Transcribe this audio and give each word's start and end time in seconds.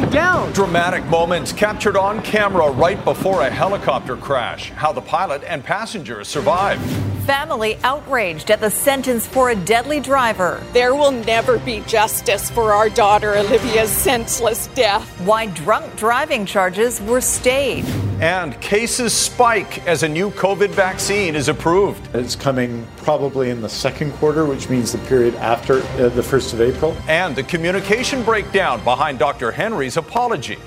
going 0.00 0.10
down. 0.10 0.52
Dramatic 0.52 1.04
moments 1.06 1.52
captured 1.52 1.96
on 1.96 2.20
camera 2.22 2.70
right 2.70 3.02
before 3.04 3.42
a 3.42 3.50
helicopter 3.50 4.16
crash. 4.16 4.70
How 4.70 4.92
the 4.92 5.00
pilot 5.00 5.42
and 5.44 5.64
passengers 5.64 6.28
survived. 6.28 7.15
Family 7.26 7.76
outraged 7.82 8.52
at 8.52 8.60
the 8.60 8.70
sentence 8.70 9.26
for 9.26 9.50
a 9.50 9.56
deadly 9.56 9.98
driver. 9.98 10.62
There 10.72 10.94
will 10.94 11.10
never 11.10 11.58
be 11.58 11.80
justice 11.80 12.48
for 12.52 12.72
our 12.72 12.88
daughter 12.88 13.34
Olivia's 13.34 13.90
senseless 13.90 14.68
death. 14.68 15.08
Why 15.22 15.46
drunk 15.46 15.96
driving 15.96 16.46
charges 16.46 17.02
were 17.02 17.20
stayed. 17.20 17.84
And 18.20 18.58
cases 18.60 19.12
spike 19.12 19.84
as 19.88 20.04
a 20.04 20.08
new 20.08 20.30
COVID 20.30 20.70
vaccine 20.70 21.34
is 21.34 21.48
approved. 21.48 22.14
It's 22.14 22.36
coming 22.36 22.86
probably 22.98 23.50
in 23.50 23.60
the 23.60 23.68
second 23.68 24.12
quarter, 24.12 24.46
which 24.46 24.70
means 24.70 24.92
the 24.92 24.98
period 24.98 25.34
after 25.34 25.78
uh, 25.78 26.10
the 26.10 26.22
1st 26.22 26.52
of 26.52 26.60
April. 26.60 26.96
And 27.08 27.34
the 27.34 27.42
communication 27.42 28.22
breakdown 28.22 28.84
behind 28.84 29.18
Dr. 29.18 29.50
Henry's 29.50 29.96
apology. 29.96 30.58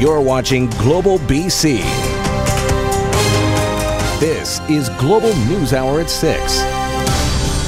You're 0.00 0.20
watching 0.20 0.66
Global 0.70 1.18
BC. 1.20 2.17
This 4.20 4.58
is 4.68 4.88
Global 4.98 5.32
News 5.46 5.72
Hour 5.72 6.00
at 6.00 6.10
6. 6.10 6.62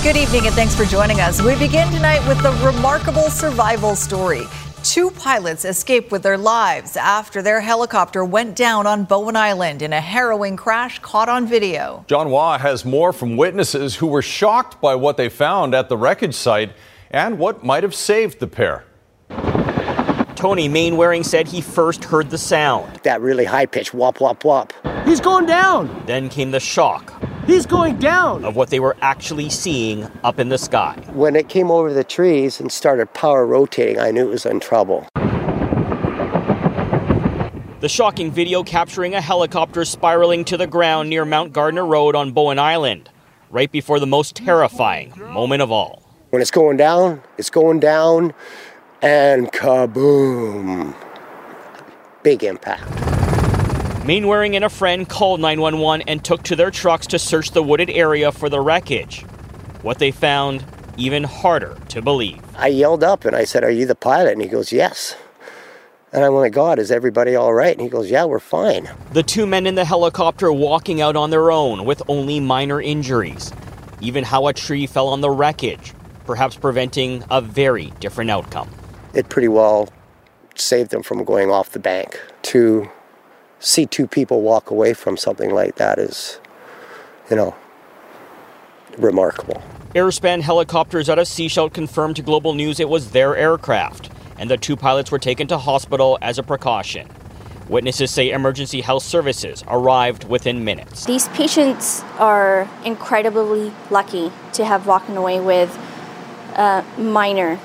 Good 0.03 0.17
evening 0.17 0.47
and 0.47 0.55
thanks 0.57 0.75
for 0.75 0.85
joining 0.85 1.21
us. 1.21 1.41
We 1.41 1.57
begin 1.57 1.89
tonight 1.93 2.27
with 2.27 2.43
the 2.43 2.51
remarkable 2.67 3.31
survival 3.31 3.95
story. 3.95 4.49
Two 4.83 5.13
pilots 5.13 5.65
escaped 5.65 6.11
with 6.11 6.25
their 6.25 6.37
lives 6.37 6.97
after 6.97 7.41
their 7.41 7.61
helicopter 7.61 8.25
went 8.25 8.57
down 8.57 8.85
on 8.89 9.05
Bowen 9.05 9.37
Island 9.37 9.81
in 9.81 9.93
a 9.93 10.01
harrowing 10.01 10.57
crash 10.57 10.99
caught 10.99 11.29
on 11.29 11.47
video. 11.47 12.05
John 12.09 12.27
Hua 12.27 12.59
has 12.59 12.85
more 12.85 13.13
from 13.13 13.37
witnesses 13.37 13.95
who 13.95 14.09
were 14.09 14.21
shocked 14.21 14.81
by 14.81 14.97
what 14.97 15.17
they 15.17 15.29
found 15.29 15.73
at 15.73 15.89
the 15.89 15.97
wreckage 15.97 16.35
site 16.35 16.73
and 17.13 17.39
what 17.39 17.63
might 17.63 17.85
have 17.85 17.95
saved 17.95 18.41
the 18.41 18.49
pair. 18.49 18.83
Tony 20.41 20.69
Mainwaring 20.69 21.23
said 21.23 21.47
he 21.47 21.61
first 21.61 22.03
heard 22.03 22.31
the 22.31 22.39
sound. 22.39 22.99
That 23.03 23.21
really 23.21 23.45
high 23.45 23.67
pitch 23.67 23.93
wop 23.93 24.23
wop 24.23 24.43
wop. 24.43 24.73
He's 25.05 25.21
going 25.21 25.45
down. 25.45 26.03
Then 26.07 26.31
came 26.31 26.51
the 26.51 26.59
shock. 26.59 27.13
He's 27.47 27.67
going 27.67 27.99
down. 27.99 28.47
Of 28.47 28.57
what 28.57 28.71
they 28.71 28.81
were 28.81 28.97
actually 29.03 29.51
seeing 29.51 30.09
up 30.25 30.39
in 30.39 30.49
the 30.49 30.57
sky. 30.57 30.97
When 31.13 31.37
it 31.37 31.51
came 31.51 31.71
over 31.71 31.93
the 31.93 32.05
trees 32.05 32.59
and 32.59 32.73
started 32.73 33.13
power 33.13 33.45
rotating, 33.45 33.99
I 33.99 34.13
knew 34.13 34.29
it 34.29 34.31
was 34.31 34.47
in 34.47 34.61
trouble. 34.61 35.07
The 37.81 37.91
shocking 37.91 38.31
video 38.31 38.63
capturing 38.63 39.15
a 39.15 39.21
helicopter 39.21 39.85
spiraling 39.85 40.47
to 40.47 40.57
the 40.57 40.67
ground 40.67 41.11
near 41.11 41.27
Mount 41.27 41.53
Gardner 41.53 41.85
Road 41.85 42.17
on 42.17 42.33
Bowen 42.33 42.59
Island, 42.59 43.11
right 43.51 43.71
before 43.71 44.01
the 44.01 44.07
most 44.07 44.37
terrifying 44.37 45.13
moment 45.19 45.61
of 45.61 45.71
all. 45.71 46.03
When 46.31 46.41
it's 46.41 46.51
going 46.51 46.79
down, 46.79 47.23
it's 47.37 47.51
going 47.51 47.81
down 47.81 48.33
and 49.03 49.51
kaboom. 49.53 50.95
Big 52.23 52.45
impact. 52.45 52.85
Mainwaring 54.05 54.57
and 54.57 54.65
a 54.65 54.69
friend 54.69 55.09
called 55.09 55.41
911 55.41 56.07
and 56.09 56.25
took 56.25 56.43
to 56.45 56.57
their 56.57 56.71
trucks 56.71 57.07
to 57.09 57.19
search 57.19 57.53
the 57.53 57.63
wooded 57.63 57.91
area 57.91 58.33
for 58.33 58.49
the 58.49 58.61
wreckage. 58.61 59.23
What 59.83 59.99
they 59.99 60.11
found, 60.11 60.65
even 60.97 61.25
harder 61.25 61.77
to 61.89 62.03
believe. 62.03 62.43
I 62.57 62.69
yelled 62.69 63.05
up 63.05 63.25
and 63.25 63.35
I 63.35 63.45
said, 63.45 63.65
Are 63.65 63.71
you 63.71 63.87
the 63.87 63.95
pilot? 63.95 64.33
And 64.33 64.43
he 64.43 64.49
goes, 64.49 64.73
Yes. 64.73 65.17
And 66.13 66.25
I 66.25 66.29
went, 66.29 66.53
God, 66.53 66.79
is 66.79 66.91
everybody 66.91 67.37
all 67.37 67.55
right? 67.55 67.73
And 67.73 67.81
he 67.81 67.89
goes, 67.89 68.11
Yeah, 68.11 68.25
we're 68.25 68.41
fine. 68.41 68.91
The 69.13 69.23
two 69.23 69.47
men 69.47 69.67
in 69.67 69.77
the 69.77 69.85
helicopter 69.85 70.53
walking 70.53 71.01
out 71.01 71.17
on 71.17 71.31
their 71.31 71.51
own 71.51 71.85
with 71.85 72.03
only 72.09 72.41
minor 72.41 72.81
injuries. 72.81 73.53
Even 74.01 74.25
how 74.25 74.47
a 74.47 74.53
tree 74.53 74.87
fell 74.87 75.09
on 75.09 75.21
the 75.21 75.31
wreckage, 75.31 75.95
perhaps 76.25 76.57
preventing 76.57 77.23
a 77.31 77.41
very 77.41 77.93
different 78.01 78.31
outcome 78.31 78.69
it 79.15 79.29
pretty 79.29 79.49
well 79.49 79.89
saved 80.55 80.91
them 80.91 81.03
from 81.03 81.25
going 81.25 81.51
off 81.51 81.71
the 81.71 81.79
bank. 81.79 82.21
To 82.43 82.89
see 83.59 83.87
two 83.87 84.07
people 84.07 84.43
walk 84.43 84.71
away 84.71 84.95
from 84.95 85.17
something 85.17 85.53
like 85.53 85.77
that 85.77 85.99
is, 85.99 86.41
you 87.31 87.37
know, 87.37 87.55
remarkable. 88.99 89.63
Airspan 89.95 90.41
helicopters 90.41 91.09
out 91.09 91.19
of 91.19 91.27
Sechelt 91.27 91.73
confirmed 91.73 92.17
to 92.17 92.23
Global 92.23 92.55
News 92.55 92.81
it 92.81 92.89
was 92.89 93.11
their 93.11 93.37
aircraft, 93.37 94.11
and 94.39 94.51
the 94.51 94.57
two 94.57 94.77
pilots 94.77 95.11
were 95.11 95.19
taken 95.19 95.47
to 95.49 95.59
hospital 95.59 96.19
as 96.23 96.39
a 96.39 96.43
precaution. 96.43 97.09
Witnesses 97.69 98.11
say 98.11 98.31
emergency 98.31 98.81
health 98.81 99.05
services 99.05 99.63
arrived 99.69 100.25
within 100.25 100.65
minutes. 100.65 101.05
These 101.05 101.29
patients 101.29 102.03
are 102.19 102.69
incredibly 102.85 103.73
lucky 103.91 104.33
to 104.55 104.65
have 104.65 104.87
walked 104.89 105.11
away 105.11 105.41
with 105.41 105.77
uh, 106.57 106.83
minor 106.99 107.61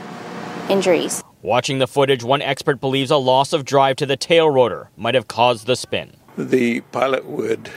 injuries. 0.69 1.24
Watching 1.45 1.78
the 1.78 1.85
footage, 1.85 2.23
one 2.23 2.41
expert 2.41 2.81
believes 2.81 3.11
a 3.11 3.17
loss 3.17 3.53
of 3.53 3.66
drive 3.66 3.97
to 3.97 4.07
the 4.07 4.17
tail 4.17 4.50
rotor 4.50 4.89
might 4.97 5.13
have 5.13 5.28
caused 5.28 5.67
the 5.67 5.75
spin. 5.75 6.13
The 6.35 6.81
pilot 6.91 7.25
would 7.25 7.69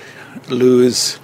lose 0.49 1.19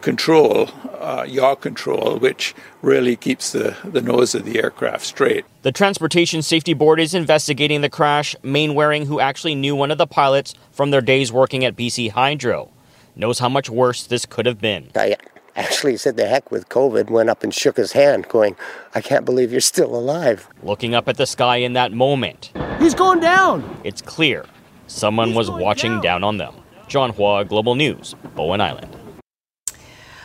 control, 0.00 0.70
uh, 0.98 1.24
yaw 1.24 1.54
control, 1.54 2.18
which 2.18 2.52
really 2.82 3.14
keeps 3.14 3.52
the, 3.52 3.76
the 3.84 4.02
nose 4.02 4.34
of 4.34 4.44
the 4.44 4.58
aircraft 4.60 5.06
straight. 5.06 5.44
The 5.62 5.70
Transportation 5.70 6.42
Safety 6.42 6.74
Board 6.74 6.98
is 6.98 7.14
investigating 7.14 7.80
the 7.80 7.90
crash. 7.90 8.34
Mainwaring, 8.42 9.06
who 9.06 9.20
actually 9.20 9.54
knew 9.54 9.76
one 9.76 9.92
of 9.92 9.98
the 9.98 10.06
pilots 10.08 10.56
from 10.72 10.90
their 10.90 11.00
days 11.00 11.30
working 11.30 11.64
at 11.64 11.76
BC 11.76 12.10
Hydro, 12.10 12.70
knows 13.14 13.38
how 13.38 13.48
much 13.48 13.70
worse 13.70 14.04
this 14.04 14.26
could 14.26 14.46
have 14.46 14.60
been. 14.60 14.90
I 14.96 15.14
actually 15.56 15.96
said 15.96 16.16
the 16.16 16.26
heck 16.26 16.50
with 16.50 16.68
COVID, 16.68 17.10
went 17.10 17.30
up 17.30 17.42
and 17.42 17.52
shook 17.52 17.76
his 17.76 17.92
hand, 17.92 18.28
going, 18.28 18.56
I 18.94 19.00
can't 19.00 19.24
believe 19.24 19.50
you're 19.50 19.60
still 19.60 19.94
alive. 19.96 20.48
Looking 20.62 20.94
up 20.94 21.08
at 21.08 21.16
the 21.16 21.26
sky 21.26 21.56
in 21.56 21.72
that 21.72 21.92
moment. 21.92 22.52
He's 22.78 22.94
going 22.94 23.20
down. 23.20 23.80
It's 23.82 24.02
clear 24.02 24.44
someone 24.86 25.28
He's 25.28 25.36
was 25.36 25.50
watching 25.50 25.92
down. 25.92 26.02
down 26.02 26.24
on 26.24 26.36
them. 26.36 26.54
John 26.88 27.10
Hua, 27.10 27.44
Global 27.44 27.74
News, 27.74 28.14
Bowen 28.34 28.60
Island. 28.60 28.96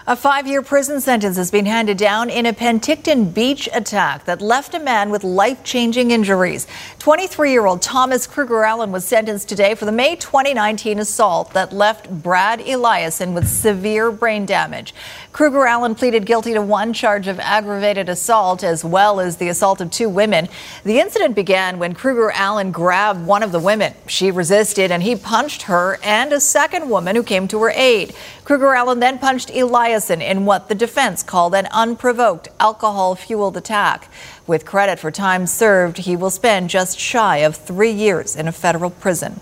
A 0.08 0.16
five 0.16 0.48
year 0.48 0.64
prison 0.64 1.00
sentence 1.00 1.38
has 1.38 1.52
been 1.52 1.66
handed 1.66 1.96
down 1.96 2.30
in 2.30 2.48
a 2.48 2.54
Penticton 2.54 3.32
beach 3.34 3.70
attack 3.72 4.26
that 4.26 4.42
left 4.42 4.74
a 4.74 4.80
man 4.80 5.12
with 5.12 5.24
life 5.24 5.64
changing 5.64 6.10
injuries. 6.10 6.66
23 7.02 7.52
year 7.52 7.66
old 7.66 7.82
Thomas 7.82 8.28
Kruger 8.28 8.64
Allen 8.64 8.92
was 8.92 9.04
sentenced 9.04 9.50
today 9.50 9.74
for 9.74 9.86
the 9.86 9.92
May 9.92 10.16
2019 10.16 11.00
assault 11.00 11.52
that 11.54 11.74
left 11.74 12.08
Brad 12.22 12.60
Eliason 12.60 13.34
with 13.34 13.48
severe 13.48 14.12
brain 14.12 14.46
damage. 14.46 14.94
Kruger 15.32 15.66
Allen 15.66 15.96
pleaded 15.96 16.28
guilty 16.28 16.54
to 16.54 16.62
one 16.62 16.94
charge 16.94 17.28
of 17.28 17.40
aggravated 17.40 18.08
assault 18.08 18.64
as 18.64 18.86
well 18.86 19.20
as 19.20 19.38
the 19.38 19.50
assault 19.50 19.82
of 19.82 19.90
two 19.90 20.10
women. 20.10 20.48
The 20.84 21.00
incident 21.00 21.34
began 21.36 21.80
when 21.80 21.96
Kruger 21.96 22.30
Allen 22.36 22.72
grabbed 22.72 23.26
one 23.26 23.42
of 23.42 23.52
the 23.52 23.60
women. 23.60 23.96
She 24.06 24.30
resisted 24.30 24.92
and 24.92 25.02
he 25.02 25.16
punched 25.16 25.64
her 25.64 25.98
and 26.04 26.32
a 26.32 26.40
second 26.40 26.88
woman 26.88 27.16
who 27.16 27.24
came 27.24 27.48
to 27.48 27.64
her 27.64 27.72
aid. 27.72 28.14
Kruger 28.44 28.76
Allen 28.76 29.00
then 29.00 29.18
punched 29.18 29.50
Eliason 29.50 30.22
in 30.22 30.46
what 30.46 30.70
the 30.70 30.76
defense 30.76 31.24
called 31.24 31.56
an 31.56 31.68
unprovoked 31.72 32.50
alcohol 32.60 33.16
fueled 33.16 33.58
attack. 33.58 34.08
With 34.52 34.66
credit 34.66 35.00
for 35.00 35.12
time 35.12 35.48
served, 35.48 36.00
he 36.00 36.18
will 36.18 36.30
spend 36.30 36.70
just 36.70 37.00
shy 37.00 37.38
of 37.38 37.56
three 37.56 37.94
years 37.94 38.36
in 38.36 38.50
a 38.50 38.52
federal 38.52 38.90
prison. 38.90 39.40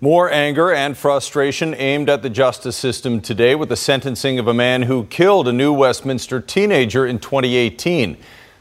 More 0.00 0.30
anger 0.30 0.72
and 0.72 0.96
frustration 0.96 1.74
aimed 1.74 2.08
at 2.08 2.22
the 2.22 2.30
justice 2.30 2.76
system 2.76 3.20
today 3.20 3.56
with 3.56 3.68
the 3.68 3.74
sentencing 3.74 4.38
of 4.38 4.46
a 4.46 4.54
man 4.54 4.82
who 4.82 5.06
killed 5.06 5.48
a 5.48 5.52
New 5.52 5.72
Westminster 5.72 6.40
teenager 6.40 7.04
in 7.04 7.18
2018. 7.18 8.16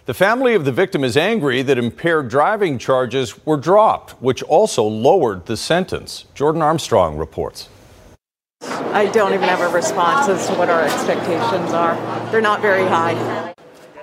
The 0.08 0.16
family 0.16 0.56
of 0.56 0.66
the 0.66 0.72
victim 0.72 1.04
is 1.04 1.16
angry 1.16 1.62
that 1.62 1.78
impaired 1.78 2.28
driving 2.28 2.80
charges 2.80 3.46
were 3.46 3.58
dropped, 3.58 4.20
which 4.20 4.42
also 4.42 4.82
lowered 4.82 5.46
the 5.46 5.58
sentence. 5.58 6.26
Jordan 6.34 6.64
Armstrong 6.64 7.18
reports. 7.18 7.70
I 8.64 9.12
don't 9.14 9.36
even 9.36 9.48
have 9.48 9.62
a 9.62 9.70
response 9.70 10.28
as 10.28 10.48
to 10.48 10.56
what 10.56 10.72
our 10.72 10.82
expectations 10.82 11.72
are. 11.72 11.94
They're 12.32 12.42
not 12.42 12.62
very 12.62 12.88
high. 12.88 13.54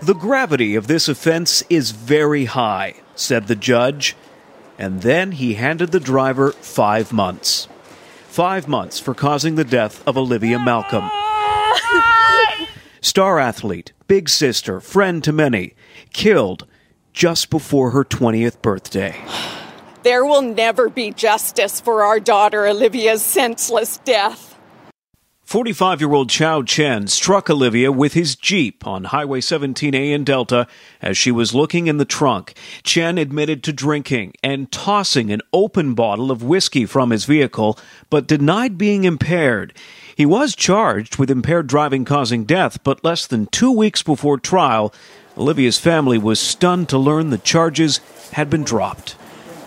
The 0.03 0.15
gravity 0.15 0.75
of 0.75 0.87
this 0.87 1.09
offense 1.09 1.62
is 1.71 1.93
very 1.93 2.46
high, 2.46 2.94
said 3.14 3.46
the 3.46 3.56
judge, 3.56 4.17
and 4.79 5.02
then 5.02 5.32
he 5.32 5.55
handed 5.55 5.93
the 5.93 6.00
driver 6.00 6.52
five 6.52 7.12
months. 7.12 7.69
Five 8.29 8.67
months 8.67 8.99
for 8.99 9.14
causing 9.14 9.55
the 9.55 9.64
death 9.64 10.06
of 10.06 10.19
Olivia 10.19 10.58
Malcolm. 10.58 11.11
Star 13.00 13.38
athlete, 13.38 13.93
big 14.08 14.29
sister, 14.29 14.81
friend 14.81 15.23
to 15.23 15.32
many, 15.32 15.75
killed 16.12 16.67
just 17.12 17.49
before 17.49 17.90
her 17.93 18.05
20th 18.05 18.61
birthday. 18.61 19.17
There 20.02 20.25
will 20.25 20.43
never 20.43 20.90
be 20.90 21.12
justice 21.12 21.81
for 21.81 22.02
our 22.02 22.19
daughter 22.19 22.67
Olivia's 22.67 23.23
senseless 23.23 23.99
death. 23.99 24.54
45 25.44 26.00
year 26.00 26.12
old 26.14 26.31
Chow 26.31 26.62
Chen 26.62 27.06
struck 27.06 27.50
Olivia 27.50 27.93
with 27.93 28.14
his 28.14 28.35
Jeep 28.35 28.87
on 28.87 29.05
Highway 29.05 29.41
17A 29.41 30.11
in 30.11 30.25
Delta 30.25 30.67
as 31.02 31.19
she 31.19 31.31
was 31.31 31.55
looking 31.55 31.87
in 31.87 31.99
the 31.99 32.06
trunk. 32.06 32.55
Chen 32.82 33.19
admitted 33.19 33.62
to 33.62 33.73
drinking 33.73 34.32
and 34.43 34.73
tossing 34.73 35.31
an 35.31 35.43
open 35.52 35.93
bottle 35.93 36.31
of 36.31 36.43
whiskey 36.43 36.87
from 36.87 37.11
his 37.11 37.26
vehicle, 37.26 37.79
but 38.08 38.26
denied 38.26 38.79
being 38.79 39.05
impaired. 39.05 39.75
He 40.17 40.25
was 40.25 40.56
charged 40.56 41.19
with 41.19 41.31
impaired 41.31 41.67
driving 41.67 42.06
causing 42.06 42.44
death, 42.44 42.82
but 42.82 43.05
less 43.05 43.26
than 43.26 43.47
two 43.47 43.70
weeks 43.70 44.02
before 44.02 44.38
trial, 44.38 44.94
Olivia's 45.37 45.79
family 45.79 46.17
was 46.17 46.40
stunned 46.40 46.88
to 46.88 46.99
learn 46.99 47.29
the 47.29 47.38
charges 47.38 48.00
had 48.32 48.49
been 48.49 48.64
dropped. 48.64 49.14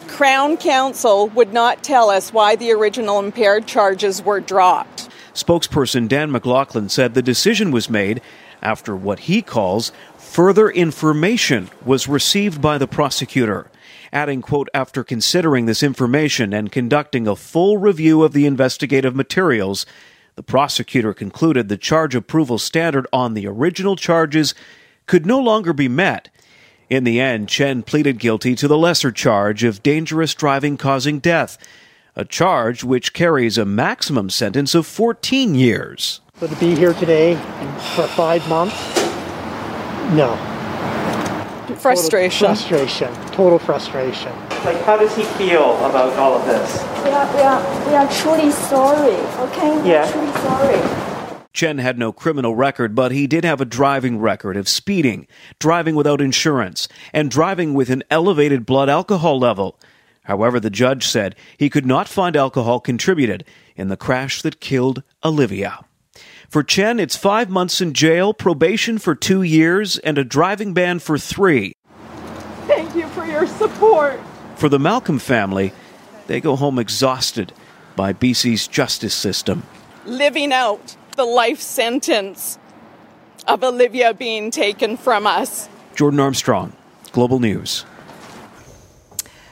Crown 0.08 0.58
Counsel 0.58 1.28
would 1.30 1.54
not 1.54 1.84
tell 1.84 2.10
us 2.10 2.34
why 2.34 2.56
the 2.56 2.72
original 2.72 3.20
impaired 3.20 3.68
charges 3.68 4.24
were 4.24 4.40
dropped. 4.40 5.08
Spokesperson 5.38 6.08
Dan 6.08 6.32
McLaughlin 6.32 6.90
said 6.90 7.14
the 7.14 7.22
decision 7.22 7.70
was 7.70 7.92
made 7.92 8.22
after 8.62 8.96
what 8.96 9.20
he 9.20 9.44
calls 9.44 9.92
further 10.18 10.68
information 10.68 11.70
was 11.86 12.08
received 12.08 12.60
by 12.60 12.80
the 12.80 12.88
prosecutor. 12.88 13.70
Adding, 14.12 14.42
quote, 14.42 14.68
after 14.74 15.04
considering 15.04 15.68
this 15.68 15.84
information 15.84 16.54
and 16.54 16.72
conducting 16.72 17.28
a 17.28 17.36
full 17.36 17.78
review 17.78 18.24
of 18.24 18.34
the 18.34 18.48
investigative 18.48 19.16
materials, 19.16 19.86
the 20.36 20.44
prosecutor 20.44 21.14
concluded 21.14 21.70
the 21.70 21.78
charge 21.78 22.16
approval 22.16 22.58
standard 22.58 23.06
on 23.14 23.36
the 23.36 23.46
original 23.46 23.96
charges 23.96 24.56
could 25.06 25.28
no 25.28 25.40
longer 25.40 25.72
be 25.72 25.88
met. 25.88 26.30
In 26.90 27.04
the 27.04 27.20
end, 27.20 27.48
Chen 27.48 27.84
pleaded 27.84 28.18
guilty 28.18 28.56
to 28.56 28.68
the 28.68 28.78
lesser 28.78 29.12
charge 29.12 29.64
of 29.64 29.84
dangerous 29.84 30.34
driving 30.34 30.78
causing 30.78 31.20
death, 31.20 31.60
a 32.18 32.26
charge 32.26 32.84
which 32.84 33.14
carries 33.14 33.60
a 33.60 33.66
maximum 33.66 34.28
sentence 34.28 34.74
of 34.74 34.88
14 34.88 35.54
years. 35.54 36.20
But 36.40 36.50
to 36.50 36.56
be 36.56 36.74
here 36.76 36.94
today 36.94 37.36
for 37.96 38.08
five 38.08 38.48
months, 38.50 38.76
no. 40.16 40.36
Frustration. 41.78 42.48
Total 42.48 42.56
frustration. 42.56 43.14
Total 43.32 43.60
frustration. 43.60 44.32
Like, 44.66 44.82
how 44.82 44.98
does 44.98 45.16
he 45.16 45.24
feel 45.24 45.76
about 45.86 46.14
all 46.18 46.34
of 46.34 46.46
this? 46.48 46.82
We 47.04 47.12
are, 47.12 47.36
we 47.36 47.42
are, 47.42 47.88
we 47.88 47.94
are 47.96 48.12
truly 48.12 48.50
sorry, 48.52 49.16
okay? 49.50 49.80
We 49.82 49.90
Yeah. 49.90 50.08
are 50.08 50.12
truly 50.12 50.32
sorry. 50.42 51.38
Chen 51.54 51.78
had 51.78 52.00
no 52.00 52.12
criminal 52.12 52.56
record, 52.56 52.96
but 52.96 53.12
he 53.12 53.28
did 53.28 53.44
have 53.44 53.62
a 53.62 53.66
driving 53.66 54.18
record 54.20 54.58
of 54.58 54.68
speeding, 54.68 55.28
driving 55.60 55.94
without 55.96 56.22
insurance, 56.22 56.88
and 57.14 57.30
driving 57.30 57.76
with 57.76 57.92
an 57.92 58.04
elevated 58.10 58.66
blood 58.66 58.90
alcohol 58.90 59.38
level. 59.38 59.78
However, 60.28 60.60
the 60.60 60.70
judge 60.70 61.08
said 61.08 61.38
he 61.58 61.70
could 61.70 61.86
not 61.86 62.10
find 62.10 62.36
alcohol 62.36 62.82
contributed 62.82 63.46
in 63.78 63.88
the 63.88 63.96
crash 63.96 64.42
that 64.42 64.60
killed 64.60 65.02
Olivia. 65.24 65.86
For 66.50 66.64
Chen, 66.64 67.00
it's 67.00 67.16
five 67.16 67.50
months 67.50 67.80
in 67.80 67.94
jail, 67.94 68.34
probation 68.34 68.98
for 68.98 69.16
two 69.16 69.42
years, 69.42 69.98
and 70.00 70.18
a 70.18 70.26
driving 70.26 70.74
ban 70.74 71.00
for 71.00 71.18
three. 71.18 71.74
Thank 72.68 72.94
you 72.94 73.08
for 73.10 73.26
your 73.26 73.48
support. 73.48 74.20
For 74.58 74.68
the 74.68 74.80
Malcolm 74.80 75.18
family, 75.18 75.72
they 76.28 76.42
go 76.42 76.58
home 76.58 76.78
exhausted 76.78 77.54
by 77.96 78.12
BC's 78.12 78.68
justice 78.68 79.14
system. 79.16 79.64
Living 80.06 80.52
out 80.52 80.98
the 81.16 81.26
life 81.26 81.62
sentence 81.62 82.60
of 83.48 83.64
Olivia 83.64 84.14
being 84.14 84.52
taken 84.52 84.98
from 84.98 85.26
us. 85.26 85.70
Jordan 85.96 86.20
Armstrong, 86.20 86.74
Global 87.14 87.40
News. 87.40 87.86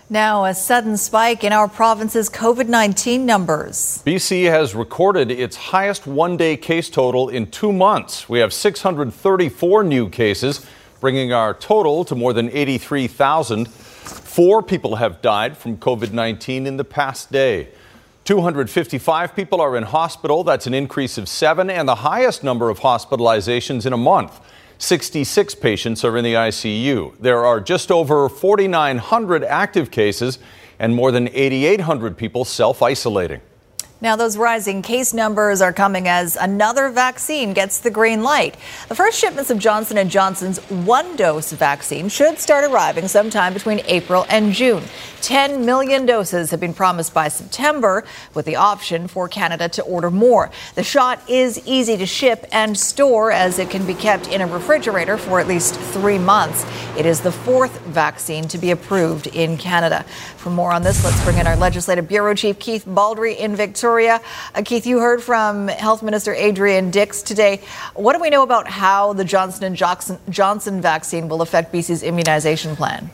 Now, 0.09 0.45
a 0.45 0.53
sudden 0.53 0.97
spike 0.97 1.43
in 1.43 1.51
our 1.51 1.67
province's 1.67 2.29
COVID 2.29 2.67
19 2.67 3.25
numbers. 3.25 4.03
BC 4.05 4.43
has 4.51 4.75
recorded 4.75 5.31
its 5.31 5.55
highest 5.55 6.05
one 6.05 6.37
day 6.37 6.57
case 6.57 6.91
total 6.91 7.27
in 7.27 7.49
two 7.49 7.73
months. 7.73 8.29
We 8.29 8.37
have 8.37 8.53
634 8.53 9.83
new 9.83 10.07
cases, 10.07 10.63
bringing 11.01 11.33
our 11.33 11.55
total 11.55 12.05
to 12.05 12.13
more 12.13 12.33
than 12.33 12.51
83,000. 12.51 13.67
Four 13.67 14.61
people 14.61 14.97
have 14.97 15.23
died 15.23 15.57
from 15.57 15.77
COVID 15.77 16.11
19 16.11 16.67
in 16.67 16.77
the 16.77 16.83
past 16.83 17.31
day. 17.31 17.69
255 18.25 19.35
people 19.35 19.59
are 19.59 19.75
in 19.75 19.83
hospital. 19.83 20.43
That's 20.43 20.67
an 20.67 20.75
increase 20.75 21.17
of 21.17 21.27
seven 21.27 21.71
and 21.71 21.89
the 21.89 21.95
highest 21.95 22.43
number 22.43 22.69
of 22.69 22.81
hospitalizations 22.81 23.87
in 23.87 23.93
a 23.93 23.97
month. 23.97 24.39
66 24.77 25.55
patients 25.55 26.03
are 26.03 26.17
in 26.17 26.23
the 26.23 26.33
ICU. 26.33 27.17
There 27.19 27.45
are 27.45 27.59
just 27.59 27.91
over 27.91 28.27
4,900 28.27 29.43
active 29.43 29.91
cases 29.91 30.39
and 30.79 30.93
more 30.95 31.11
than 31.11 31.27
8,800 31.29 32.17
people 32.17 32.45
self 32.45 32.81
isolating. 32.81 33.41
Now, 34.05 34.15
those 34.15 34.37
rising 34.37 34.83
case 34.83 35.15
numbers 35.15 35.61
are 35.61 35.73
coming 35.73 36.07
as 36.07 36.35
another 36.35 36.89
vaccine 36.89 37.53
gets 37.53 37.79
the 37.79 37.89
green 37.89 38.21
light. 38.21 38.55
The 38.87 38.93
first 38.93 39.19
shipments 39.19 39.49
of 39.49 39.57
Johnson 39.57 40.07
& 40.09 40.11
Johnson's 40.11 40.59
one-dose 40.69 41.53
vaccine 41.53 42.07
should 42.09 42.37
start 42.37 42.71
arriving 42.71 43.07
sometime 43.07 43.51
between 43.51 43.79
April 43.87 44.27
and 44.29 44.53
June. 44.53 44.83
10 45.21 45.65
million 45.65 46.05
doses 46.05 46.51
have 46.51 46.59
been 46.59 46.75
promised 46.75 47.15
by 47.15 47.29
September, 47.29 48.05
with 48.35 48.45
the 48.45 48.57
option 48.57 49.07
for 49.07 49.27
Canada 49.27 49.67
to 49.69 49.81
order 49.81 50.11
more. 50.11 50.51
The 50.75 50.83
shot 50.83 51.27
is 51.27 51.59
easy 51.65 51.97
to 51.97 52.05
ship 52.05 52.45
and 52.51 52.77
store 52.77 53.31
as 53.31 53.57
it 53.57 53.71
can 53.71 53.87
be 53.87 53.95
kept 53.95 54.27
in 54.27 54.41
a 54.41 54.45
refrigerator 54.45 55.17
for 55.17 55.39
at 55.39 55.47
least 55.47 55.73
three 55.73 56.19
months. 56.19 56.63
It 56.95 57.07
is 57.07 57.21
the 57.21 57.31
fourth 57.31 57.79
vaccine 57.87 58.47
to 58.49 58.59
be 58.59 58.69
approved 58.69 59.25
in 59.25 59.57
Canada. 59.57 60.03
For 60.37 60.51
more 60.51 60.71
on 60.71 60.83
this, 60.83 61.03
let's 61.03 61.23
bring 61.23 61.39
in 61.39 61.47
our 61.47 61.55
Legislative 61.55 62.07
Bureau 62.07 62.35
Chief 62.35 62.59
Keith 62.59 62.85
Baldrey 62.85 63.35
in 63.35 63.55
Victoria. 63.55 63.94
Uh, 63.95 64.19
Keith, 64.65 64.85
you 64.85 64.99
heard 64.99 65.23
from 65.23 65.69
Health 65.69 66.03
Minister 66.03 66.33
Adrian 66.33 66.91
Dix 66.91 67.21
today. 67.21 67.61
What 67.93 68.11
do 68.11 68.19
we 68.19 68.29
know 68.29 68.43
about 68.43 68.67
how 68.67 69.13
the 69.13 69.23
Johnson 69.23 69.73
& 69.75 69.77
Johnson, 69.77 70.19
Johnson 70.29 70.81
vaccine 70.81 71.29
will 71.29 71.41
affect 71.41 71.71
BC's 71.71 72.03
immunization 72.03 72.75
plan? 72.75 73.09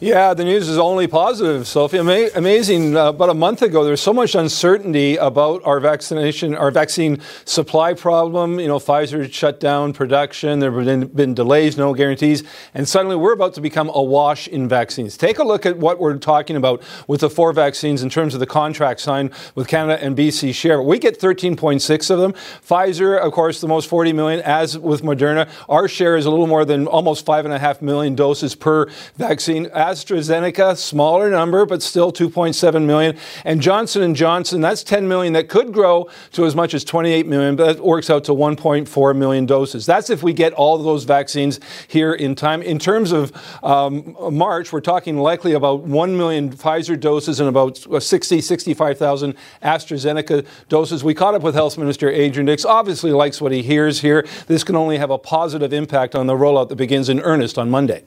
Yeah, 0.00 0.32
the 0.32 0.44
news 0.44 0.68
is 0.68 0.78
only 0.78 1.08
positive, 1.08 1.66
Sophie. 1.66 1.98
Ama- 1.98 2.28
amazing. 2.36 2.96
Uh, 2.96 3.08
about 3.08 3.30
a 3.30 3.34
month 3.34 3.62
ago, 3.62 3.82
there 3.82 3.90
was 3.90 4.00
so 4.00 4.12
much 4.12 4.36
uncertainty 4.36 5.16
about 5.16 5.60
our 5.64 5.80
vaccination, 5.80 6.54
our 6.54 6.70
vaccine 6.70 7.20
supply 7.44 7.94
problem. 7.94 8.60
You 8.60 8.68
know, 8.68 8.78
Pfizer 8.78 9.28
shut 9.32 9.58
down 9.58 9.92
production. 9.92 10.60
There 10.60 10.70
have 10.70 10.84
been, 10.84 11.06
been 11.08 11.34
delays, 11.34 11.76
no 11.76 11.94
guarantees, 11.94 12.44
and 12.74 12.88
suddenly 12.88 13.16
we're 13.16 13.32
about 13.32 13.54
to 13.54 13.60
become 13.60 13.90
awash 13.92 14.46
in 14.46 14.68
vaccines. 14.68 15.16
Take 15.16 15.40
a 15.40 15.42
look 15.42 15.66
at 15.66 15.78
what 15.78 15.98
we're 15.98 16.16
talking 16.18 16.54
about 16.54 16.80
with 17.08 17.22
the 17.22 17.28
four 17.28 17.52
vaccines 17.52 18.00
in 18.00 18.08
terms 18.08 18.34
of 18.34 18.40
the 18.40 18.46
contract 18.46 19.00
signed 19.00 19.32
with 19.56 19.66
Canada 19.66 20.00
and 20.00 20.16
BC 20.16 20.54
share. 20.54 20.80
We 20.80 21.00
get 21.00 21.18
13.6 21.18 22.10
of 22.10 22.20
them. 22.20 22.34
Pfizer, 22.64 23.18
of 23.18 23.32
course, 23.32 23.60
the 23.60 23.66
most 23.66 23.88
40 23.88 24.12
million. 24.12 24.42
As 24.42 24.78
with 24.78 25.02
Moderna, 25.02 25.50
our 25.68 25.88
share 25.88 26.16
is 26.16 26.24
a 26.24 26.30
little 26.30 26.46
more 26.46 26.64
than 26.64 26.86
almost 26.86 27.26
five 27.26 27.44
and 27.44 27.52
a 27.52 27.58
half 27.58 27.82
million 27.82 28.14
doses 28.14 28.54
per 28.54 28.88
vaccine. 29.16 29.68
AstraZeneca, 29.88 30.76
smaller 30.76 31.30
number, 31.30 31.64
but 31.64 31.82
still 31.82 32.12
2.7 32.12 32.84
million. 32.84 33.16
And 33.44 33.60
Johnson 33.60 34.14
& 34.14 34.16
Johnson, 34.16 34.60
that's 34.60 34.82
10 34.82 35.08
million. 35.08 35.32
That 35.32 35.48
could 35.48 35.72
grow 35.72 36.10
to 36.32 36.44
as 36.44 36.54
much 36.54 36.74
as 36.74 36.84
28 36.84 37.26
million, 37.26 37.56
but 37.56 37.76
that 37.76 37.84
works 37.84 38.10
out 38.10 38.24
to 38.24 38.32
1.4 38.32 39.16
million 39.16 39.46
doses. 39.46 39.86
That's 39.86 40.10
if 40.10 40.22
we 40.22 40.32
get 40.32 40.52
all 40.52 40.76
those 40.78 41.04
vaccines 41.04 41.58
here 41.88 42.12
in 42.12 42.34
time. 42.34 42.60
In 42.62 42.78
terms 42.78 43.12
of 43.12 43.32
um, 43.64 44.16
March, 44.30 44.72
we're 44.72 44.80
talking 44.80 45.16
likely 45.16 45.54
about 45.54 45.82
1 45.82 46.16
million 46.16 46.50
Pfizer 46.50 46.98
doses 46.98 47.40
and 47.40 47.48
about 47.48 47.78
60, 47.78 48.40
65,000 48.40 49.34
AstraZeneca 49.62 50.46
doses. 50.68 51.02
We 51.02 51.14
caught 51.14 51.34
up 51.34 51.42
with 51.42 51.54
Health 51.54 51.78
Minister 51.78 52.10
Adrian 52.10 52.46
Dix. 52.46 52.64
Obviously 52.64 53.12
likes 53.12 53.40
what 53.40 53.52
he 53.52 53.62
hears 53.62 54.00
here. 54.00 54.26
This 54.46 54.64
can 54.64 54.76
only 54.76 54.98
have 54.98 55.10
a 55.10 55.18
positive 55.18 55.72
impact 55.72 56.14
on 56.14 56.26
the 56.26 56.34
rollout 56.34 56.68
that 56.68 56.76
begins 56.76 57.08
in 57.08 57.20
earnest 57.20 57.58
on 57.58 57.70
Monday. 57.70 58.04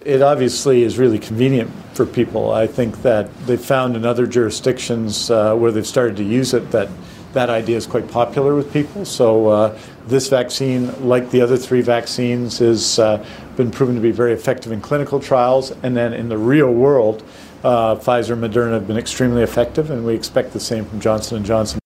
It 0.00 0.22
obviously 0.22 0.82
is 0.82 0.98
really 0.98 1.18
convenient 1.18 1.70
for 1.94 2.06
people. 2.06 2.52
I 2.52 2.66
think 2.66 3.02
that 3.02 3.34
they've 3.46 3.60
found 3.60 3.96
in 3.96 4.04
other 4.04 4.26
jurisdictions 4.26 5.30
uh, 5.30 5.54
where 5.56 5.72
they've 5.72 5.86
started 5.86 6.16
to 6.18 6.22
use 6.22 6.54
it 6.54 6.70
that 6.70 6.88
that 7.32 7.50
idea 7.50 7.76
is 7.76 7.86
quite 7.86 8.08
popular 8.08 8.54
with 8.54 8.72
people. 8.72 9.04
So 9.04 9.48
uh, 9.48 9.78
this 10.06 10.28
vaccine, 10.28 11.06
like 11.06 11.30
the 11.30 11.40
other 11.42 11.56
three 11.56 11.82
vaccines, 11.82 12.58
has 12.58 12.98
uh, 12.98 13.24
been 13.56 13.70
proven 13.70 13.94
to 13.94 14.00
be 14.00 14.10
very 14.10 14.32
effective 14.32 14.72
in 14.72 14.80
clinical 14.80 15.20
trials, 15.20 15.70
and 15.82 15.96
then 15.96 16.14
in 16.14 16.28
the 16.28 16.38
real 16.38 16.72
world, 16.72 17.22
uh, 17.62 17.96
Pfizer 17.96 18.32
and 18.32 18.42
Moderna 18.42 18.72
have 18.72 18.86
been 18.86 18.96
extremely 18.96 19.42
effective, 19.42 19.90
and 19.90 20.06
we 20.06 20.14
expect 20.14 20.52
the 20.52 20.60
same 20.60 20.84
from 20.84 21.00
Johnson 21.00 21.36
and 21.36 21.44
Johnson. 21.44 21.78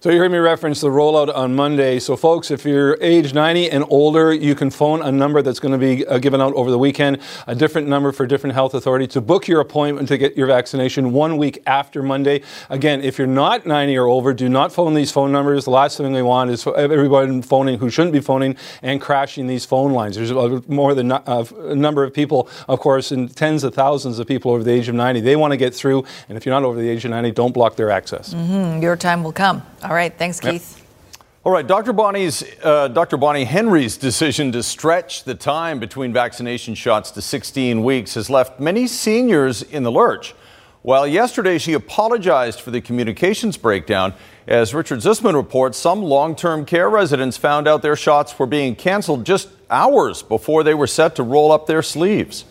So 0.00 0.10
you 0.10 0.18
heard 0.20 0.30
me 0.30 0.38
reference 0.38 0.80
the 0.80 0.90
rollout 0.90 1.34
on 1.34 1.56
Monday. 1.56 1.98
So 1.98 2.16
folks, 2.16 2.52
if 2.52 2.64
you're 2.64 2.96
age 3.00 3.34
90 3.34 3.68
and 3.68 3.84
older, 3.88 4.32
you 4.32 4.54
can 4.54 4.70
phone 4.70 5.02
a 5.02 5.10
number 5.10 5.42
that's 5.42 5.58
going 5.58 5.72
to 5.72 5.78
be 5.78 6.06
uh, 6.06 6.18
given 6.18 6.40
out 6.40 6.54
over 6.54 6.70
the 6.70 6.78
weekend, 6.78 7.18
a 7.48 7.54
different 7.56 7.88
number 7.88 8.12
for 8.12 8.24
different 8.24 8.54
health 8.54 8.74
authority 8.74 9.08
to 9.08 9.20
book 9.20 9.48
your 9.48 9.60
appointment 9.60 10.06
to 10.06 10.16
get 10.16 10.36
your 10.36 10.46
vaccination 10.46 11.12
one 11.12 11.36
week 11.36 11.60
after 11.66 12.00
Monday. 12.00 12.42
Again, 12.70 13.00
if 13.00 13.18
you're 13.18 13.26
not 13.26 13.66
90 13.66 13.98
or 13.98 14.06
over, 14.06 14.32
do 14.32 14.48
not 14.48 14.72
phone 14.72 14.94
these 14.94 15.10
phone 15.10 15.32
numbers. 15.32 15.64
The 15.64 15.72
last 15.72 15.96
thing 15.96 16.12
we 16.12 16.22
want 16.22 16.52
is 16.52 16.64
everybody 16.64 17.42
phoning 17.42 17.80
who 17.80 17.90
shouldn't 17.90 18.12
be 18.12 18.20
phoning 18.20 18.56
and 18.82 19.00
crashing 19.00 19.48
these 19.48 19.64
phone 19.64 19.92
lines. 19.92 20.14
There's 20.14 20.30
more 20.68 20.94
than 20.94 21.10
uh, 21.10 21.44
a 21.56 21.74
number 21.74 22.04
of 22.04 22.14
people, 22.14 22.48
of 22.68 22.78
course, 22.78 23.10
and 23.10 23.34
tens 23.34 23.64
of 23.64 23.74
thousands 23.74 24.20
of 24.20 24.28
people 24.28 24.52
over 24.52 24.62
the 24.62 24.70
age 24.70 24.86
of 24.88 24.94
90. 24.94 25.22
They 25.22 25.34
want 25.34 25.50
to 25.50 25.56
get 25.56 25.74
through, 25.74 26.04
and 26.28 26.38
if 26.38 26.46
you're 26.46 26.54
not 26.54 26.62
over 26.62 26.80
the 26.80 26.88
age 26.88 27.04
of 27.04 27.10
90, 27.10 27.32
don't 27.32 27.52
block 27.52 27.74
their 27.74 27.90
access. 27.90 28.32
Mm-hmm. 28.32 28.80
Your 28.80 28.94
time 28.94 29.24
will 29.24 29.32
come. 29.32 29.60
All 29.88 29.94
right. 29.94 29.97
Thanks, 30.16 30.38
Keith. 30.38 30.78
Yep. 30.78 30.86
All 31.44 31.52
right, 31.52 31.66
Dr. 31.66 31.92
Bonnie's, 31.92 32.44
uh, 32.62 32.88
Dr. 32.88 33.16
Bonnie 33.16 33.44
Henry's 33.44 33.96
decision 33.96 34.52
to 34.52 34.62
stretch 34.62 35.24
the 35.24 35.34
time 35.34 35.78
between 35.80 36.12
vaccination 36.12 36.74
shots 36.74 37.10
to 37.12 37.22
16 37.22 37.82
weeks 37.82 38.14
has 38.14 38.28
left 38.28 38.60
many 38.60 38.86
seniors 38.86 39.62
in 39.62 39.82
the 39.82 39.90
lurch. 39.90 40.34
While 40.82 41.06
yesterday 41.06 41.58
she 41.58 41.72
apologized 41.72 42.60
for 42.60 42.70
the 42.70 42.80
communications 42.80 43.56
breakdown, 43.56 44.14
as 44.46 44.74
Richard 44.74 45.00
Zussman 45.00 45.34
reports, 45.34 45.76
some 45.78 46.02
long 46.02 46.36
term 46.36 46.64
care 46.64 46.88
residents 46.88 47.36
found 47.36 47.66
out 47.66 47.82
their 47.82 47.96
shots 47.96 48.38
were 48.38 48.46
being 48.46 48.76
canceled 48.76 49.26
just 49.26 49.48
hours 49.70 50.22
before 50.22 50.62
they 50.62 50.74
were 50.74 50.86
set 50.86 51.16
to 51.16 51.22
roll 51.22 51.50
up 51.50 51.66
their 51.66 51.82
sleeves. 51.82 52.44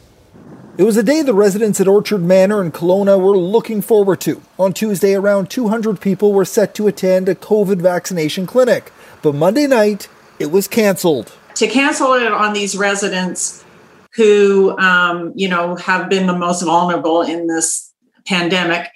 It 0.78 0.84
was 0.84 0.96
a 0.96 1.02
day 1.02 1.24
the 1.24 1.34
residents 1.34 1.82
at 1.82 1.88
Orchard 1.88 2.22
Manor 2.22 2.64
in 2.64 2.72
Kelowna 2.72 3.20
were 3.20 3.36
looking 3.36 3.82
forward 3.82 4.22
to. 4.22 4.44
On 4.60 4.74
Tuesday, 4.74 5.16
around 5.16 5.50
200 5.50 6.00
people 6.00 6.34
were 6.34 6.46
set 6.46 6.76
to 6.76 6.86
attend 6.86 7.28
a 7.28 7.34
COVID 7.34 7.82
vaccination 7.82 8.46
clinic. 8.46 8.92
But 9.24 9.34
Monday 9.34 9.66
night, 9.66 10.08
it 10.38 10.52
was 10.52 10.68
canceled. 10.68 11.34
To 11.56 11.68
cancel 11.68 12.14
it 12.14 12.32
on 12.32 12.54
these 12.54 12.78
residents 12.78 13.66
who, 14.14 14.78
um, 14.78 15.34
you 15.36 15.50
know, 15.50 15.76
have 15.78 16.10
been 16.10 16.28
the 16.28 16.38
most 16.38 16.62
vulnerable 16.62 17.24
in 17.24 17.48
this 17.48 17.92
pandemic 18.28 18.92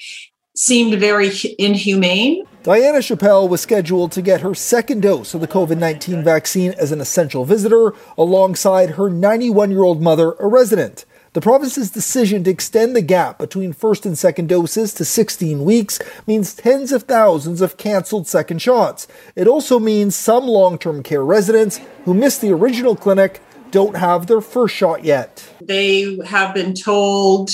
seemed 0.55 1.00
very 1.00 1.31
inhumane. 1.57 2.43
Diana 2.61 3.00
Chappelle 3.00 3.50
was 3.50 3.61
scheduled 3.61 4.11
to 4.11 4.21
get 4.21 4.41
her 4.41 4.53
second 4.53 5.01
dose 5.01 5.33
of 5.33 5.41
the 5.41 5.47
COVID 5.47 5.79
19 5.79 6.23
vaccine 6.23 6.73
as 6.73 6.91
an 6.91 7.01
essential 7.01 7.43
visitor 7.43 7.95
alongside 8.19 8.91
her 8.91 9.09
91 9.09 9.71
year 9.71 9.81
old 9.81 10.00
mother, 10.00 10.33
a 10.33 10.45
resident. 10.45 11.05
The 11.33 11.39
province's 11.39 11.89
decision 11.89 12.43
to 12.43 12.50
extend 12.50 12.93
the 12.93 13.01
gap 13.01 13.38
between 13.38 13.71
first 13.71 14.05
and 14.05 14.17
second 14.17 14.50
doses 14.50 14.93
to 14.95 15.05
16 15.05 15.63
weeks 15.63 15.97
means 16.27 16.53
tens 16.53 16.91
of 16.91 17.03
thousands 17.03 17.61
of 17.61 17.77
cancelled 17.77 18.27
second 18.27 18.61
shots. 18.61 19.07
It 19.33 19.47
also 19.47 19.79
means 19.79 20.13
some 20.13 20.45
long 20.45 20.77
term 20.77 21.01
care 21.03 21.23
residents 21.23 21.79
who 22.03 22.13
missed 22.13 22.41
the 22.41 22.51
original 22.51 22.97
clinic 22.97 23.39
don't 23.71 23.95
have 23.95 24.27
their 24.27 24.41
first 24.41 24.75
shot 24.75 25.05
yet. 25.05 25.47
They 25.61 26.19
have 26.25 26.53
been 26.53 26.73
told 26.73 27.51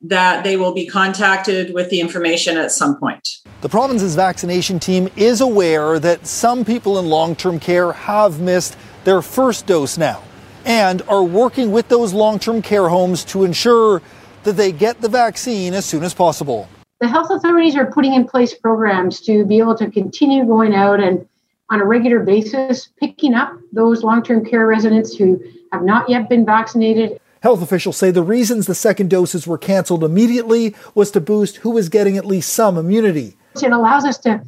that 0.00 0.42
they 0.42 0.56
will 0.56 0.74
be 0.74 0.88
contacted 0.88 1.72
with 1.72 1.90
the 1.90 2.00
information 2.00 2.56
at 2.56 2.72
some 2.72 2.98
point. 2.98 3.28
The 3.60 3.68
province's 3.68 4.16
vaccination 4.16 4.80
team 4.80 5.08
is 5.14 5.40
aware 5.40 6.00
that 6.00 6.26
some 6.26 6.64
people 6.64 6.98
in 6.98 7.06
long 7.06 7.36
term 7.36 7.60
care 7.60 7.92
have 7.92 8.40
missed 8.40 8.76
their 9.04 9.22
first 9.22 9.66
dose 9.66 9.96
now 9.96 10.24
and 10.64 11.02
are 11.02 11.24
working 11.24 11.72
with 11.72 11.88
those 11.88 12.12
long 12.12 12.38
term 12.38 12.62
care 12.62 12.88
homes 12.88 13.24
to 13.26 13.44
ensure 13.44 14.02
that 14.44 14.52
they 14.52 14.72
get 14.72 15.00
the 15.00 15.08
vaccine 15.08 15.74
as 15.74 15.84
soon 15.84 16.02
as 16.02 16.14
possible. 16.14 16.68
The 17.00 17.08
health 17.08 17.30
authorities 17.30 17.76
are 17.76 17.86
putting 17.86 18.14
in 18.14 18.26
place 18.26 18.54
programs 18.54 19.20
to 19.22 19.44
be 19.44 19.58
able 19.58 19.76
to 19.76 19.90
continue 19.90 20.44
going 20.44 20.74
out 20.74 21.00
and 21.00 21.26
on 21.70 21.80
a 21.80 21.84
regular 21.84 22.20
basis 22.20 22.90
picking 23.00 23.34
up 23.34 23.58
those 23.72 24.02
long 24.02 24.22
term 24.22 24.44
care 24.44 24.66
residents 24.66 25.16
who 25.16 25.42
have 25.72 25.82
not 25.82 26.08
yet 26.08 26.28
been 26.28 26.44
vaccinated. 26.44 27.18
Health 27.40 27.62
officials 27.62 27.96
say 27.96 28.10
the 28.10 28.22
reasons 28.22 28.66
the 28.66 28.74
second 28.74 29.10
doses 29.10 29.46
were 29.46 29.58
canceled 29.58 30.04
immediately 30.04 30.76
was 30.94 31.10
to 31.10 31.20
boost 31.20 31.56
who 31.56 31.70
was 31.70 31.88
getting 31.88 32.16
at 32.16 32.24
least 32.24 32.52
some 32.52 32.78
immunity. 32.78 33.36
It 33.56 33.72
allows 33.72 34.04
us 34.04 34.18
to 34.18 34.42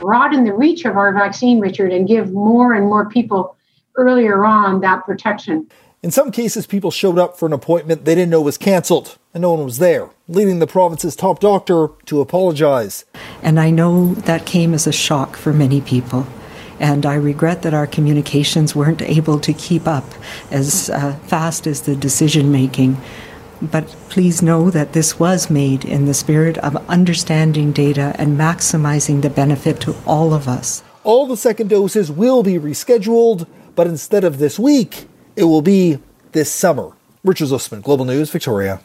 broaden 0.00 0.44
the 0.44 0.52
reach 0.52 0.84
of 0.84 0.96
our 0.96 1.12
vaccine, 1.12 1.60
Richard, 1.60 1.92
and 1.92 2.08
give 2.08 2.32
more 2.32 2.72
and 2.72 2.86
more 2.86 3.08
people 3.08 3.56
earlier 3.96 4.44
on 4.44 4.80
that 4.80 5.04
protection. 5.04 5.68
In 6.02 6.10
some 6.10 6.32
cases, 6.32 6.66
people 6.66 6.90
showed 6.90 7.18
up 7.18 7.38
for 7.38 7.44
an 7.44 7.52
appointment 7.52 8.06
they 8.06 8.14
didn't 8.14 8.30
know 8.30 8.40
was 8.40 8.56
canceled, 8.56 9.18
and 9.34 9.42
no 9.42 9.52
one 9.52 9.66
was 9.66 9.78
there, 9.78 10.08
leading 10.28 10.58
the 10.58 10.66
province's 10.66 11.14
top 11.14 11.40
doctor 11.40 11.88
to 12.06 12.22
apologize. 12.22 13.04
And 13.42 13.60
I 13.60 13.70
know 13.70 14.14
that 14.14 14.46
came 14.46 14.72
as 14.72 14.86
a 14.86 14.92
shock 14.92 15.36
for 15.36 15.52
many 15.52 15.82
people. 15.82 16.26
And 16.78 17.04
I 17.04 17.16
regret 17.16 17.60
that 17.62 17.74
our 17.74 17.86
communications 17.86 18.74
weren't 18.74 19.02
able 19.02 19.38
to 19.40 19.52
keep 19.52 19.86
up 19.86 20.06
as 20.50 20.88
uh, 20.88 21.16
fast 21.26 21.66
as 21.66 21.82
the 21.82 21.94
decision 21.94 22.50
making. 22.50 22.96
But 23.60 23.86
please 24.08 24.40
know 24.40 24.70
that 24.70 24.94
this 24.94 25.18
was 25.18 25.50
made 25.50 25.84
in 25.84 26.06
the 26.06 26.14
spirit 26.14 26.56
of 26.58 26.88
understanding 26.88 27.72
data 27.72 28.14
and 28.18 28.38
maximizing 28.38 29.20
the 29.20 29.28
benefit 29.28 29.80
to 29.82 29.94
all 30.06 30.32
of 30.32 30.48
us. 30.48 30.82
All 31.04 31.26
the 31.26 31.36
second 31.36 31.68
doses 31.68 32.10
will 32.10 32.42
be 32.42 32.58
rescheduled, 32.58 33.46
but 33.74 33.86
instead 33.86 34.24
of 34.24 34.38
this 34.38 34.58
week, 34.58 35.06
it 35.36 35.44
will 35.44 35.62
be 35.62 35.98
this 36.32 36.52
summer. 36.52 36.92
Richard 37.24 37.48
Zussman, 37.48 37.82
Global 37.82 38.04
News, 38.04 38.30
Victoria. 38.30 38.80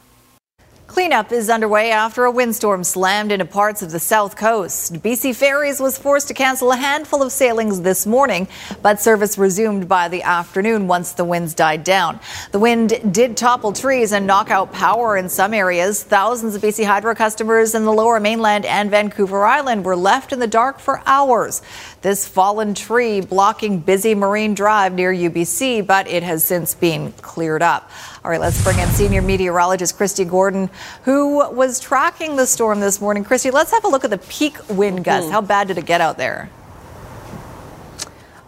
Cleanup 0.95 1.33
is 1.33 1.49
underway 1.49 1.91
after 1.91 2.23
a 2.23 2.31
windstorm 2.31 2.81
slammed 2.85 3.29
into 3.29 3.43
parts 3.43 3.81
of 3.81 3.91
the 3.91 3.99
south 3.99 4.37
coast. 4.37 4.93
BC 4.93 5.35
Ferries 5.35 5.81
was 5.81 5.97
forced 5.97 6.29
to 6.29 6.33
cancel 6.33 6.71
a 6.71 6.77
handful 6.77 7.21
of 7.21 7.33
sailings 7.33 7.81
this 7.81 8.05
morning, 8.05 8.47
but 8.81 9.01
service 9.01 9.37
resumed 9.37 9.89
by 9.89 10.07
the 10.07 10.23
afternoon 10.23 10.87
once 10.87 11.11
the 11.11 11.25
winds 11.25 11.53
died 11.53 11.83
down. 11.83 12.17
The 12.53 12.59
wind 12.59 13.13
did 13.13 13.35
topple 13.35 13.73
trees 13.73 14.13
and 14.13 14.25
knock 14.25 14.49
out 14.49 14.71
power 14.71 15.17
in 15.17 15.27
some 15.27 15.53
areas. 15.53 16.01
Thousands 16.01 16.55
of 16.55 16.61
BC 16.61 16.85
Hydro 16.85 17.13
customers 17.13 17.75
in 17.75 17.83
the 17.83 17.91
lower 17.91 18.21
mainland 18.21 18.63
and 18.65 18.89
Vancouver 18.89 19.43
Island 19.43 19.83
were 19.83 19.97
left 19.97 20.31
in 20.31 20.39
the 20.39 20.47
dark 20.47 20.79
for 20.79 21.01
hours. 21.05 21.61
This 22.03 22.25
fallen 22.25 22.73
tree 22.73 23.19
blocking 23.19 23.79
busy 23.79 24.15
Marine 24.15 24.53
Drive 24.53 24.93
near 24.93 25.11
UBC, 25.13 25.85
but 25.85 26.07
it 26.07 26.23
has 26.23 26.45
since 26.45 26.73
been 26.73 27.11
cleared 27.21 27.61
up. 27.61 27.91
All 28.25 28.31
right, 28.31 28.41
let's 28.41 28.63
bring 28.63 28.79
in 28.79 28.87
senior 28.87 29.21
meteorologist 29.21 29.99
Kristi 29.99 30.27
Gordon, 30.27 30.71
who 31.03 31.47
was 31.53 31.79
tracking 31.79 32.37
the 32.37 32.47
storm 32.47 32.79
this 32.79 32.99
morning. 32.99 33.23
Kristi, 33.23 33.53
let's 33.53 33.69
have 33.69 33.83
a 33.83 33.87
look 33.87 34.03
at 34.03 34.09
the 34.09 34.17
peak 34.17 34.57
wind 34.67 35.03
gusts. 35.03 35.29
How 35.29 35.41
bad 35.41 35.67
did 35.67 35.77
it 35.77 35.85
get 35.85 36.01
out 36.01 36.17
there? 36.17 36.49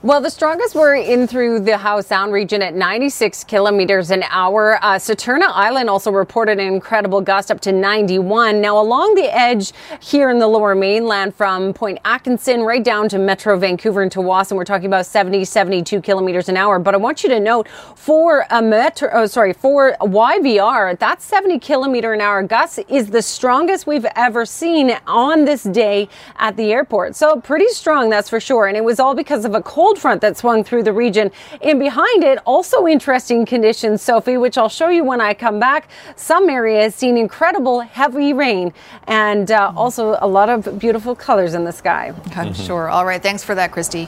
Well, 0.08 0.22
the 0.22 0.30
strongest 0.30 0.74
were 0.74 0.96
in 0.96 1.28
through 1.28 1.60
the 1.60 1.78
Howe 1.78 2.00
Sound 2.00 2.32
region 2.32 2.62
at 2.62 2.74
96 2.74 3.44
kilometers 3.44 4.10
an 4.10 4.24
hour. 4.30 4.78
Uh, 4.82 4.96
Saturna 4.96 5.50
Island 5.50 5.90
also 5.90 6.12
reported 6.12 6.62
an 6.62 6.66
incredible 6.66 7.20
gust 7.20 7.52
up 7.52 7.60
to 7.60 7.74
91. 7.74 8.62
Now, 8.62 8.80
along 8.80 9.16
the 9.16 9.26
edge 9.26 9.74
here 10.00 10.30
in 10.30 10.40
the 10.40 10.48
lower 10.48 10.76
mainland 10.76 11.36
from 11.36 11.74
Point 11.74 12.00
Atkinson 12.06 12.62
right 12.62 12.82
down 12.82 13.10
to 13.10 13.20
Metro 13.20 13.60
Vancouver 13.60 14.02
and 14.02 14.10
Tsawwassen, 14.10 14.56
we're 14.56 14.64
talking 14.64 14.86
about 14.86 15.06
70, 15.06 15.44
72 15.44 16.00
kilometers 16.00 16.48
an 16.48 16.56
hour. 16.56 16.80
But 16.80 16.94
I 16.94 16.98
want 17.00 17.22
you 17.22 17.28
to 17.28 17.40
note 17.42 17.68
for 17.98 18.46
a 18.50 18.62
Metro, 18.62 19.10
oh, 19.12 19.26
sorry, 19.26 19.52
for 19.52 19.98
YVR, 20.00 20.98
that 21.00 21.22
70 21.22 21.60
kilometer 21.60 22.14
an 22.14 22.22
hour 22.22 22.44
gust 22.44 22.80
is 22.88 23.08
the 23.10 23.22
strongest 23.22 23.88
we've 23.88 24.08
ever 24.16 24.46
seen 24.46 24.98
on 25.06 25.44
this 25.44 25.64
day 25.64 26.08
at 26.38 26.56
the 26.56 26.72
airport. 26.72 27.18
So 27.18 27.42
pretty 27.42 27.68
strong, 27.68 28.10
that's 28.10 28.30
for 28.30 28.40
sure. 28.40 28.68
And 28.68 28.78
it 28.78 28.86
was 28.86 29.02
all 29.02 29.14
because 29.14 29.44
of 29.44 29.54
a 29.54 29.62
cold 29.62 29.97
cold 29.98 30.02
front 30.02 30.22
that 30.22 30.38
swung 30.38 30.64
through 30.64 30.84
the 30.84 30.94
region. 30.94 31.32
And 31.62 31.80
behind 31.80 32.24
it, 32.24 32.40
also 32.46 32.88
interesting 32.88 33.46
conditions, 33.46 34.02
Sophie, 34.02 34.38
which 34.38 34.58
I'll 34.58 34.70
show 34.70 34.90
you 34.90 35.04
when 35.04 35.22
I 35.22 35.34
come 35.34 35.60
back. 35.60 35.90
Some 36.16 36.50
areas 36.50 36.96
seen 36.96 37.18
incredible 37.18 37.82
heavy 37.82 38.34
rain 38.34 38.74
and 39.08 39.52
uh, 39.52 39.74
also 39.76 40.18
a 40.22 40.28
lot 40.28 40.50
of 40.50 40.80
beautiful 40.80 41.16
colors 41.16 41.54
in 41.54 41.64
the 41.64 41.72
sky. 41.72 42.14
I'm 42.36 42.50
mm-hmm. 42.50 42.64
sure. 42.64 42.90
All 42.90 43.06
right. 43.06 43.22
Thanks 43.22 43.44
for 43.44 43.56
that, 43.56 43.72
Kristi. 43.72 44.08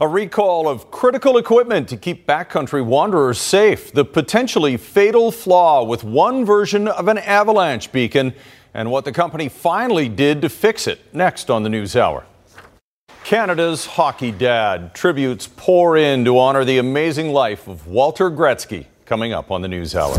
A 0.00 0.08
recall 0.08 0.68
of 0.68 0.90
critical 0.90 1.38
equipment 1.38 1.88
to 1.90 1.96
keep 1.96 2.26
backcountry 2.26 2.84
wanderers 2.84 3.38
safe. 3.38 3.92
The 3.92 4.04
potentially 4.04 4.76
fatal 4.76 5.30
flaw 5.30 5.84
with 5.84 6.02
one 6.02 6.44
version 6.44 6.88
of 6.88 7.06
an 7.06 7.18
avalanche 7.18 7.92
beacon 7.92 8.34
and 8.74 8.90
what 8.90 9.04
the 9.04 9.12
company 9.12 9.48
finally 9.48 10.08
did 10.08 10.42
to 10.42 10.48
fix 10.48 10.88
it. 10.88 10.98
Next 11.14 11.50
on 11.50 11.62
the 11.62 11.68
News 11.68 11.94
Hour. 11.94 12.24
Canada's 13.24 13.86
hockey 13.86 14.32
dad. 14.32 14.94
Tributes 14.94 15.48
pour 15.56 15.96
in 15.96 16.24
to 16.24 16.38
honor 16.38 16.64
the 16.64 16.78
amazing 16.78 17.32
life 17.32 17.68
of 17.68 17.86
Walter 17.86 18.30
Gretzky. 18.30 18.86
Coming 19.06 19.32
up 19.32 19.50
on 19.50 19.62
the 19.62 19.68
News 19.68 19.94
Hour. 19.94 20.16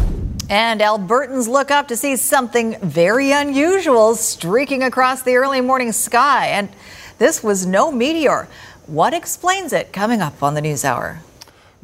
And 0.49 0.79
Albertans 0.81 1.47
look 1.47 1.69
up 1.69 1.87
to 1.89 1.97
see 1.97 2.15
something 2.15 2.79
very 2.79 3.31
unusual 3.31 4.15
streaking 4.15 4.83
across 4.83 5.21
the 5.21 5.35
early 5.35 5.61
morning 5.61 5.91
sky. 5.91 6.47
And 6.47 6.69
this 7.17 7.43
was 7.43 7.65
no 7.65 7.91
meteor. 7.91 8.47
What 8.87 9.13
explains 9.13 9.73
it? 9.73 9.91
Coming 9.91 10.21
up 10.21 10.41
on 10.41 10.53
the 10.53 10.61
News 10.61 10.85
Hour. 10.85 11.21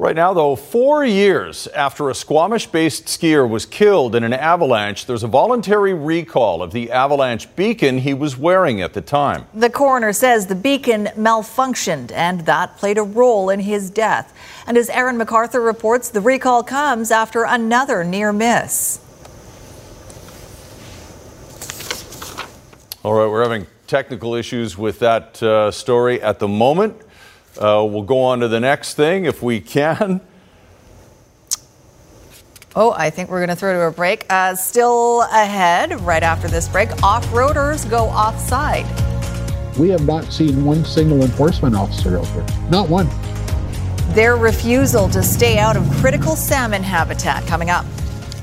Right 0.00 0.16
now, 0.16 0.32
though, 0.32 0.56
four 0.56 1.04
years 1.04 1.66
after 1.66 2.08
a 2.08 2.14
Squamish 2.14 2.66
based 2.68 3.04
skier 3.04 3.46
was 3.46 3.66
killed 3.66 4.14
in 4.14 4.24
an 4.24 4.32
avalanche, 4.32 5.04
there's 5.04 5.22
a 5.22 5.28
voluntary 5.28 5.92
recall 5.92 6.62
of 6.62 6.72
the 6.72 6.90
avalanche 6.90 7.54
beacon 7.54 7.98
he 7.98 8.14
was 8.14 8.34
wearing 8.34 8.80
at 8.80 8.94
the 8.94 9.02
time. 9.02 9.44
The 9.52 9.68
coroner 9.68 10.14
says 10.14 10.46
the 10.46 10.54
beacon 10.54 11.10
malfunctioned 11.18 12.12
and 12.12 12.46
that 12.46 12.78
played 12.78 12.96
a 12.96 13.02
role 13.02 13.50
in 13.50 13.60
his 13.60 13.90
death. 13.90 14.32
And 14.66 14.78
as 14.78 14.88
Aaron 14.88 15.18
MacArthur 15.18 15.60
reports, 15.60 16.08
the 16.08 16.22
recall 16.22 16.62
comes 16.62 17.10
after 17.10 17.44
another 17.44 18.02
near 18.02 18.32
miss. 18.32 19.00
All 23.04 23.12
right, 23.12 23.26
we're 23.26 23.42
having 23.42 23.66
technical 23.86 24.34
issues 24.34 24.78
with 24.78 24.98
that 25.00 25.42
uh, 25.42 25.70
story 25.70 26.22
at 26.22 26.38
the 26.38 26.48
moment. 26.48 27.02
Uh, 27.58 27.84
we'll 27.88 28.02
go 28.02 28.20
on 28.20 28.40
to 28.40 28.48
the 28.48 28.60
next 28.60 28.94
thing 28.94 29.24
if 29.24 29.42
we 29.42 29.60
can. 29.60 30.20
Oh, 32.76 32.92
I 32.92 33.10
think 33.10 33.30
we're 33.30 33.40
going 33.40 33.48
to 33.48 33.56
throw 33.56 33.72
to 33.72 33.82
a 33.86 33.90
break. 33.90 34.26
Uh, 34.30 34.54
still 34.54 35.22
ahead, 35.22 36.00
right 36.02 36.22
after 36.22 36.46
this 36.46 36.68
break, 36.68 36.90
off 37.02 37.26
roaders 37.26 37.88
go 37.90 38.04
offside. 38.04 38.86
We 39.76 39.88
have 39.88 40.06
not 40.06 40.32
seen 40.32 40.64
one 40.64 40.84
single 40.84 41.22
enforcement 41.22 41.74
officer 41.74 42.18
out 42.18 42.26
there. 42.26 42.46
Not 42.70 42.88
one. 42.88 43.08
Their 44.14 44.36
refusal 44.36 45.08
to 45.08 45.22
stay 45.22 45.58
out 45.58 45.76
of 45.76 45.88
critical 45.94 46.36
salmon 46.36 46.82
habitat 46.82 47.44
coming 47.46 47.70
up. 47.70 47.84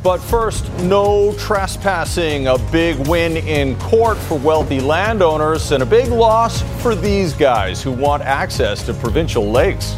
But 0.08 0.22
first, 0.22 0.72
no 0.84 1.34
trespassing. 1.34 2.48
A 2.48 2.58
big 2.72 2.96
win 3.10 3.36
in 3.36 3.78
court 3.78 4.18
for 4.18 4.40
wealthy 4.40 4.80
landowners 4.80 5.74
and 5.74 5.84
a 5.84 5.86
big 5.86 6.08
loss 6.08 6.62
for 6.82 6.96
these 6.96 7.34
guys 7.34 7.84
who 7.84 7.92
want 7.92 8.24
access 8.24 8.86
to 8.86 8.94
provincial 8.94 9.52
lakes. 9.52 9.98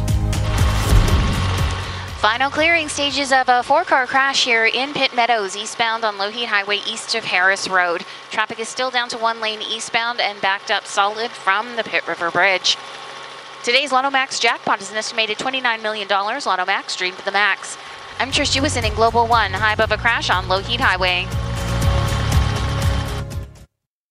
Final 2.18 2.50
clearing 2.50 2.88
stages 2.88 3.30
of 3.30 3.48
a 3.48 3.62
four 3.62 3.84
car 3.84 4.04
crash 4.04 4.44
here 4.44 4.66
in 4.66 4.92
Pitt 4.92 5.14
Meadows, 5.14 5.56
eastbound 5.56 6.04
on 6.04 6.18
Lougheed 6.18 6.46
Highway 6.46 6.80
east 6.88 7.14
of 7.14 7.22
Harris 7.22 7.68
Road. 7.68 8.04
Traffic 8.32 8.58
is 8.58 8.68
still 8.68 8.90
down 8.90 9.08
to 9.10 9.16
one 9.16 9.40
lane 9.40 9.62
eastbound 9.62 10.20
and 10.20 10.40
backed 10.40 10.72
up 10.72 10.86
solid 10.86 11.30
from 11.30 11.76
the 11.76 11.84
Pitt 11.84 12.08
River 12.08 12.32
Bridge. 12.32 12.76
Today's 13.62 13.92
Lotto 13.92 14.10
Max 14.10 14.40
jackpot 14.40 14.80
is 14.80 14.90
an 14.90 14.96
estimated 14.96 15.38
$29 15.38 15.80
million. 15.84 16.08
Lotto 16.08 16.66
Max 16.66 16.96
dream 16.96 17.14
to 17.14 17.24
the 17.24 17.30
max. 17.30 17.78
I'm 18.20 18.30
Trish 18.30 18.54
Jewison 18.54 18.86
in 18.86 18.94
Global 18.94 19.26
One, 19.26 19.50
high 19.50 19.72
above 19.72 19.92
a 19.92 19.96
crash 19.96 20.28
on 20.28 20.44
Lougheed 20.44 20.78
Highway. 20.78 21.26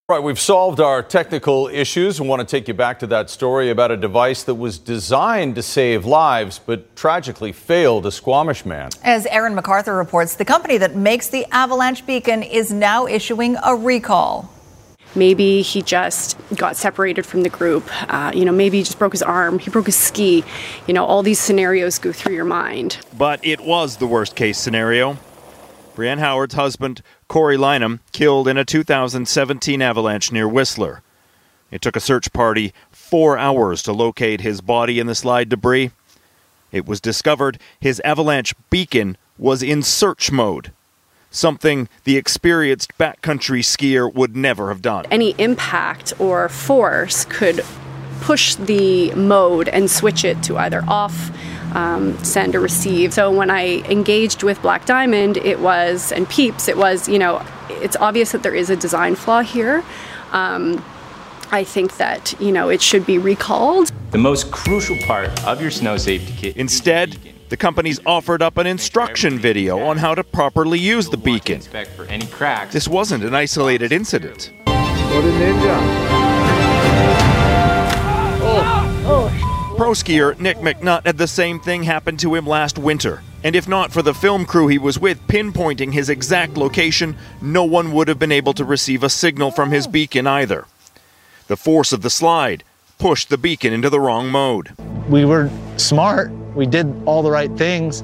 Right, 0.09 0.23
we've 0.23 0.39
solved 0.39 0.79
our 0.79 1.03
technical 1.03 1.67
issues 1.67 2.19
and 2.19 2.27
want 2.27 2.39
to 2.39 2.45
take 2.47 2.67
you 2.67 2.73
back 2.73 2.97
to 3.01 3.07
that 3.07 3.29
story 3.29 3.69
about 3.69 3.91
a 3.91 3.97
device 3.97 4.41
that 4.45 4.55
was 4.55 4.79
designed 4.79 5.53
to 5.57 5.61
save 5.61 6.07
lives 6.07 6.57
but 6.57 6.95
tragically 6.95 7.51
failed 7.51 8.07
a 8.07 8.11
Squamish 8.11 8.65
man. 8.65 8.89
As 9.03 9.27
Aaron 9.27 9.53
MacArthur 9.53 9.95
reports, 9.95 10.33
the 10.33 10.45
company 10.45 10.79
that 10.79 10.95
makes 10.95 11.27
the 11.27 11.45
avalanche 11.51 12.03
beacon 12.07 12.41
is 12.41 12.73
now 12.73 13.05
issuing 13.05 13.57
a 13.63 13.75
recall. 13.75 14.51
Maybe 15.15 15.61
he 15.61 15.81
just 15.81 16.37
got 16.55 16.75
separated 16.75 17.25
from 17.25 17.43
the 17.43 17.49
group. 17.49 17.89
Uh, 18.13 18.31
you 18.33 18.45
know, 18.45 18.51
maybe 18.51 18.77
he 18.77 18.83
just 18.83 18.99
broke 18.99 19.13
his 19.13 19.23
arm. 19.23 19.59
He 19.59 19.69
broke 19.69 19.87
his 19.87 19.95
ski. 19.95 20.43
You 20.87 20.93
know, 20.93 21.05
all 21.05 21.23
these 21.23 21.39
scenarios 21.39 21.97
go 21.99 22.11
through 22.11 22.35
your 22.35 22.45
mind. 22.45 22.97
But 23.17 23.43
it 23.43 23.61
was 23.61 23.97
the 23.97 24.07
worst 24.07 24.35
case 24.35 24.57
scenario. 24.57 25.17
Brienne 25.95 26.19
Howard's 26.19 26.55
husband, 26.55 27.01
Corey 27.27 27.57
Lynham, 27.57 27.99
killed 28.13 28.47
in 28.47 28.57
a 28.57 28.63
2017 28.63 29.81
avalanche 29.81 30.31
near 30.31 30.47
Whistler. 30.47 31.01
It 31.71 31.81
took 31.81 31.95
a 31.95 31.99
search 31.99 32.31
party 32.31 32.73
four 32.89 33.37
hours 33.37 33.83
to 33.83 33.91
locate 33.91 34.41
his 34.41 34.61
body 34.61 34.99
in 34.99 35.07
the 35.07 35.15
slide 35.15 35.49
debris. 35.49 35.91
It 36.71 36.87
was 36.87 37.01
discovered 37.01 37.59
his 37.79 37.99
avalanche 38.01 38.53
beacon 38.69 39.17
was 39.37 39.63
in 39.63 39.83
search 39.83 40.31
mode, 40.31 40.71
something 41.31 41.88
the 42.03 42.17
experienced 42.17 42.98
backcountry 42.98 43.62
skier 43.62 44.13
would 44.13 44.36
never 44.36 44.69
have 44.69 44.81
done. 44.81 45.05
Any 45.12 45.31
impact 45.38 46.13
or 46.19 46.50
force 46.50 47.25
could 47.25 47.63
push 48.21 48.55
the 48.55 49.13
mode 49.15 49.69
and 49.69 49.89
switch 49.89 50.25
it 50.25 50.41
to 50.43 50.57
either 50.57 50.83
off 50.88 51.31
um, 51.75 52.17
send 52.24 52.55
or 52.55 52.59
receive. 52.59 53.13
So 53.13 53.31
when 53.31 53.50
I 53.50 53.77
engaged 53.89 54.43
with 54.43 54.62
Black 54.62 54.86
Diamond, 54.86 55.38
it 55.38 55.59
was, 55.59 56.12
and 56.12 56.27
Pieps, 56.27 56.67
it 56.67 56.77
was, 56.77 57.07
you 57.07 57.19
know, 57.19 57.45
it's 57.69 57.95
obvious 57.98 58.31
that 58.31 58.43
there 58.43 58.55
is 58.55 58.69
a 58.69 58.75
design 58.75 59.15
flaw 59.15 59.41
here. 59.41 59.83
Um, 60.31 60.83
I 61.51 61.63
think 61.63 61.98
that, 61.98 62.39
you 62.39 62.51
know, 62.51 62.69
it 62.69 62.81
should 62.81 63.05
be 63.05 63.17
recalled. 63.17 63.91
The 64.12 64.17
most 64.17 64.51
crucial 64.51 64.98
part 64.98 65.45
of 65.45 65.62
your 65.62 65.71
snow 65.71 65.98
safety 65.98 66.33
kit. 66.38 66.57
Instead, 66.57 67.17
the 67.50 67.58
companies 67.58 68.00
offered 68.06 68.41
up 68.41 68.58
an 68.58 68.68
instruction 68.68 69.39
video 69.39 69.79
on 69.82 69.98
how 69.98 70.15
to 70.15 70.24
properly 70.24 70.79
use 70.79 71.10
the 71.10 71.18
beacon. 71.18 71.62
For 71.62 72.06
any 72.06 72.27
cracks. 72.27 72.74
This 72.74 72.88
wasn't 72.88 73.24
an 73.24 73.34
isolated 73.34 73.91
incident. 73.91 74.51
What 74.65 75.25
a 75.25 75.27
ninja. 75.27 75.77
Oh. 78.41 78.86
Oh, 79.12 79.75
Pro 79.75 79.91
skier 79.91 80.39
Nick 80.39 80.58
McNutt 80.58 81.06
had 81.06 81.18
the 81.18 81.27
same 81.27 81.60
thing 81.60 81.84
happen 81.84 82.18
to 82.18 82.36
him 82.36 82.46
last 82.46 82.77
winter. 82.77 83.24
And 83.44 83.56
if 83.56 83.68
not 83.68 83.91
for 83.91 84.01
the 84.01 84.13
film 84.13 84.46
crew 84.46 84.68
he 84.68 84.77
was 84.77 85.00
with 85.00 85.25
pinpointing 85.27 85.94
his 85.94 86.10
exact 86.10 86.58
location, 86.58 87.15
no 87.41 87.63
one 87.63 87.91
would 87.94 88.08
have 88.08 88.20
been 88.20 88.32
able 88.32 88.53
to 88.53 88.65
receive 88.65 89.03
a 89.03 89.10
signal 89.10 89.50
from 89.50 89.72
his 89.72 89.88
oh. 89.88 89.89
beacon 89.89 90.27
either. 90.27 90.68
The 91.48 91.58
force 91.58 91.91
of 91.91 92.03
the 92.03 92.12
slide 92.12 92.63
pushed 93.00 93.29
the 93.29 93.38
beacon 93.38 93.74
into 93.74 93.89
the 93.89 94.00
wrong 94.00 94.29
mode. 94.29 94.74
We 95.08 95.25
were 95.25 95.50
smart. 95.77 96.32
We 96.56 96.65
did 96.65 96.94
all 97.06 97.22
the 97.22 97.32
right 97.32 97.51
things, 97.58 98.01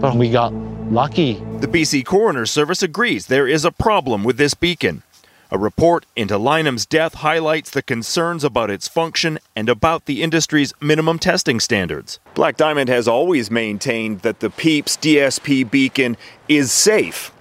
but 0.00 0.16
we 0.16 0.30
got 0.30 0.52
lucky. 0.90 1.34
The 1.60 1.68
BC 1.68 2.04
Coroner's 2.04 2.50
Service 2.50 2.82
agrees 2.82 3.26
there 3.26 3.46
is 3.46 3.64
a 3.64 3.72
problem 3.72 4.24
with 4.24 4.36
this 4.36 4.54
beacon. 4.54 5.02
A 5.50 5.56
report 5.56 6.04
into 6.14 6.38
Lynham's 6.38 6.84
death 6.84 7.14
highlights 7.14 7.70
the 7.70 7.80
concerns 7.80 8.44
about 8.44 8.70
its 8.70 8.86
function 8.86 9.38
and 9.56 9.70
about 9.70 10.04
the 10.04 10.22
industry's 10.22 10.74
minimum 10.78 11.18
testing 11.18 11.58
standards. 11.58 12.20
Black 12.34 12.58
Diamond 12.58 12.90
has 12.90 13.08
always 13.08 13.50
maintained 13.50 14.20
that 14.20 14.40
the 14.40 14.50
PIEPS 14.50 14.98
DSP 14.98 15.70
beacon 15.70 16.18
is 16.48 16.70
safe, 16.70 17.32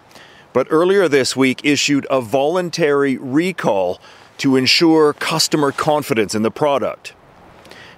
but 0.53 0.67
earlier 0.69 1.09
this 1.09 1.35
week 1.35 1.59
issued 1.65 2.07
a 2.09 2.21
voluntary 2.21 3.17
recall 3.17 3.99
to 4.37 4.55
ensure 4.55 5.11
customer 5.13 5.73
confidence 5.73 6.33
in 6.33 6.43
the 6.43 6.51
product. 6.51 7.13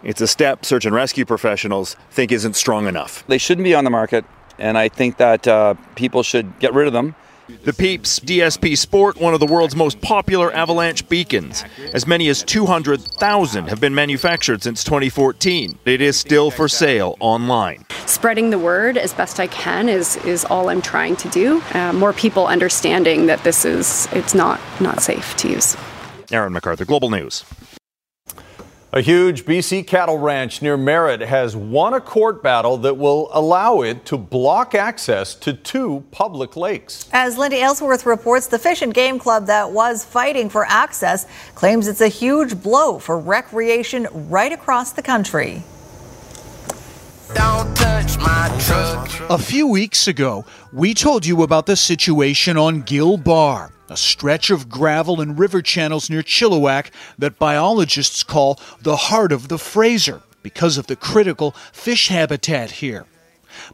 It's 0.03 0.21
a 0.21 0.27
step 0.27 0.65
search 0.65 0.85
and 0.85 0.95
rescue 0.95 1.25
professionals 1.25 1.95
think 2.11 2.31
isn't 2.31 2.55
strong 2.55 2.87
enough. 2.87 3.25
They 3.27 3.37
shouldn't 3.37 3.65
be 3.65 3.75
on 3.75 3.83
the 3.83 3.89
market, 3.89 4.25
and 4.57 4.77
I 4.77 4.89
think 4.89 5.17
that 5.17 5.47
uh, 5.47 5.75
people 5.95 6.23
should 6.23 6.59
get 6.59 6.73
rid 6.73 6.87
of 6.87 6.93
them. 6.93 7.15
The 7.63 7.73
Pieps 7.73 8.19
DSP 8.19 8.77
Sport, 8.77 9.17
one 9.17 9.33
of 9.33 9.39
the 9.39 9.47
world's 9.47 9.75
most 9.75 9.99
popular 10.01 10.51
avalanche 10.53 11.09
beacons. 11.09 11.63
As 11.93 12.05
many 12.05 12.29
as 12.29 12.43
200,000 12.43 13.67
have 13.69 13.81
been 13.81 13.95
manufactured 13.95 14.61
since 14.61 14.83
2014. 14.83 15.79
It 15.85 15.99
is 15.99 16.15
still 16.15 16.51
for 16.51 16.67
sale 16.67 17.17
online. 17.19 17.85
Spreading 18.05 18.51
the 18.51 18.59
word 18.59 18.97
as 18.97 19.13
best 19.13 19.39
I 19.39 19.47
can 19.47 19.89
is 19.89 20.17
is 20.17 20.45
all 20.45 20.69
I'm 20.69 20.81
trying 20.81 21.15
to 21.17 21.29
do. 21.29 21.61
Uh, 21.73 21.91
more 21.91 22.13
people 22.13 22.45
understanding 22.45 23.25
that 23.25 23.43
this 23.43 23.65
is 23.65 24.07
it's 24.11 24.35
not 24.35 24.59
not 24.79 25.01
safe 25.01 25.35
to 25.37 25.49
use. 25.49 25.75
Aaron 26.31 26.53
MacArthur, 26.53 26.85
Global 26.85 27.09
News. 27.09 27.43
A 28.91 29.01
huge 29.01 29.45
BC 29.45 29.85
cattle 29.85 30.17
ranch 30.17 30.63
near 30.63 30.75
Merritt 30.75 31.21
has 31.21 31.55
won 31.55 31.93
a 31.93 32.01
court 32.01 32.41
battle 32.41 32.75
that 32.77 32.97
will 32.97 33.29
allow 33.31 33.81
it 33.81 34.03
to 34.07 34.17
block 34.17 34.73
access 34.73 35.35
to 35.35 35.53
two 35.53 36.03
public 36.09 36.57
lakes. 36.57 37.07
As 37.13 37.37
Linda 37.37 37.57
Aylesworth 37.57 38.07
reports, 38.07 38.47
the 38.47 38.57
Fish 38.57 38.81
and 38.81 38.91
Game 38.91 39.19
Club 39.19 39.45
that 39.45 39.69
was 39.69 40.03
fighting 40.03 40.49
for 40.49 40.65
access 40.65 41.27
claims 41.53 41.87
it's 41.87 42.01
a 42.01 42.07
huge 42.07 42.63
blow 42.63 42.97
for 42.97 43.19
recreation 43.19 44.07
right 44.11 44.51
across 44.51 44.91
the 44.91 45.03
country. 45.03 45.61
A 49.29 49.37
few 49.37 49.67
weeks 49.67 50.07
ago, 50.07 50.45
we 50.73 50.95
told 50.95 51.27
you 51.27 51.43
about 51.43 51.67
the 51.67 51.75
situation 51.75 52.57
on 52.57 52.81
Gill 52.81 53.17
Bar, 53.17 53.71
a 53.89 53.97
stretch 53.97 54.49
of 54.49 54.69
gravel 54.69 55.19
and 55.19 55.39
river 55.39 55.61
channels 55.61 56.09
near 56.09 56.21
Chilliwack 56.21 56.91
that 57.17 57.39
biologists 57.39 58.23
call 58.23 58.59
the 58.81 58.95
heart 58.95 59.31
of 59.31 59.47
the 59.47 59.57
Fraser 59.57 60.21
because 60.41 60.77
of 60.77 60.87
the 60.87 60.95
critical 60.95 61.51
fish 61.71 62.07
habitat 62.07 62.71
here. 62.71 63.05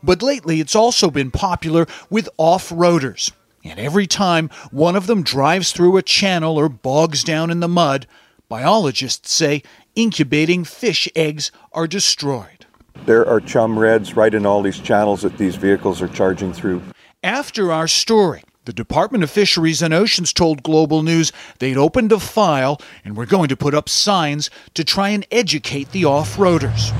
But 0.02 0.24
lately, 0.24 0.60
it's 0.60 0.76
also 0.76 1.12
been 1.12 1.32
popular 1.32 1.86
with 2.10 2.30
off 2.38 2.70
roaders. 2.70 3.32
And 3.64 3.80
every 3.80 4.08
time 4.08 4.50
one 4.72 4.96
of 4.96 5.08
them 5.08 5.24
drives 5.24 5.72
through 5.72 5.98
a 5.98 6.04
channel 6.04 6.58
or 6.58 6.70
bogs 6.70 7.24
down 7.24 7.52
in 7.52 7.60
the 7.60 7.68
mud, 7.68 8.08
biologists 8.48 9.32
say 9.32 9.64
incubating 9.96 10.64
fish 10.64 11.10
eggs 11.16 11.52
are 11.74 11.88
destroyed. 11.88 12.66
There 13.06 13.28
are 13.28 13.42
chum 13.42 13.78
redds 13.78 14.16
right 14.16 14.34
in 14.34 14.46
all 14.46 14.62
these 14.62 14.80
channels 14.80 15.24
that 15.24 15.38
these 15.38 15.56
vehicles 15.56 16.02
are 16.02 16.08
charging 16.08 16.54
through. 16.54 16.82
After 17.24 17.72
our 17.72 17.88
story, 17.88 18.44
the 18.66 18.74
Department 18.74 19.24
of 19.24 19.30
Fisheries 19.30 19.84
and 19.84 19.94
Oceans 19.94 20.34
told 20.34 20.64
Global 20.64 21.04
News 21.04 21.32
they'd 21.60 21.78
opened 21.78 22.12
a 22.12 22.20
file 22.20 22.82
and 23.04 23.16
were 23.16 23.28
going 23.28 23.48
to 23.50 23.56
put 23.56 23.76
up 23.76 23.88
signs 23.88 24.50
to 24.74 24.84
try 24.84 25.10
and 25.10 25.26
educate 25.32 25.92
the 25.92 26.06
off 26.06 26.36
roaders. 26.38 26.92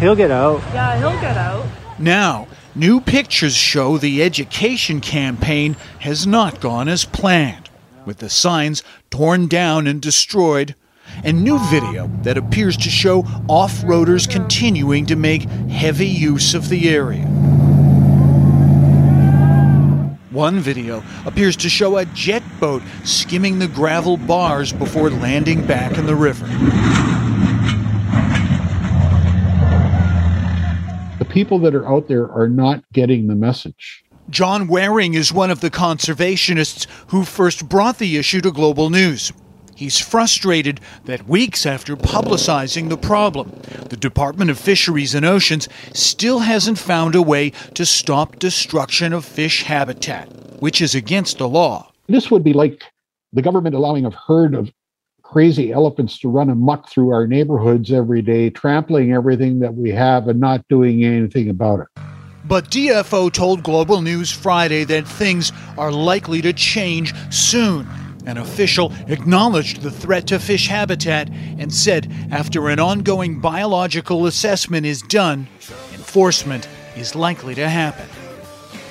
He'll 0.00 0.16
get 0.16 0.32
out. 0.32 0.60
Yeah, 0.74 0.98
he'll 0.98 1.20
get 1.20 1.36
out. 1.36 1.64
Now, 2.00 2.48
new 2.74 3.00
pictures 3.00 3.54
show 3.54 3.96
the 3.96 4.24
education 4.24 5.00
campaign 5.00 5.76
has 6.00 6.26
not 6.26 6.60
gone 6.60 6.88
as 6.88 7.04
planned, 7.04 7.70
with 8.04 8.18
the 8.18 8.28
signs 8.28 8.82
torn 9.10 9.46
down 9.46 9.86
and 9.86 10.02
destroyed, 10.02 10.74
and 11.22 11.44
new 11.44 11.60
video 11.70 12.10
that 12.22 12.36
appears 12.36 12.76
to 12.78 12.90
show 12.90 13.20
off 13.48 13.82
roaders 13.82 14.28
continuing 14.28 15.06
to 15.06 15.14
make 15.14 15.42
heavy 15.42 16.08
use 16.08 16.54
of 16.54 16.68
the 16.68 16.88
area. 16.88 17.28
One 20.32 20.60
video 20.60 21.04
appears 21.26 21.56
to 21.56 21.68
show 21.68 21.98
a 21.98 22.06
jet 22.06 22.42
boat 22.58 22.82
skimming 23.04 23.58
the 23.58 23.68
gravel 23.68 24.16
bars 24.16 24.72
before 24.72 25.10
landing 25.10 25.66
back 25.66 25.98
in 25.98 26.06
the 26.06 26.14
river. 26.14 26.46
The 31.18 31.26
people 31.26 31.58
that 31.58 31.74
are 31.74 31.86
out 31.86 32.08
there 32.08 32.30
are 32.32 32.48
not 32.48 32.82
getting 32.94 33.26
the 33.26 33.34
message. 33.34 34.04
John 34.30 34.68
Werring 34.68 35.14
is 35.14 35.34
one 35.34 35.50
of 35.50 35.60
the 35.60 35.70
conservationists 35.70 36.86
who 37.08 37.24
first 37.24 37.68
brought 37.68 37.98
the 37.98 38.16
issue 38.16 38.40
to 38.40 38.50
global 38.50 38.88
news. 38.88 39.32
He's 39.82 39.98
frustrated 39.98 40.80
that 41.06 41.28
weeks 41.28 41.66
after 41.66 41.96
publicizing 41.96 42.88
the 42.88 42.96
problem, 42.96 43.50
the 43.88 43.96
Department 43.96 44.48
of 44.48 44.56
Fisheries 44.56 45.12
and 45.12 45.26
Oceans 45.26 45.68
still 45.92 46.38
hasn't 46.38 46.78
found 46.78 47.16
a 47.16 47.20
way 47.20 47.50
to 47.74 47.84
stop 47.84 48.38
destruction 48.38 49.12
of 49.12 49.24
fish 49.24 49.64
habitat, 49.64 50.28
which 50.60 50.80
is 50.80 50.94
against 50.94 51.38
the 51.38 51.48
law. 51.48 51.90
This 52.06 52.30
would 52.30 52.44
be 52.44 52.52
like 52.52 52.84
the 53.32 53.42
government 53.42 53.74
allowing 53.74 54.06
a 54.06 54.12
herd 54.12 54.54
of 54.54 54.70
crazy 55.24 55.72
elephants 55.72 56.16
to 56.20 56.28
run 56.28 56.48
amok 56.48 56.88
through 56.88 57.10
our 57.10 57.26
neighborhoods 57.26 57.90
every 57.90 58.22
day, 58.22 58.50
trampling 58.50 59.12
everything 59.12 59.58
that 59.58 59.74
we 59.74 59.90
have 59.90 60.28
and 60.28 60.38
not 60.38 60.64
doing 60.68 61.02
anything 61.04 61.50
about 61.50 61.80
it. 61.80 61.88
But 62.44 62.70
DFO 62.70 63.32
told 63.32 63.64
Global 63.64 64.00
News 64.00 64.30
Friday 64.30 64.84
that 64.84 65.08
things 65.08 65.50
are 65.76 65.90
likely 65.90 66.40
to 66.42 66.52
change 66.52 67.14
soon. 67.32 67.88
An 68.26 68.38
official 68.38 68.92
acknowledged 69.08 69.82
the 69.82 69.90
threat 69.90 70.26
to 70.28 70.38
fish 70.38 70.68
habitat 70.68 71.28
and 71.30 71.72
said 71.72 72.10
after 72.30 72.68
an 72.68 72.78
ongoing 72.78 73.40
biological 73.40 74.26
assessment 74.26 74.86
is 74.86 75.02
done, 75.02 75.48
enforcement 75.92 76.68
is 76.96 77.14
likely 77.14 77.54
to 77.54 77.68
happen. 77.68 78.06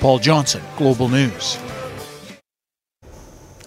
Paul 0.00 0.18
Johnson, 0.18 0.62
Global 0.76 1.08
News. 1.08 1.58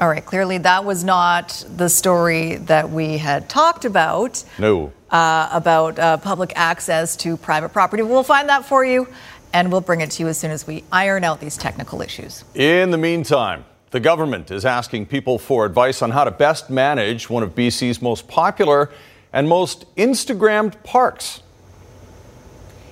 All 0.01 0.09
right, 0.09 0.25
clearly 0.25 0.57
that 0.57 0.83
was 0.83 1.05
not 1.05 1.65
the 1.69 1.87
story 1.87 2.57
that 2.57 2.89
we 2.89 3.17
had 3.17 3.47
talked 3.47 3.85
about. 3.85 4.43
No. 4.59 4.91
Uh, 5.09 5.49
about 5.53 5.97
uh, 5.97 6.17
public 6.17 6.51
access 6.55 7.15
to 7.15 7.37
private 7.37 7.69
property. 7.69 8.03
We'll 8.03 8.23
find 8.23 8.49
that 8.49 8.65
for 8.65 8.83
you 8.83 9.07
and 9.53 9.71
we'll 9.71 9.79
bring 9.79 10.01
it 10.01 10.11
to 10.11 10.23
you 10.23 10.27
as 10.27 10.37
soon 10.37 10.51
as 10.51 10.67
we 10.67 10.83
iron 10.91 11.23
out 11.23 11.39
these 11.39 11.55
technical 11.55 12.01
issues. 12.01 12.43
In 12.53 12.91
the 12.91 12.97
meantime, 12.97 13.63
the 13.95 13.99
government 14.01 14.51
is 14.51 14.65
asking 14.65 15.05
people 15.05 15.39
for 15.39 15.65
advice 15.65 16.01
on 16.01 16.11
how 16.11 16.25
to 16.25 16.31
best 16.31 16.69
manage 16.69 17.29
one 17.29 17.43
of 17.43 17.55
BC's 17.55 18.01
most 18.01 18.27
popular 18.27 18.91
and 19.31 19.47
most 19.47 19.85
Instagrammed 19.95 20.83
parks. 20.83 21.41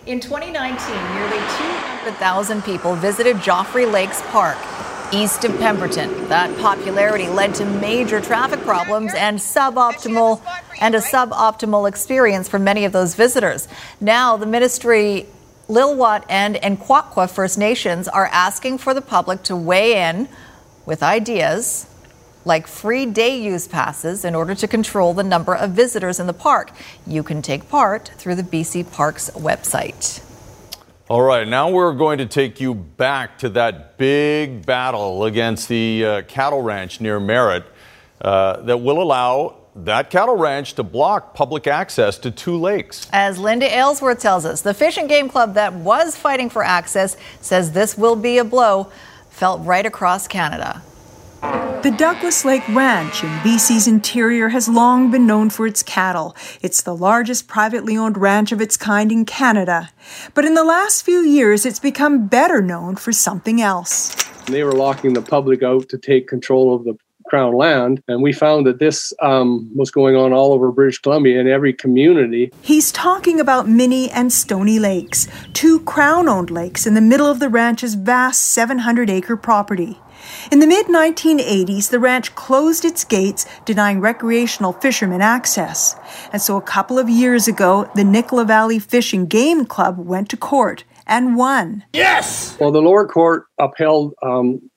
In 0.05 0.21
2019, 0.21 0.95
nearly 1.13 1.37
200,000 1.39 2.63
people 2.63 2.95
visited 2.95 3.35
Joffre 3.35 3.91
Lakes 3.91 4.21
Park 4.27 4.57
east 5.11 5.43
of 5.43 5.51
Pemberton. 5.59 6.29
That 6.29 6.57
popularity 6.59 7.27
led 7.27 7.53
to 7.55 7.65
major 7.65 8.21
traffic 8.21 8.61
problems 8.61 9.13
and 9.13 9.39
suboptimal 9.39 10.41
and 10.79 10.95
a 10.95 10.99
suboptimal 10.99 11.85
experience 11.85 12.47
for 12.47 12.59
many 12.59 12.85
of 12.85 12.93
those 12.93 13.13
visitors. 13.13 13.67
Now, 13.99 14.37
the 14.37 14.45
ministry 14.45 15.25
Lilwat 15.67 16.23
and 16.29 16.55
N'Quatqua 16.55 17.29
First 17.29 17.57
Nations 17.57 18.07
are 18.07 18.27
asking 18.27 18.77
for 18.77 18.93
the 18.93 19.01
public 19.01 19.43
to 19.43 19.55
weigh 19.55 20.09
in 20.09 20.29
with 20.85 21.03
ideas 21.03 21.87
like 22.45 22.67
free 22.67 23.05
day 23.05 23.41
use 23.41 23.67
passes 23.67 24.25
in 24.25 24.35
order 24.35 24.53
to 24.55 24.67
control 24.67 25.13
the 25.13 25.23
number 25.23 25.55
of 25.55 25.71
visitors 25.71 26.19
in 26.19 26.27
the 26.27 26.33
park. 26.33 26.71
You 27.07 27.23
can 27.23 27.41
take 27.41 27.69
part 27.69 28.11
through 28.17 28.35
the 28.35 28.43
BC 28.43 28.91
Parks 28.91 29.29
website. 29.31 30.21
All 31.09 31.21
right, 31.21 31.47
now 31.47 31.69
we're 31.69 31.93
going 31.93 32.17
to 32.19 32.25
take 32.25 32.59
you 32.59 32.73
back 32.73 33.37
to 33.39 33.49
that 33.49 33.97
big 33.97 34.65
battle 34.65 35.25
against 35.25 35.67
the 35.67 36.05
uh, 36.05 36.21
cattle 36.23 36.61
ranch 36.61 37.01
near 37.01 37.19
Merritt 37.19 37.65
uh, 38.21 38.61
that 38.61 38.77
will 38.77 39.01
allow 39.01 39.57
that 39.75 40.09
cattle 40.09 40.37
ranch 40.37 40.75
to 40.75 40.83
block 40.83 41.33
public 41.33 41.67
access 41.67 42.17
to 42.19 42.31
two 42.31 42.57
lakes. 42.57 43.07
As 43.11 43.37
Linda 43.37 43.65
Aylesworth 43.65 44.19
tells 44.19 44.45
us, 44.45 44.61
the 44.61 44.73
Fish 44.73 44.97
and 44.97 45.09
Game 45.09 45.27
Club 45.27 45.55
that 45.55 45.73
was 45.73 46.15
fighting 46.15 46.49
for 46.49 46.63
access 46.63 47.17
says 47.41 47.71
this 47.71 47.97
will 47.97 48.15
be 48.15 48.37
a 48.37 48.43
blow 48.43 48.91
felt 49.33 49.65
right 49.65 49.85
across 49.85 50.27
Canada. 50.27 50.83
The 51.41 51.93
Douglas 51.97 52.45
Lake 52.45 52.63
Ranch 52.69 53.23
in 53.23 53.29
BC's 53.39 53.87
interior 53.87 54.49
has 54.49 54.69
long 54.69 55.11
been 55.11 55.27
known 55.27 55.49
for 55.49 55.67
its 55.67 55.83
cattle. 55.83 56.33
It's 56.61 56.81
the 56.81 56.95
largest 56.95 57.47
privately 57.47 57.97
owned 57.97 58.17
ranch 58.17 58.53
of 58.53 58.61
its 58.61 58.77
kind 58.77 59.11
in 59.11 59.25
Canada. 59.25 59.89
But 60.33 60.45
in 60.45 60.53
the 60.53 60.63
last 60.63 61.03
few 61.03 61.19
years, 61.19 61.65
it's 61.65 61.79
become 61.79 62.27
better 62.27 62.61
known 62.61 62.95
for 62.95 63.11
something 63.11 63.59
else. 63.59 64.15
They 64.45 64.63
were 64.63 64.71
locking 64.71 65.13
the 65.13 65.21
public 65.21 65.63
out 65.63 65.89
to 65.89 65.97
take 65.97 66.27
control 66.27 66.73
of 66.73 66.85
the 66.85 66.95
Crown 67.33 67.55
land. 67.55 67.99
And 68.07 68.21
we 68.21 68.31
found 68.31 68.67
that 68.67 68.77
this 68.77 69.11
um, 69.19 69.67
was 69.73 69.89
going 69.89 70.15
on 70.15 70.33
all 70.33 70.53
over 70.53 70.71
British 70.71 70.99
Columbia 70.99 71.39
in 71.39 71.47
every 71.47 71.73
community. 71.73 72.51
He's 72.61 72.91
talking 72.91 73.39
about 73.39 73.67
Minnie 73.67 74.11
and 74.11 74.31
Stony 74.31 74.77
Lakes, 74.77 75.27
two 75.51 75.79
Crown 75.79 76.29
owned 76.29 76.51
lakes 76.51 76.85
in 76.85 76.93
the 76.93 77.01
middle 77.01 77.25
of 77.25 77.39
the 77.39 77.49
ranch's 77.49 77.95
vast 77.95 78.39
700 78.39 79.09
acre 79.09 79.35
property. 79.35 79.97
In 80.51 80.59
the 80.59 80.67
mid 80.67 80.85
1980s, 80.85 81.89
the 81.89 81.99
ranch 81.99 82.35
closed 82.35 82.85
its 82.85 83.03
gates, 83.03 83.47
denying 83.65 83.99
recreational 83.99 84.73
fishermen 84.73 85.23
access. 85.23 85.95
And 86.31 86.39
so 86.39 86.55
a 86.55 86.61
couple 86.61 86.99
of 86.99 87.09
years 87.09 87.47
ago, 87.47 87.89
the 87.95 88.03
Nicola 88.03 88.45
Valley 88.45 88.77
Fish 88.77 89.11
and 89.11 89.27
Game 89.27 89.65
Club 89.65 89.97
went 89.97 90.29
to 90.29 90.37
court 90.37 90.83
and 91.07 91.35
won. 91.35 91.83
Yes! 91.93 92.55
Well, 92.59 92.71
the 92.71 92.79
lower 92.79 93.07
court 93.07 93.45
upheld 93.59 94.13
um, 94.21 94.69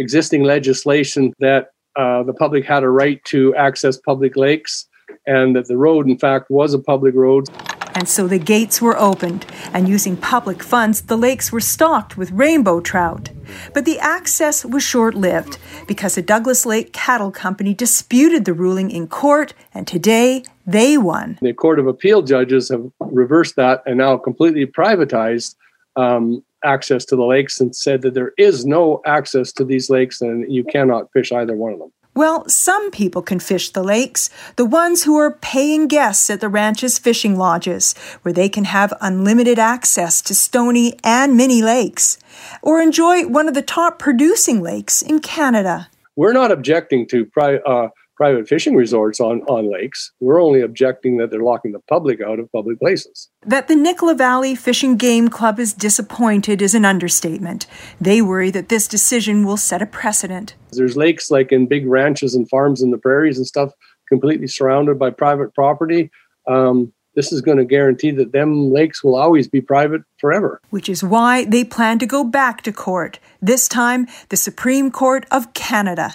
existing 0.00 0.42
legislation 0.42 1.32
that 1.38 1.68
uh, 1.96 2.22
the 2.22 2.32
public 2.32 2.64
had 2.64 2.82
a 2.82 2.88
right 2.88 3.22
to 3.26 3.54
access 3.54 3.96
public 3.96 4.36
lakes 4.36 4.88
and 5.26 5.54
that 5.56 5.66
the 5.66 5.76
road, 5.76 6.08
in 6.08 6.18
fact, 6.18 6.50
was 6.50 6.74
a 6.74 6.78
public 6.78 7.14
road. 7.14 7.48
And 7.94 8.08
so 8.08 8.26
the 8.26 8.38
gates 8.38 8.80
were 8.80 8.98
opened, 8.98 9.44
and 9.72 9.86
using 9.86 10.16
public 10.16 10.62
funds, 10.62 11.02
the 11.02 11.16
lakes 11.16 11.52
were 11.52 11.60
stocked 11.60 12.16
with 12.16 12.30
rainbow 12.30 12.80
trout. 12.80 13.28
But 13.74 13.84
the 13.84 13.98
access 13.98 14.64
was 14.64 14.82
short 14.82 15.14
lived 15.14 15.58
because 15.86 16.14
the 16.14 16.22
Douglas 16.22 16.64
Lake 16.64 16.94
Cattle 16.94 17.30
Company 17.30 17.74
disputed 17.74 18.46
the 18.46 18.54
ruling 18.54 18.90
in 18.90 19.08
court, 19.08 19.52
and 19.74 19.86
today 19.86 20.42
they 20.66 20.96
won. 20.96 21.38
The 21.42 21.52
Court 21.52 21.78
of 21.78 21.86
Appeal 21.86 22.22
judges 22.22 22.70
have 22.70 22.90
reversed 22.98 23.56
that 23.56 23.82
and 23.84 23.98
now 23.98 24.16
completely 24.16 24.64
privatized 24.64 25.56
um, 25.96 26.42
access 26.64 27.04
to 27.06 27.16
the 27.16 27.24
lakes 27.24 27.60
and 27.60 27.74
said 27.74 28.02
that 28.02 28.14
there 28.14 28.32
is 28.38 28.64
no 28.64 29.00
access 29.06 29.52
to 29.52 29.64
these 29.64 29.90
lakes 29.90 30.20
and 30.20 30.50
you 30.52 30.64
cannot 30.64 31.12
fish 31.12 31.32
either 31.32 31.54
one 31.54 31.72
of 31.72 31.78
them. 31.78 31.92
Well, 32.14 32.46
some 32.46 32.90
people 32.90 33.22
can 33.22 33.38
fish 33.38 33.70
the 33.70 33.82
lakes, 33.82 34.28
the 34.56 34.66
ones 34.66 35.04
who 35.04 35.16
are 35.16 35.38
paying 35.38 35.88
guests 35.88 36.28
at 36.28 36.42
the 36.42 36.48
ranch's 36.48 36.98
fishing 36.98 37.38
lodges, 37.38 37.94
where 38.20 38.34
they 38.34 38.50
can 38.50 38.64
have 38.64 38.92
unlimited 39.00 39.58
access 39.58 40.20
to 40.22 40.34
Stony 40.34 40.98
and 41.02 41.38
Minnie 41.38 41.62
lakes, 41.62 42.18
or 42.60 42.82
enjoy 42.82 43.26
one 43.26 43.48
of 43.48 43.54
the 43.54 43.62
top 43.62 43.98
producing 43.98 44.60
lakes 44.60 45.00
in 45.00 45.20
Canada. 45.20 45.88
We're 46.14 46.34
not 46.34 46.52
objecting 46.52 47.06
to 47.08 47.24
pri- 47.24 47.60
uh, 47.64 47.88
private 48.16 48.48
fishing 48.48 48.74
resorts 48.74 49.20
on, 49.20 49.40
on 49.42 49.72
lakes. 49.72 50.12
We're 50.20 50.40
only 50.40 50.60
objecting 50.60 51.16
that 51.16 51.30
they're 51.30 51.42
locking 51.42 51.72
the 51.72 51.80
public 51.88 52.20
out 52.20 52.38
of 52.38 52.50
public 52.52 52.78
places. 52.78 53.28
That 53.44 53.68
the 53.68 53.76
Nicola 53.76 54.14
Valley 54.14 54.54
Fishing 54.54 54.96
Game 54.96 55.28
Club 55.28 55.58
is 55.58 55.72
disappointed 55.72 56.62
is 56.62 56.74
an 56.74 56.84
understatement. 56.84 57.66
They 58.00 58.22
worry 58.22 58.50
that 58.50 58.68
this 58.68 58.86
decision 58.86 59.44
will 59.44 59.56
set 59.56 59.82
a 59.82 59.86
precedent. 59.86 60.54
There's 60.72 60.96
lakes 60.96 61.30
like 61.30 61.52
in 61.52 61.66
big 61.66 61.86
ranches 61.86 62.34
and 62.34 62.48
farms 62.48 62.82
in 62.82 62.90
the 62.90 62.98
prairies 62.98 63.38
and 63.38 63.46
stuff 63.46 63.72
completely 64.08 64.46
surrounded 64.46 64.98
by 64.98 65.10
private 65.10 65.54
property. 65.54 66.10
Um, 66.46 66.92
this 67.14 67.32
is 67.32 67.42
going 67.42 67.58
to 67.58 67.64
guarantee 67.64 68.10
that 68.12 68.32
them 68.32 68.72
lakes 68.72 69.04
will 69.04 69.16
always 69.16 69.46
be 69.48 69.60
private 69.60 70.02
forever. 70.18 70.60
Which 70.70 70.88
is 70.88 71.04
why 71.04 71.44
they 71.44 71.64
plan 71.64 71.98
to 71.98 72.06
go 72.06 72.24
back 72.24 72.62
to 72.62 72.72
court, 72.72 73.18
this 73.40 73.68
time 73.68 74.06
the 74.30 74.36
Supreme 74.36 74.90
Court 74.90 75.26
of 75.30 75.52
Canada. 75.52 76.14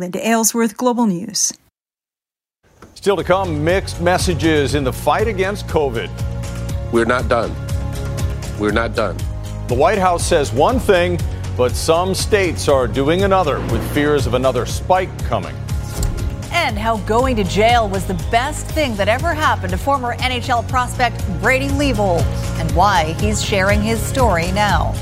Linda 0.00 0.26
Aylesworth, 0.26 0.78
Global 0.78 1.04
News. 1.06 1.52
Still 2.94 3.16
to 3.16 3.24
come, 3.24 3.62
mixed 3.62 4.00
messages 4.00 4.74
in 4.74 4.82
the 4.82 4.92
fight 4.92 5.28
against 5.28 5.66
COVID. 5.66 6.10
We're 6.90 7.04
not 7.04 7.28
done. 7.28 7.54
We're 8.58 8.72
not 8.72 8.96
done. 8.96 9.18
The 9.68 9.74
White 9.74 9.98
House 9.98 10.26
says 10.26 10.54
one 10.54 10.80
thing, 10.80 11.20
but 11.54 11.72
some 11.72 12.14
states 12.14 12.66
are 12.66 12.88
doing 12.88 13.24
another 13.24 13.60
with 13.66 13.82
fears 13.92 14.26
of 14.26 14.32
another 14.32 14.64
spike 14.64 15.10
coming. 15.24 15.54
And 16.50 16.78
how 16.78 16.96
going 16.98 17.36
to 17.36 17.44
jail 17.44 17.86
was 17.86 18.06
the 18.06 18.14
best 18.30 18.66
thing 18.66 18.96
that 18.96 19.08
ever 19.08 19.34
happened 19.34 19.70
to 19.72 19.78
former 19.78 20.16
NHL 20.16 20.66
prospect 20.66 21.22
Brady 21.42 21.68
Leavold, 21.68 22.22
and 22.58 22.70
why 22.72 23.12
he's 23.20 23.44
sharing 23.44 23.82
his 23.82 24.00
story 24.00 24.50
now. 24.52 24.94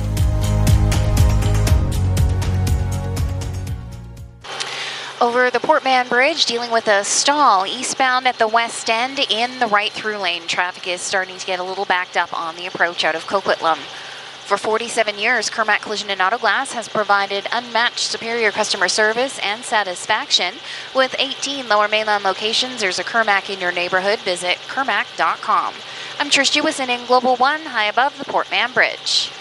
Over 5.21 5.51
the 5.51 5.59
Port 5.59 5.83
Mann 5.83 6.07
Bridge, 6.07 6.47
dealing 6.47 6.71
with 6.71 6.87
a 6.87 7.03
stall 7.03 7.67
eastbound 7.67 8.29
at 8.29 8.39
the 8.39 8.47
west 8.47 8.89
end 8.89 9.19
in 9.19 9.59
the 9.59 9.67
right 9.67 9.91
through 9.91 10.19
lane. 10.19 10.43
Traffic 10.47 10.87
is 10.87 11.01
starting 11.01 11.37
to 11.39 11.47
get 11.47 11.59
a 11.59 11.65
little 11.65 11.85
backed 11.85 12.17
up 12.17 12.33
on 12.33 12.55
the 12.55 12.67
approach 12.67 13.05
out 13.05 13.17
of 13.17 13.27
Coquitlam. 13.27 13.79
For 14.47 14.57
47 14.57 15.19
years, 15.19 15.51
Kirmac 15.51 15.83
Collision 15.83 16.09
and 16.11 16.23
Auto 16.23 16.39
Glass 16.39 16.73
has 16.73 16.89
provided 16.89 17.49
unmatched 17.51 18.07
superior 18.07 18.53
customer 18.53 18.87
service 18.87 19.41
and 19.41 19.65
satisfaction. 19.65 20.55
With 20.95 21.17
18 21.19 21.69
lower 21.69 21.89
mainland 21.89 22.23
locations, 22.23 22.81
there's 22.81 23.01
a 23.01 23.05
Kirmac 23.05 23.53
in 23.53 23.61
your 23.61 23.73
neighborhood. 23.73 24.21
Visit 24.21 24.59
kirmac.com. 24.69 25.75
I'm 26.21 26.31
Trish 26.31 26.57
Jewison 26.57 26.91
in 26.91 27.05
Global 27.07 27.35
One, 27.35 27.63
high 27.63 27.87
above 27.87 28.17
the 28.19 28.25
Port 28.25 28.53
Mann 28.53 28.73
Bridge. 28.73 29.33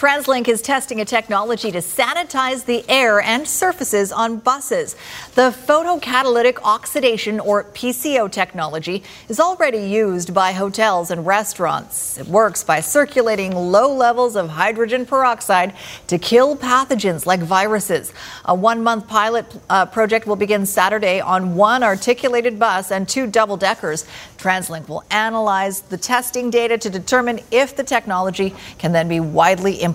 TransLink 0.00 0.48
is 0.48 0.62
testing 0.62 1.02
a 1.02 1.04
technology 1.04 1.70
to 1.70 1.80
sanitize 1.80 2.64
the 2.64 2.88
air 2.88 3.20
and 3.20 3.46
surfaces 3.46 4.10
on 4.12 4.38
buses. 4.38 4.96
The 5.34 5.50
photocatalytic 5.50 6.56
oxidation, 6.62 7.38
or 7.38 7.64
PCO 7.64 8.32
technology, 8.32 9.02
is 9.28 9.38
already 9.38 9.86
used 9.86 10.32
by 10.32 10.52
hotels 10.52 11.10
and 11.10 11.26
restaurants. 11.26 12.16
It 12.16 12.26
works 12.28 12.64
by 12.64 12.80
circulating 12.80 13.54
low 13.54 13.94
levels 13.94 14.36
of 14.36 14.48
hydrogen 14.48 15.04
peroxide 15.04 15.74
to 16.06 16.16
kill 16.16 16.56
pathogens 16.56 17.26
like 17.26 17.40
viruses. 17.40 18.14
A 18.46 18.54
one 18.54 18.82
month 18.82 19.06
pilot 19.06 19.44
uh, 19.68 19.84
project 19.84 20.26
will 20.26 20.34
begin 20.34 20.64
Saturday 20.64 21.20
on 21.20 21.54
one 21.56 21.82
articulated 21.82 22.58
bus 22.58 22.90
and 22.90 23.06
two 23.06 23.26
double 23.26 23.58
deckers. 23.58 24.06
TransLink 24.38 24.88
will 24.88 25.04
analyze 25.10 25.82
the 25.82 25.98
testing 25.98 26.48
data 26.48 26.78
to 26.78 26.88
determine 26.88 27.40
if 27.50 27.76
the 27.76 27.84
technology 27.84 28.54
can 28.78 28.92
then 28.92 29.06
be 29.06 29.20
widely 29.20 29.74
implemented. 29.74 29.89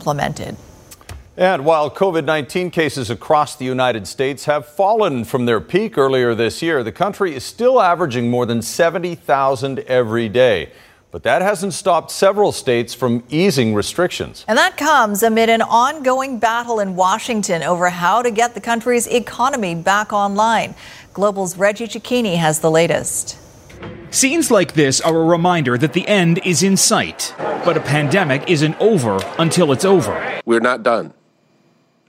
And 1.37 1.65
while 1.65 1.91
COVID 1.91 2.23
19 2.23 2.71
cases 2.71 3.09
across 3.09 3.57
the 3.57 3.65
United 3.65 4.07
States 4.07 4.45
have 4.45 4.65
fallen 4.65 5.25
from 5.25 5.45
their 5.45 5.59
peak 5.59 5.97
earlier 5.97 6.33
this 6.33 6.61
year, 6.61 6.81
the 6.81 6.93
country 6.93 7.35
is 7.35 7.43
still 7.43 7.81
averaging 7.81 8.29
more 8.29 8.45
than 8.45 8.61
70,000 8.61 9.79
every 9.79 10.29
day. 10.29 10.71
But 11.11 11.23
that 11.23 11.41
hasn't 11.41 11.73
stopped 11.73 12.11
several 12.11 12.51
states 12.51 12.93
from 12.93 13.23
easing 13.29 13.73
restrictions. 13.73 14.45
And 14.47 14.57
that 14.57 14.75
comes 14.75 15.23
amid 15.23 15.49
an 15.49 15.61
ongoing 15.61 16.39
battle 16.39 16.79
in 16.79 16.95
Washington 16.95 17.63
over 17.63 17.89
how 17.89 18.21
to 18.21 18.31
get 18.31 18.53
the 18.53 18.61
country's 18.61 19.07
economy 19.07 19.75
back 19.75 20.11
online. 20.11 20.75
Global's 21.13 21.57
Reggie 21.57 21.87
Cecchini 21.87 22.35
has 22.35 22.59
the 22.59 22.71
latest. 22.71 23.37
Scenes 24.09 24.49
like 24.49 24.73
this 24.73 25.01
are 25.01 25.17
a 25.17 25.25
reminder 25.25 25.77
that 25.77 25.93
the 25.93 26.07
end 26.07 26.39
is 26.45 26.63
in 26.63 26.77
sight, 26.77 27.33
but 27.65 27.75
a 27.75 27.81
pandemic 27.81 28.49
isn't 28.49 28.79
over 28.79 29.19
until 29.37 29.71
it's 29.71 29.85
over. 29.85 30.41
We're 30.45 30.59
not 30.59 30.83
done. 30.83 31.13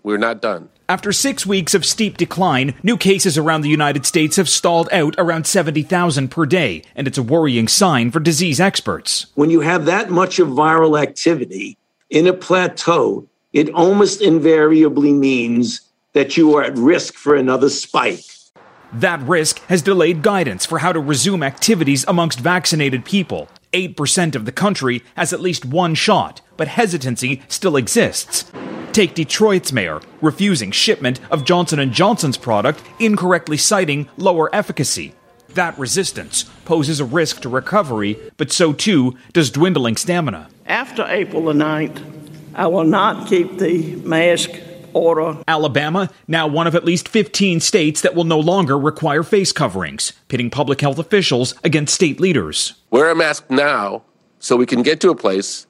We're 0.02 0.18
not 0.18 0.40
done. 0.40 0.68
After 0.88 1.12
six 1.12 1.44
weeks 1.44 1.74
of 1.74 1.84
steep 1.84 2.16
decline, 2.16 2.74
new 2.84 2.96
cases 2.96 3.36
around 3.36 3.62
the 3.62 3.68
United 3.68 4.06
States 4.06 4.36
have 4.36 4.48
stalled 4.48 4.88
out 4.92 5.16
around 5.18 5.44
70,000 5.44 6.28
per 6.28 6.46
day, 6.46 6.84
and 6.94 7.08
it's 7.08 7.18
a 7.18 7.24
worrying 7.24 7.66
sign 7.66 8.12
for 8.12 8.20
disease 8.20 8.60
experts. 8.60 9.26
When 9.34 9.50
you 9.50 9.62
have 9.62 9.86
that 9.86 10.10
much 10.10 10.38
of 10.38 10.46
viral 10.46 11.02
activity 11.02 11.76
in 12.08 12.28
a 12.28 12.32
plateau, 12.32 13.26
it 13.52 13.68
almost 13.70 14.22
invariably 14.22 15.12
means 15.12 15.80
that 16.12 16.36
you 16.36 16.56
are 16.56 16.62
at 16.62 16.78
risk 16.78 17.14
for 17.14 17.34
another 17.34 17.68
spike. 17.68 18.22
That 18.96 19.20
risk 19.20 19.59
has 19.66 19.82
delayed 19.82 20.22
guidance 20.22 20.64
for 20.64 20.78
how 20.78 20.90
to 20.90 21.00
resume 21.00 21.42
activities 21.42 22.06
amongst 22.09 22.40
vaccinated 22.40 23.04
people. 23.04 23.50
8% 23.74 24.35
of 24.35 24.46
the 24.46 24.52
country 24.52 25.02
has 25.16 25.35
at 25.35 25.40
least 25.42 25.66
one 25.66 25.94
shot, 25.94 26.40
but 26.56 26.68
hesitancy 26.68 27.42
still 27.46 27.76
exists. 27.76 28.50
Take 28.92 29.14
Detroit's 29.14 29.70
mayor 29.70 30.00
refusing 30.22 30.70
shipment 30.70 31.20
of 31.30 31.44
Johnson 31.44 31.92
& 31.92 31.92
Johnson's 31.92 32.38
product, 32.38 32.82
incorrectly 32.98 33.59
citing 33.59 34.09
lower 34.16 34.48
efficacy. 34.54 35.12
That 35.50 35.78
resistance 35.78 36.44
poses 36.64 36.98
a 36.98 37.04
risk 37.04 37.42
to 37.42 37.50
recovery, 37.50 38.18
but 38.38 38.50
so 38.50 38.72
too 38.72 39.18
does 39.35 39.50
dwindling 39.50 39.98
stamina. 39.98 40.48
After 40.64 41.04
April 41.06 41.44
the 41.44 41.52
9th, 41.52 42.02
I 42.54 42.66
will 42.68 42.85
not 42.85 43.28
keep 43.28 43.59
the 43.59 43.96
mask 43.96 44.52
order. 44.96 45.42
Alabama, 45.46 46.11
now 46.26 46.46
one 46.46 46.66
of 46.66 46.74
at 46.74 46.85
least 46.85 47.09
15 47.09 47.61
states 47.61 48.00
that 48.00 48.14
will 48.14 48.24
no 48.24 48.40
longer 48.40 48.78
require 48.78 49.22
face 49.22 49.52
coverings, 49.52 50.12
pitting 50.28 50.50
public 50.50 50.80
health 50.80 50.98
officials 50.98 51.54
against 51.62 51.94
state 51.94 52.20
leaders. 52.20 52.74
Wear 52.90 53.11
a 53.11 53.14
mask 53.14 53.50
now 53.50 54.02
so 54.38 54.56
we 54.56 54.66
can 54.66 54.82
get 54.82 55.00
to 55.00 55.11
a 55.11 55.16
place 55.16 55.66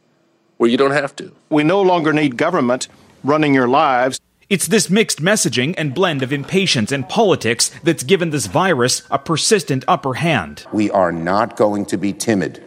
where 0.57 0.71
you 0.71 0.77
don't 0.77 0.93
have 0.93 1.15
to. 1.17 1.33
We 1.51 1.65
no 1.65 1.83
longer 1.83 2.13
need 2.13 2.37
government 2.37 2.89
running 3.25 3.55
your 3.55 3.69
lives. 3.69 4.21
It's 4.49 4.69
this 4.69 4.89
mixed 4.89 5.21
messaging 5.21 5.75
and 5.77 5.93
blend 5.93 6.23
of 6.23 6.33
impatience 6.33 6.93
and 6.93 7.09
politics 7.09 7.71
that's 7.83 8.05
given 8.05 8.31
this 8.31 8.47
virus 8.47 9.03
a 9.11 9.19
persistent 9.19 9.85
upper 9.89 10.15
hand. 10.15 10.65
We 10.73 10.91
are 10.91 11.11
not 11.11 11.57
going 11.57 11.87
to 11.87 11.97
be 11.97 12.13
timid 12.13 12.63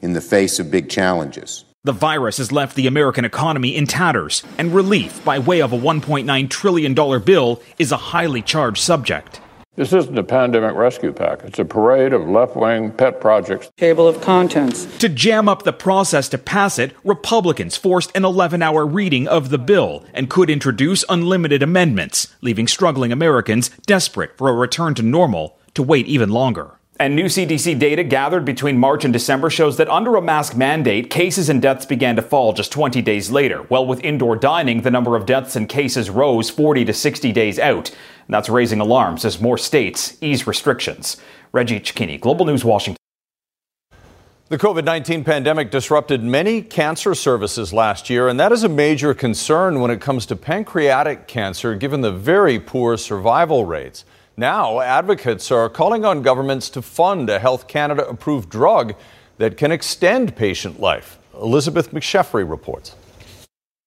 in 0.00 0.12
the 0.12 0.20
face 0.20 0.58
of 0.60 0.70
big 0.70 0.88
challenges. 0.88 1.64
The 1.82 1.92
virus 1.92 2.36
has 2.36 2.52
left 2.52 2.76
the 2.76 2.86
American 2.86 3.24
economy 3.24 3.74
in 3.74 3.86
tatters, 3.86 4.42
and 4.58 4.74
relief 4.74 5.24
by 5.24 5.38
way 5.38 5.62
of 5.62 5.72
a 5.72 5.78
$1.9 5.78 6.50
trillion 6.50 6.92
bill 7.22 7.62
is 7.78 7.90
a 7.90 7.96
highly 7.96 8.42
charged 8.42 8.82
subject. 8.82 9.40
This 9.76 9.94
isn't 9.94 10.18
a 10.18 10.22
pandemic 10.22 10.74
rescue 10.74 11.10
pack. 11.10 11.42
It's 11.42 11.58
a 11.58 11.64
parade 11.64 12.12
of 12.12 12.28
left 12.28 12.54
wing 12.54 12.90
pet 12.90 13.18
projects. 13.18 13.70
Table 13.78 14.06
of 14.06 14.20
contents. 14.20 14.84
To 14.98 15.08
jam 15.08 15.48
up 15.48 15.62
the 15.62 15.72
process 15.72 16.28
to 16.28 16.36
pass 16.36 16.78
it, 16.78 16.94
Republicans 17.02 17.78
forced 17.78 18.14
an 18.14 18.26
11 18.26 18.60
hour 18.60 18.84
reading 18.84 19.26
of 19.26 19.48
the 19.48 19.56
bill 19.56 20.04
and 20.12 20.28
could 20.28 20.50
introduce 20.50 21.02
unlimited 21.08 21.62
amendments, 21.62 22.28
leaving 22.42 22.68
struggling 22.68 23.10
Americans 23.10 23.70
desperate 23.86 24.36
for 24.36 24.50
a 24.50 24.52
return 24.52 24.94
to 24.96 25.02
normal 25.02 25.58
to 25.72 25.82
wait 25.82 26.06
even 26.06 26.28
longer. 26.28 26.72
And 27.00 27.16
new 27.16 27.24
CDC 27.24 27.78
data 27.78 28.04
gathered 28.04 28.44
between 28.44 28.76
March 28.76 29.06
and 29.06 29.12
December 29.12 29.48
shows 29.48 29.78
that 29.78 29.88
under 29.88 30.16
a 30.16 30.20
mask 30.20 30.54
mandate, 30.54 31.08
cases 31.08 31.48
and 31.48 31.62
deaths 31.62 31.86
began 31.86 32.14
to 32.16 32.20
fall 32.20 32.52
just 32.52 32.70
20 32.72 33.00
days 33.00 33.30
later. 33.30 33.62
Well, 33.70 33.86
with 33.86 34.04
indoor 34.04 34.36
dining, 34.36 34.82
the 34.82 34.90
number 34.90 35.16
of 35.16 35.24
deaths 35.24 35.56
and 35.56 35.66
cases 35.66 36.10
rose 36.10 36.50
40 36.50 36.84
to 36.84 36.92
60 36.92 37.32
days 37.32 37.58
out. 37.58 37.88
And 37.88 38.34
that's 38.34 38.50
raising 38.50 38.80
alarms 38.80 39.24
as 39.24 39.40
more 39.40 39.56
states 39.56 40.18
ease 40.20 40.46
restrictions. 40.46 41.16
Reggie 41.52 41.80
Cecchini, 41.80 42.20
Global 42.20 42.44
News, 42.44 42.66
Washington. 42.66 42.98
The 44.50 44.58
COVID 44.58 44.84
19 44.84 45.24
pandemic 45.24 45.70
disrupted 45.70 46.22
many 46.22 46.60
cancer 46.60 47.14
services 47.14 47.72
last 47.72 48.10
year, 48.10 48.28
and 48.28 48.38
that 48.38 48.52
is 48.52 48.62
a 48.62 48.68
major 48.68 49.14
concern 49.14 49.80
when 49.80 49.90
it 49.90 50.02
comes 50.02 50.26
to 50.26 50.36
pancreatic 50.36 51.26
cancer, 51.26 51.74
given 51.74 52.02
the 52.02 52.12
very 52.12 52.60
poor 52.60 52.98
survival 52.98 53.64
rates. 53.64 54.04
Now, 54.40 54.80
advocates 54.80 55.50
are 55.50 55.68
calling 55.68 56.06
on 56.06 56.22
governments 56.22 56.70
to 56.70 56.80
fund 56.80 57.28
a 57.28 57.38
Health 57.38 57.68
Canada 57.68 58.08
approved 58.08 58.48
drug 58.48 58.94
that 59.36 59.58
can 59.58 59.70
extend 59.70 60.34
patient 60.34 60.80
life. 60.80 61.18
Elizabeth 61.34 61.92
McSheffrey 61.92 62.48
reports. 62.48 62.96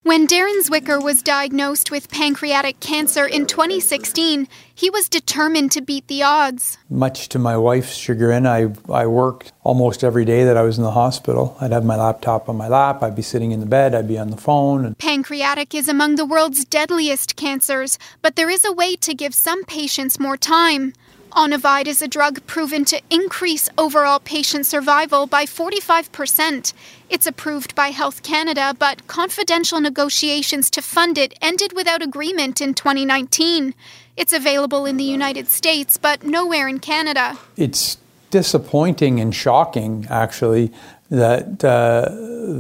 When 0.04 0.28
Darren 0.28 0.62
Zwicker 0.62 1.02
was 1.02 1.24
diagnosed 1.24 1.90
with 1.90 2.12
pancreatic 2.12 2.82
cancer 2.82 3.26
in 3.26 3.46
2016, 3.46 4.50
he 4.76 4.90
was 4.90 5.08
determined 5.08 5.72
to 5.72 5.82
beat 5.82 6.10
the 6.10 6.22
odds. 6.24 6.78
Much 6.90 7.30
to 7.30 7.40
my 7.40 7.56
wife's 7.56 7.96
chagrin, 7.96 8.46
I, 8.46 8.74
I 8.92 9.08
worked 9.08 9.54
almost 9.64 10.04
every 10.04 10.26
day 10.26 10.44
that 10.44 10.58
I 10.58 10.64
was 10.64 10.78
in 10.78 10.84
the 10.84 10.92
hospital. 10.92 11.56
I'd 11.62 11.72
have 11.72 11.86
my 11.86 11.96
laptop 11.96 12.50
on 12.50 12.58
my 12.58 12.68
lap, 12.68 13.02
I'd 13.02 13.16
be 13.16 13.22
sitting 13.22 13.54
in 13.54 13.62
the 13.62 13.66
bed, 13.66 13.96
I'd 13.96 14.10
be 14.10 14.18
on 14.18 14.30
the 14.30 14.36
phone. 14.36 14.94
Pancreatic 14.96 15.74
is 15.74 15.88
among 15.88 16.16
the 16.16 16.26
world's 16.26 16.66
deadliest 16.66 17.38
cancers, 17.38 17.98
but 18.22 18.36
there 18.36 18.50
is 18.50 18.66
a 18.66 18.74
way 18.74 18.98
to 18.98 19.14
give 19.14 19.34
some 19.34 19.64
patients 19.64 20.20
more 20.20 20.36
time. 20.36 20.92
Onivyde 21.36 21.88
is 21.88 22.02
a 22.02 22.08
drug 22.08 22.46
proven 22.46 22.86
to 22.86 23.02
increase 23.10 23.68
overall 23.76 24.20
patient 24.20 24.68
survival 24.68 25.26
by 25.26 25.46
45%. 25.46 26.74
It's 27.10 27.26
approved 27.26 27.74
by 27.74 27.88
Health 27.88 28.22
Canada, 28.22 28.76
but 28.78 29.08
confidential 29.08 29.82
negotiations 29.82 30.70
to 30.70 30.82
fund 30.82 31.18
it 31.18 31.34
ended 31.42 31.74
without 31.74 32.04
agreement 32.04 32.62
in 32.62 32.76
2019. 32.76 33.74
It's 34.16 34.32
available 34.32 34.86
in 34.86 34.98
the 34.98 35.04
United 35.04 35.48
States, 35.48 35.98
but 35.98 36.24
nowhere 36.24 36.68
in 36.68 36.78
Canada. 36.78 37.40
It's 37.58 37.98
disappointing 38.30 39.20
and 39.20 39.34
shocking, 39.34 40.06
actually, 40.12 40.72
that 41.10 41.64
uh, 41.64 42.10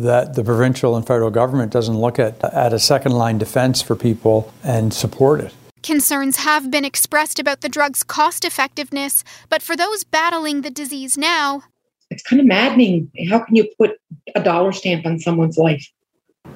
that 0.02 0.34
the 0.34 0.44
provincial 0.44 0.96
and 0.96 1.06
federal 1.06 1.30
government 1.30 1.72
doesn't 1.72 1.98
look 1.98 2.18
at 2.18 2.44
at 2.44 2.74
a 2.74 2.80
second 2.80 3.12
line 3.12 3.38
defense 3.38 3.84
for 3.84 3.96
people 3.96 4.52
and 4.64 4.94
support 4.94 5.42
it. 5.42 5.54
Concerns 5.84 6.38
have 6.38 6.72
been 6.72 6.86
expressed 6.86 7.40
about 7.40 7.60
the 7.60 7.68
drug's 7.68 8.04
cost 8.04 8.46
effectiveness, 8.46 9.24
but 9.50 9.62
for 9.62 9.76
those 9.76 10.06
battling 10.06 10.62
the 10.62 10.72
disease 10.72 11.18
now, 11.18 11.64
it's 12.10 12.24
kind 12.24 12.40
of 12.40 12.46
maddening. 12.46 13.12
How 13.30 13.40
can 13.40 13.56
you 13.56 13.70
put 13.78 13.92
a 14.34 14.42
dollar 14.42 14.72
stamp 14.72 15.06
on 15.06 15.20
someone's 15.20 15.58
life? 15.58 15.86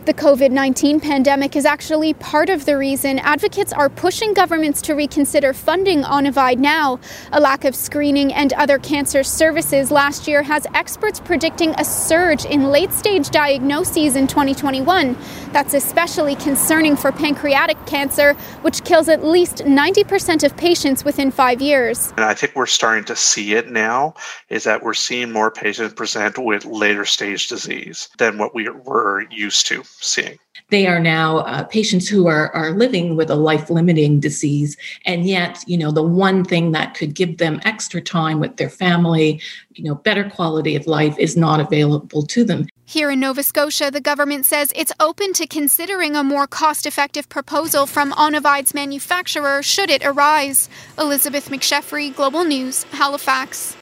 The 0.07 0.13
COVID 0.13 0.51
19 0.51 1.01
pandemic 1.01 1.57
is 1.57 1.65
actually 1.65 2.13
part 2.13 2.49
of 2.49 2.65
the 2.65 2.77
reason 2.77 3.19
advocates 3.19 3.73
are 3.73 3.89
pushing 3.89 4.33
governments 4.33 4.81
to 4.83 4.95
reconsider 4.95 5.51
funding 5.51 6.03
Onivyde 6.03 6.59
now. 6.59 6.97
A 7.33 7.41
lack 7.41 7.65
of 7.65 7.75
screening 7.75 8.33
and 8.33 8.53
other 8.53 8.79
cancer 8.79 9.21
services 9.21 9.91
last 9.91 10.25
year 10.25 10.43
has 10.43 10.65
experts 10.73 11.19
predicting 11.19 11.73
a 11.77 11.83
surge 11.83 12.45
in 12.45 12.69
late 12.69 12.93
stage 12.93 13.31
diagnoses 13.31 14.15
in 14.15 14.27
2021. 14.27 15.17
That's 15.51 15.73
especially 15.73 16.35
concerning 16.35 16.95
for 16.95 17.11
pancreatic 17.11 17.77
cancer, 17.85 18.33
which 18.61 18.85
kills 18.85 19.09
at 19.09 19.25
least 19.25 19.57
90% 19.57 20.45
of 20.45 20.55
patients 20.55 21.03
within 21.03 21.31
five 21.31 21.61
years. 21.61 22.13
And 22.15 22.25
I 22.25 22.33
think 22.33 22.55
we're 22.55 22.65
starting 22.65 23.03
to 23.05 23.15
see 23.17 23.55
it 23.55 23.69
now 23.69 24.13
is 24.47 24.63
that 24.63 24.83
we're 24.83 24.93
seeing 24.93 25.33
more 25.33 25.51
patients 25.51 25.95
present 25.95 26.37
with 26.37 26.63
later 26.63 27.03
stage 27.03 27.47
disease 27.49 28.07
than 28.17 28.37
what 28.37 28.55
we 28.55 28.69
were 28.69 29.25
used 29.29 29.67
to 29.67 29.76
to 29.83 29.89
seeing 30.01 30.37
they 30.69 30.85
are 30.85 30.99
now 30.99 31.37
uh, 31.39 31.63
patients 31.63 32.09
who 32.09 32.27
are, 32.27 32.53
are 32.53 32.71
living 32.71 33.15
with 33.15 33.29
a 33.29 33.35
life 33.35 33.69
limiting 33.69 34.19
disease 34.19 34.75
and 35.05 35.25
yet 35.25 35.63
you 35.67 35.77
know 35.77 35.91
the 35.91 36.03
one 36.03 36.43
thing 36.43 36.71
that 36.71 36.93
could 36.93 37.13
give 37.13 37.37
them 37.37 37.59
extra 37.63 38.01
time 38.01 38.39
with 38.39 38.57
their 38.57 38.69
family 38.69 39.41
you 39.73 39.83
know 39.83 39.95
better 39.95 40.29
quality 40.29 40.75
of 40.75 40.87
life 40.87 41.17
is 41.17 41.37
not 41.37 41.59
available 41.59 42.23
to 42.23 42.43
them 42.43 42.67
here 42.89 43.11
in 43.11 43.19
Nova 43.19 43.43
Scotia, 43.43 43.91
the 43.91 43.99
government 43.99 44.45
says 44.45 44.71
it's 44.73 44.93
open 45.01 45.33
to 45.33 45.45
considering 45.45 46.15
a 46.15 46.23
more 46.23 46.47
cost 46.47 46.85
effective 46.85 47.27
proposal 47.27 47.85
from 47.85 48.13
Onivyde's 48.13 48.73
manufacturer 48.73 49.61
should 49.61 49.89
it 49.89 50.05
arise. 50.05 50.69
Elizabeth 50.97 51.49
McSheffrey, 51.49 52.15
Global 52.15 52.45
News, 52.45 52.83
Halifax. 52.83 53.76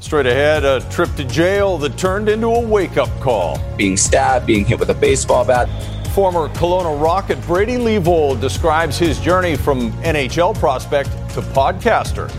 Straight 0.00 0.26
ahead, 0.26 0.64
a 0.64 0.80
trip 0.90 1.12
to 1.16 1.24
jail 1.24 1.76
that 1.78 1.98
turned 1.98 2.28
into 2.28 2.46
a 2.46 2.60
wake 2.60 2.96
up 2.96 3.08
call. 3.20 3.60
Being 3.76 3.96
stabbed, 3.96 4.46
being 4.46 4.64
hit 4.64 4.78
with 4.78 4.90
a 4.90 4.94
baseball 4.94 5.44
bat. 5.44 5.68
Former 6.14 6.48
Kelowna 6.50 7.02
Rocket 7.02 7.40
Brady 7.42 7.76
Leavold 7.76 8.40
describes 8.40 8.96
his 8.96 9.18
journey 9.20 9.56
from 9.56 9.92
NHL 10.02 10.54
prospect 10.58 11.10
to 11.34 11.40
podcaster. 11.40 12.30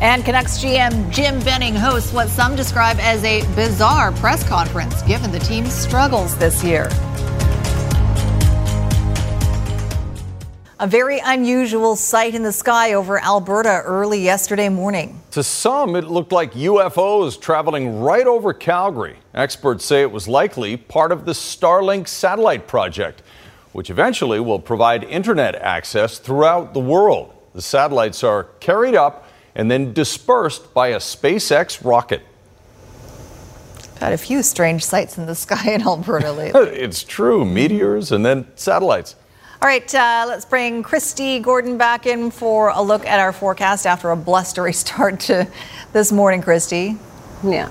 And 0.00 0.24
Canucks 0.24 0.58
GM 0.58 1.10
Jim 1.10 1.38
Benning 1.40 1.74
hosts 1.74 2.12
what 2.12 2.28
some 2.28 2.56
describe 2.56 2.98
as 2.98 3.22
a 3.24 3.42
bizarre 3.54 4.10
press 4.12 4.46
conference 4.46 5.02
given 5.02 5.30
the 5.30 5.38
team's 5.38 5.72
struggles 5.72 6.36
this 6.36 6.64
year. 6.64 6.88
A 10.80 10.88
very 10.88 11.20
unusual 11.20 11.94
sight 11.94 12.34
in 12.34 12.42
the 12.42 12.50
sky 12.50 12.94
over 12.94 13.20
Alberta 13.22 13.82
early 13.84 14.20
yesterday 14.20 14.68
morning. 14.68 15.20
To 15.30 15.44
some, 15.44 15.94
it 15.94 16.04
looked 16.04 16.32
like 16.32 16.52
UFOs 16.54 17.40
traveling 17.40 18.00
right 18.00 18.26
over 18.26 18.52
Calgary. 18.52 19.18
Experts 19.34 19.84
say 19.84 20.02
it 20.02 20.10
was 20.10 20.26
likely 20.26 20.76
part 20.76 21.12
of 21.12 21.26
the 21.26 21.32
Starlink 21.32 22.08
satellite 22.08 22.66
project, 22.66 23.22
which 23.72 23.88
eventually 23.88 24.40
will 24.40 24.58
provide 24.58 25.04
internet 25.04 25.54
access 25.54 26.18
throughout 26.18 26.74
the 26.74 26.80
world. 26.80 27.32
The 27.54 27.62
satellites 27.62 28.24
are 28.24 28.48
carried 28.58 28.96
up 28.96 29.28
and 29.54 29.70
then 29.70 29.92
dispersed 29.92 30.74
by 30.74 30.88
a 30.88 30.98
SpaceX 30.98 31.84
rocket. 31.84 32.22
Had 34.00 34.12
a 34.12 34.18
few 34.18 34.42
strange 34.42 34.84
sights 34.84 35.16
in 35.18 35.26
the 35.26 35.36
sky 35.36 35.70
in 35.70 35.82
Alberta 35.82 36.32
lately. 36.36 36.60
it's 36.62 37.04
true 37.04 37.44
meteors 37.44 38.10
and 38.10 38.26
then 38.26 38.48
satellites. 38.56 39.14
All 39.64 39.68
right, 39.68 39.94
uh, 39.94 40.26
let's 40.28 40.44
bring 40.44 40.82
Kristi 40.82 41.40
Gordon 41.40 41.78
back 41.78 42.04
in 42.04 42.30
for 42.30 42.68
a 42.68 42.82
look 42.82 43.06
at 43.06 43.18
our 43.18 43.32
forecast 43.32 43.86
after 43.86 44.10
a 44.10 44.16
blustery 44.16 44.72
start 44.74 45.20
to 45.20 45.48
this 45.94 46.12
morning, 46.12 46.42
Kristi. 46.42 46.98
Yeah. 47.42 47.70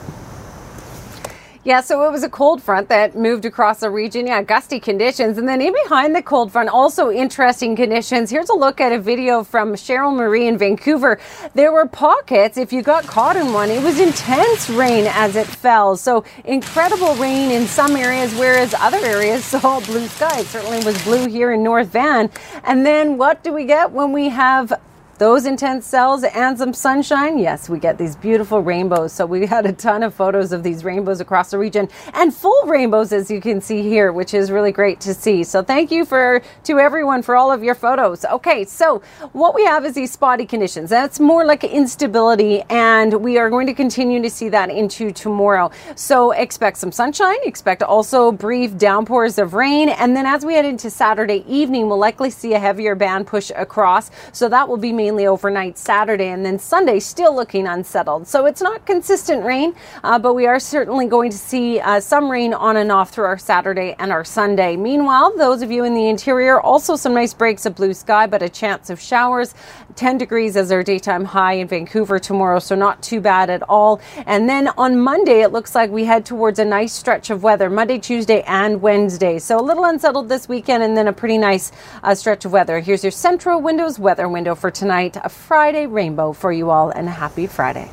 Yeah, 1.66 1.80
so 1.80 2.06
it 2.06 2.12
was 2.12 2.24
a 2.24 2.30
cold 2.30 2.62
front 2.62 2.90
that 2.90 3.16
moved 3.16 3.46
across 3.46 3.80
the 3.80 3.90
region. 3.90 4.28
Yeah, 4.28 4.44
gusty 4.44 4.82
conditions. 4.82 5.38
And 5.38 5.48
then 5.48 5.62
in 5.62 5.72
behind 5.84 6.14
the 6.14 6.22
cold 6.22 6.52
front, 6.52 6.68
also 6.68 7.10
interesting 7.10 7.74
conditions. 7.74 8.30
Here's 8.30 8.50
a 8.50 8.54
look 8.54 8.82
at 8.82 8.92
a 8.92 9.00
video 9.00 9.46
from 9.46 9.74
Cheryl 9.76 10.14
Marie 10.14 10.48
in 10.48 10.58
Vancouver. 10.58 11.22
There 11.54 11.72
were 11.72 11.88
pockets, 11.88 12.58
if 12.58 12.74
you 12.74 12.82
got 12.82 13.06
caught 13.08 13.38
in 13.38 13.54
one, 13.54 13.70
it 13.70 13.82
was 13.82 13.98
intense 14.02 14.70
rain 14.70 15.06
as 15.08 15.38
it 15.38 15.48
fell. 15.48 15.96
So 15.96 16.26
incredible 16.44 17.16
rain 17.16 17.50
in 17.50 17.66
some 17.66 17.96
areas, 17.96 18.36
whereas 18.36 18.74
other 18.74 18.98
areas 18.98 19.46
saw 19.54 19.80
blue 19.80 20.08
sky. 20.08 20.42
It 20.42 20.48
certainly 20.48 20.84
was 20.84 21.02
blue 21.06 21.30
here 21.30 21.54
in 21.54 21.64
North 21.64 21.88
Van. 21.88 22.30
And 22.66 22.86
then 22.86 23.18
what 23.18 23.42
do 23.42 23.54
we 23.54 23.64
get 23.64 23.90
when 23.90 24.12
we 24.12 24.28
have 24.28 24.74
those 25.18 25.46
intense 25.46 25.86
cells 25.86 26.24
and 26.24 26.58
some 26.58 26.74
sunshine, 26.74 27.38
yes, 27.38 27.70
we 27.70 27.80
get 27.80 27.98
these 27.98 28.16
beautiful 28.16 28.62
rainbows. 28.62 29.14
So 29.14 29.26
we 29.26 29.46
had 29.46 29.66
a 29.66 29.72
ton 29.72 30.04
of 30.04 30.14
photos 30.14 30.52
of 30.52 30.64
these 30.64 30.84
rainbows 30.84 31.22
across 31.22 31.52
the 31.52 31.58
region 31.58 31.88
and 32.14 32.34
full 32.34 32.66
rainbows, 32.66 33.14
as 33.14 33.30
you 33.30 33.40
can 33.40 33.62
see 33.62 33.84
here, 33.84 34.12
which 34.12 34.34
is 34.34 34.50
really 34.50 34.72
great 34.72 35.00
to 35.02 35.14
see. 35.14 35.44
So 35.44 35.62
thank 35.62 35.92
you 35.92 36.04
for 36.04 36.42
to 36.64 36.80
everyone 36.80 37.22
for 37.22 37.36
all 37.36 37.52
of 37.52 37.64
your 37.64 37.76
photos. 37.76 38.26
Okay, 38.26 38.66
so 38.66 39.02
what 39.34 39.54
we 39.54 39.64
have 39.66 39.86
is 39.86 39.94
these 39.94 40.12
spotty 40.12 40.46
conditions. 40.46 40.90
That's 40.90 41.20
more 41.20 41.46
like 41.46 41.64
instability, 41.64 42.62
and 42.70 43.14
we 43.14 43.38
are 43.38 43.50
going 43.50 43.68
to 43.68 43.74
continue 43.74 44.22
to 44.22 44.30
see 44.30 44.50
that 44.50 44.70
into 44.70 45.12
tomorrow. 45.12 45.70
So 45.96 46.32
expect 46.32 46.78
some 46.78 46.92
sunshine, 46.92 47.38
expect 47.44 47.84
also 47.84 48.32
brief 48.32 48.78
downpours 48.78 49.38
of 49.38 49.54
rain, 49.54 49.90
and 49.90 50.16
then 50.16 50.26
as 50.26 50.44
we 50.44 50.56
head 50.56 50.66
into 50.66 50.90
Saturday 50.90 51.46
evening, 51.48 51.88
we'll 51.88 52.00
likely 52.00 52.32
see 52.32 52.54
a 52.54 52.60
heavier 52.60 52.96
band 52.96 53.28
push 53.28 53.52
across. 53.56 54.10
So 54.32 54.50
that 54.50 54.68
will 54.68 54.78
be 54.78 54.92
mainly 54.92 55.13
mainly 55.14 55.28
overnight 55.28 55.78
Saturday, 55.78 56.30
and 56.30 56.44
then 56.44 56.58
Sunday 56.58 57.00
still 57.00 57.36
looking 57.36 57.68
unsettled. 57.68 58.28
So 58.28 58.48
it's 58.48 58.62
not 58.62 58.84
consistent 58.88 59.46
rain, 59.46 59.76
uh, 60.04 60.18
but 60.18 60.34
we 60.34 60.48
are 60.48 60.60
certainly 60.60 61.06
going 61.06 61.30
to 61.30 61.38
see 61.38 61.80
uh, 61.80 62.00
some 62.00 62.32
rain 62.32 62.52
on 62.52 62.78
and 62.78 62.92
off 62.92 63.12
through 63.12 63.26
our 63.26 63.38
Saturday 63.38 63.96
and 64.00 64.12
our 64.12 64.26
Sunday. 64.26 64.76
Meanwhile, 64.76 65.38
those 65.38 65.62
of 65.62 65.70
you 65.70 65.84
in 65.84 65.94
the 65.94 66.08
interior, 66.08 66.60
also 66.60 66.96
some 66.96 67.14
nice 67.14 67.32
breaks 67.32 67.68
of 67.68 67.76
blue 67.76 67.94
sky, 67.94 68.26
but 68.26 68.42
a 68.42 68.50
chance 68.50 68.90
of 68.90 69.00
showers. 69.00 69.54
10 69.96 70.18
degrees 70.18 70.58
as 70.58 70.72
our 70.72 70.82
daytime 70.82 71.26
high 71.26 71.54
in 71.54 71.68
Vancouver 71.68 72.18
tomorrow, 72.18 72.58
so 72.58 72.74
not 72.74 73.04
too 73.04 73.22
bad 73.22 73.52
at 73.52 73.62
all. 73.70 74.02
And 74.26 74.50
then 74.50 74.70
on 74.70 75.00
Monday, 75.00 75.42
it 75.42 75.52
looks 75.52 75.76
like 75.76 75.92
we 75.92 76.06
head 76.06 76.26
towards 76.26 76.58
a 76.58 76.66
nice 76.66 76.92
stretch 76.92 77.30
of 77.30 77.44
weather 77.44 77.70
Monday, 77.70 78.00
Tuesday, 78.00 78.42
and 78.48 78.82
Wednesday. 78.82 79.38
So 79.38 79.60
a 79.60 79.62
little 79.62 79.86
unsettled 79.86 80.28
this 80.28 80.50
weekend, 80.50 80.82
and 80.82 80.98
then 80.98 81.08
a 81.08 81.14
pretty 81.14 81.38
nice 81.38 81.72
uh, 82.02 82.16
stretch 82.16 82.46
of 82.46 82.52
weather. 82.52 82.80
Here's 82.80 83.04
your 83.04 83.12
Centra 83.12 83.62
Windows 83.62 84.00
weather 84.00 84.28
window 84.28 84.56
for 84.56 84.72
tonight 84.72 84.93
tonight. 84.94 85.18
A 85.24 85.30
Friday 85.30 85.88
rainbow 85.88 86.34
for 86.34 86.52
you 86.52 86.70
all, 86.70 86.90
and 86.92 87.08
a 87.08 87.12
happy 87.12 87.48
Friday. 87.48 87.90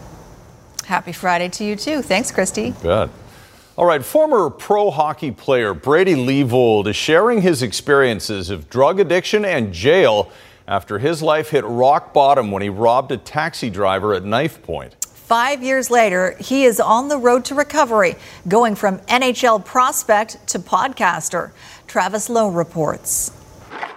Happy 0.85 1.13
Friday 1.13 1.49
to 1.49 1.65
you 1.65 1.77
too. 1.77 2.03
Thanks, 2.03 2.31
Kristi. 2.31 2.81
Good. 2.83 3.09
All 3.77 3.87
right, 3.87 4.05
former 4.05 4.51
pro 4.51 4.91
hockey 4.91 5.31
player 5.31 5.73
Brady 5.73 6.15
Leavold 6.15 6.87
is 6.87 6.97
sharing 6.97 7.41
his 7.41 7.63
experiences 7.63 8.51
of 8.51 8.69
drug 8.69 9.01
addiction 9.01 9.47
and 9.47 9.73
jail 9.73 10.31
after 10.69 10.99
his 10.99 11.23
life 11.23 11.51
hit 11.51 11.65
rock 11.65 12.13
bottom 12.13 12.51
when 12.51 12.63
he 12.63 12.69
robbed 12.69 13.13
a 13.13 13.17
taxi 13.17 13.71
driver 13.71 14.13
at 14.13 14.25
knife 14.25 14.63
point. 14.63 14.95
Five 15.07 15.63
years 15.63 15.91
later, 15.91 16.37
he 16.39 16.65
is 16.65 16.81
on 16.81 17.09
the 17.09 17.17
road 17.17 17.47
to 17.47 17.55
recovery, 17.55 18.17
going 18.47 18.75
from 18.75 18.99
NHL 19.09 19.65
prospect 19.65 20.47
to 20.49 20.59
podcaster. 20.59 21.53
Travis 21.87 22.29
Lowe 22.29 22.51
reports 22.51 23.33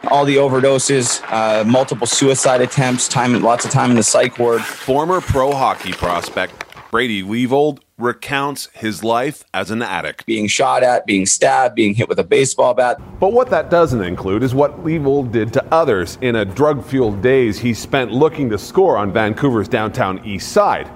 all 0.10 0.26
the 0.26 0.36
overdoses, 0.36 1.24
uh, 1.32 1.64
multiple 1.64 2.08
suicide 2.08 2.62
attempts, 2.62 3.08
time, 3.08 3.42
lots 3.42 3.66
of 3.66 3.72
time 3.72 3.90
in 3.90 3.98
the 3.98 4.04
psych 4.04 4.38
ward. 4.38 4.62
Former 4.62 5.22
pro 5.22 5.54
hockey 5.54 5.94
prospect 5.94 6.54
Brady 6.94 7.24
Leavold 7.24 7.80
recounts 7.98 8.70
his 8.74 9.04
life 9.04 9.44
as 9.52 9.72
an 9.72 9.82
addict. 9.82 10.28
Being 10.28 10.46
shot 10.46 10.84
at, 10.84 11.08
being 11.08 11.26
stabbed, 11.26 11.74
being 11.74 11.96
hit 11.96 12.08
with 12.08 12.20
a 12.20 12.24
baseball 12.24 12.76
bat. 12.76 13.02
But 13.20 13.34
what 13.34 13.50
that 13.50 13.72
doesn't 13.72 14.04
include 14.04 14.44
is 14.44 14.54
what 14.54 14.84
Leavold 14.84 15.32
did 15.32 15.52
to 15.54 15.66
others 15.74 16.20
in 16.22 16.36
a 16.36 16.46
drug 16.46 16.86
fueled 16.86 17.24
days 17.24 17.58
he 17.58 17.74
spent 17.74 18.12
looking 18.12 18.48
to 18.52 18.60
score 18.60 18.96
on 18.96 19.12
Vancouver's 19.12 19.68
downtown 19.68 20.24
east 20.24 20.52
side. 20.52 20.88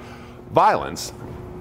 Violence 0.52 1.14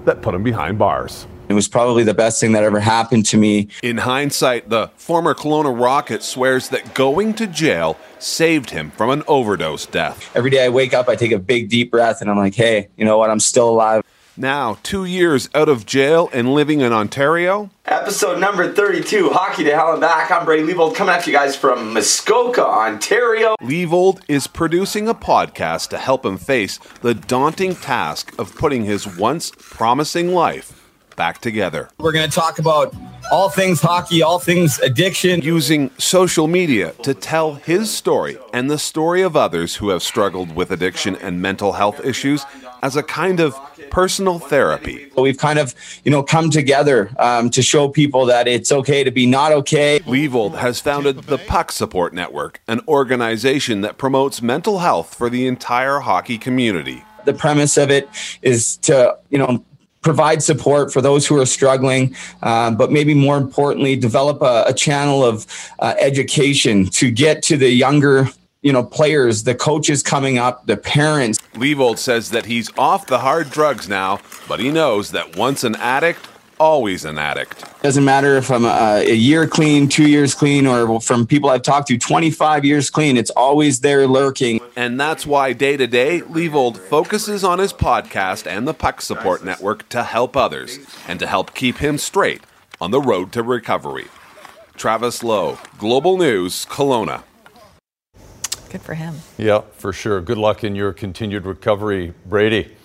that 0.05 0.21
put 0.21 0.35
him 0.35 0.43
behind 0.43 0.77
bars. 0.77 1.25
It 1.49 1.53
was 1.53 1.69
probably 1.69 2.03
the 2.03 2.13
best 2.13 2.41
thing 2.41 2.51
that 2.51 2.63
ever 2.63 2.81
happened 2.81 3.25
to 3.27 3.37
me. 3.37 3.69
In 3.81 3.97
hindsight, 3.97 4.69
the 4.69 4.91
former 4.97 5.33
Kelowna 5.33 5.79
Rocket 5.79 6.21
swears 6.21 6.69
that 6.69 6.93
going 6.93 7.33
to 7.35 7.47
jail 7.47 7.97
saved 8.19 8.71
him 8.71 8.91
from 8.91 9.09
an 9.11 9.23
overdose 9.27 9.85
death. 9.85 10.29
Every 10.35 10.49
day 10.49 10.65
I 10.65 10.69
wake 10.69 10.93
up, 10.93 11.07
I 11.07 11.15
take 11.15 11.31
a 11.31 11.39
big 11.39 11.69
deep 11.69 11.89
breath 11.89 12.19
and 12.19 12.29
I'm 12.29 12.37
like, 12.37 12.55
hey, 12.55 12.89
you 12.97 13.05
know 13.05 13.17
what? 13.17 13.29
I'm 13.29 13.39
still 13.39 13.69
alive. 13.69 14.03
Now, 14.39 14.77
two 14.83 15.05
years 15.05 15.49
out 15.55 15.67
of 15.67 15.85
jail 15.85 16.29
and 16.31 16.53
living 16.53 16.81
in 16.81 16.93
Ontario. 16.93 17.71
Episode 17.85 18.39
number 18.39 18.71
32, 18.71 19.29
Hockey 19.29 19.63
to 19.63 19.73
Hell 19.73 19.93
and 19.93 20.01
Back. 20.01 20.29
I'm 20.29 20.45
Brady 20.45 20.71
Leavold 20.71 20.95
coming 20.95 21.15
at 21.15 21.25
you 21.25 21.33
guys 21.33 21.55
from 21.55 21.93
Muskoka, 21.93 22.63
Ontario. 22.63 23.55
Leavold 23.61 24.21
is 24.27 24.45
producing 24.45 25.07
a 25.07 25.15
podcast 25.15 25.87
to 25.89 25.97
help 25.97 26.23
him 26.23 26.37
face 26.37 26.77
the 27.01 27.15
daunting 27.15 27.73
task 27.73 28.37
of 28.37 28.53
putting 28.53 28.83
his 28.83 29.07
once 29.17 29.51
promising 29.57 30.33
life 30.33 30.76
back 31.17 31.41
together. 31.41 31.89
We're 31.97 32.13
going 32.13 32.29
to 32.29 32.33
talk 32.33 32.59
about 32.59 32.95
all 33.29 33.49
things 33.49 33.81
hockey, 33.81 34.21
all 34.21 34.39
things 34.39 34.79
addiction. 34.79 35.41
Using 35.41 35.91
social 35.97 36.47
media 36.47 36.93
to 37.03 37.13
tell 37.13 37.55
his 37.55 37.93
story 37.93 38.37
and 38.53 38.71
the 38.71 38.77
story 38.77 39.21
of 39.21 39.35
others 39.35 39.75
who 39.75 39.89
have 39.89 40.01
struggled 40.01 40.55
with 40.55 40.71
addiction 40.71 41.17
and 41.17 41.41
mental 41.41 41.73
health 41.73 42.05
issues 42.05 42.45
as 42.81 42.95
a 42.95 43.03
kind 43.03 43.41
of 43.41 43.59
personal 43.89 44.39
therapy. 44.39 45.09
We've 45.17 45.37
kind 45.37 45.59
of, 45.59 45.73
you 46.05 46.11
know, 46.11 46.23
come 46.23 46.49
together 46.49 47.09
um, 47.17 47.49
to 47.49 47.61
show 47.61 47.89
people 47.89 48.25
that 48.27 48.47
it's 48.47 48.71
okay 48.71 49.03
to 49.03 49.11
be 49.11 49.25
not 49.25 49.51
okay. 49.51 49.99
Leavold 50.05 50.55
has 50.55 50.79
founded 50.79 51.23
the 51.23 51.37
Puck 51.37 51.71
Support 51.71 52.13
Network, 52.13 52.61
an 52.67 52.81
organization 52.87 53.81
that 53.81 53.97
promotes 53.97 54.41
mental 54.41 54.79
health 54.79 55.15
for 55.15 55.29
the 55.29 55.47
entire 55.47 55.99
hockey 55.99 56.37
community. 56.37 57.03
The 57.25 57.33
premise 57.33 57.75
of 57.77 57.89
it 57.89 58.07
is 58.41 58.77
to, 58.77 59.17
you 59.29 59.39
know, 59.39 59.65
provide 60.07 60.41
support 60.41 60.93
for 60.93 61.01
those 61.01 61.27
who 61.27 61.37
are 61.37 61.45
struggling, 61.45 62.15
uh, 62.41 62.71
but 62.71 62.93
maybe 62.93 63.13
more 63.13 63.37
importantly, 63.37 63.93
develop 63.97 64.41
a, 64.41 64.63
a 64.67 64.73
channel 64.73 65.21
of 65.21 65.45
uh, 65.79 65.95
education 65.99 66.85
to 66.85 67.11
get 67.11 67.43
to 67.43 67.57
the 67.57 67.69
younger 67.69 68.29
you 68.61 68.71
know 68.73 68.83
players 68.83 69.43
the 69.43 69.53
coaches 69.53 70.01
coming 70.01 70.39
up 70.39 70.65
the 70.65 70.75
parents 70.75 71.37
Leavold 71.53 71.99
says 71.99 72.31
that 72.31 72.47
he's 72.47 72.71
off 72.75 73.05
the 73.05 73.19
hard 73.19 73.51
drugs 73.51 73.87
now 73.87 74.19
but 74.47 74.59
he 74.59 74.71
knows 74.71 75.11
that 75.11 75.37
once 75.37 75.63
an 75.63 75.75
addict 75.75 76.27
always 76.59 77.05
an 77.05 77.17
addict. 77.17 77.63
Doesn't 77.87 78.03
matter 78.03 78.35
if 78.35 78.51
I'm 78.51 78.65
a, 78.65 78.97
a 78.97 79.13
year 79.13 79.47
clean, 79.47 79.87
two 79.87 80.09
years 80.09 80.35
clean, 80.35 80.67
or 80.67 80.99
from 80.99 81.25
people 81.25 81.49
I've 81.49 81.61
talked 81.61 81.87
to, 81.87 81.97
25 81.97 82.65
years 82.65 82.89
clean. 82.89 83.15
It's 83.15 83.29
always 83.29 83.79
there 83.79 84.05
lurking. 84.07 84.59
And 84.75 84.99
that's 84.99 85.25
why 85.25 85.53
day 85.53 85.77
to 85.77 85.87
day, 85.87 86.19
Leavold 86.19 86.75
focuses 86.75 87.45
on 87.45 87.59
his 87.59 87.71
podcast 87.71 88.45
and 88.45 88.67
the 88.67 88.73
Puck 88.73 89.01
Support 89.01 89.45
Network 89.45 89.87
to 89.87 90.03
help 90.03 90.35
others 90.35 90.79
and 91.07 91.17
to 91.21 91.27
help 91.27 91.55
keep 91.55 91.77
him 91.77 91.97
straight 91.97 92.41
on 92.81 92.91
the 92.91 92.99
road 92.99 93.31
to 93.31 93.41
recovery. 93.41 94.07
Travis 94.75 95.23
Lowe, 95.23 95.57
Global 95.77 96.17
News, 96.17 96.65
Kelowna. 96.65 97.23
Good 98.69 98.81
for 98.81 98.95
him. 98.95 99.21
Yeah, 99.37 99.61
for 99.77 99.93
sure. 99.93 100.19
Good 100.19 100.37
luck 100.37 100.61
in 100.61 100.75
your 100.75 100.91
continued 100.91 101.45
recovery, 101.45 102.13
Brady. 102.25 102.76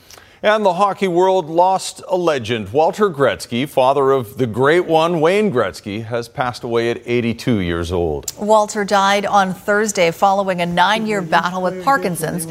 And 0.45 0.67
the 0.67 0.73
hockey 0.73 1.07
world 1.07 1.49
lost 1.49 2.03
a 2.09 2.17
legend. 2.17 2.73
Walter 2.73 3.09
Gretzky, 3.09 3.69
father 3.69 4.11
of 4.11 4.39
the 4.39 4.47
great 4.49 4.87
one, 4.87 5.21
Wayne 5.21 5.53
Gretzky, 5.53 6.05
has 6.07 6.29
passed 6.29 6.65
away 6.65 6.91
at 6.91 7.01
82 7.07 7.61
years 7.61 7.93
old. 7.93 8.33
Walter 8.37 8.85
died 8.85 9.25
on 9.25 9.55
Thursday 9.55 10.11
following 10.11 10.61
a 10.61 10.67
nine 10.67 11.07
year 11.07 11.23
battle 11.23 11.63
with 11.63 11.85
Parkinson's. 11.85 12.49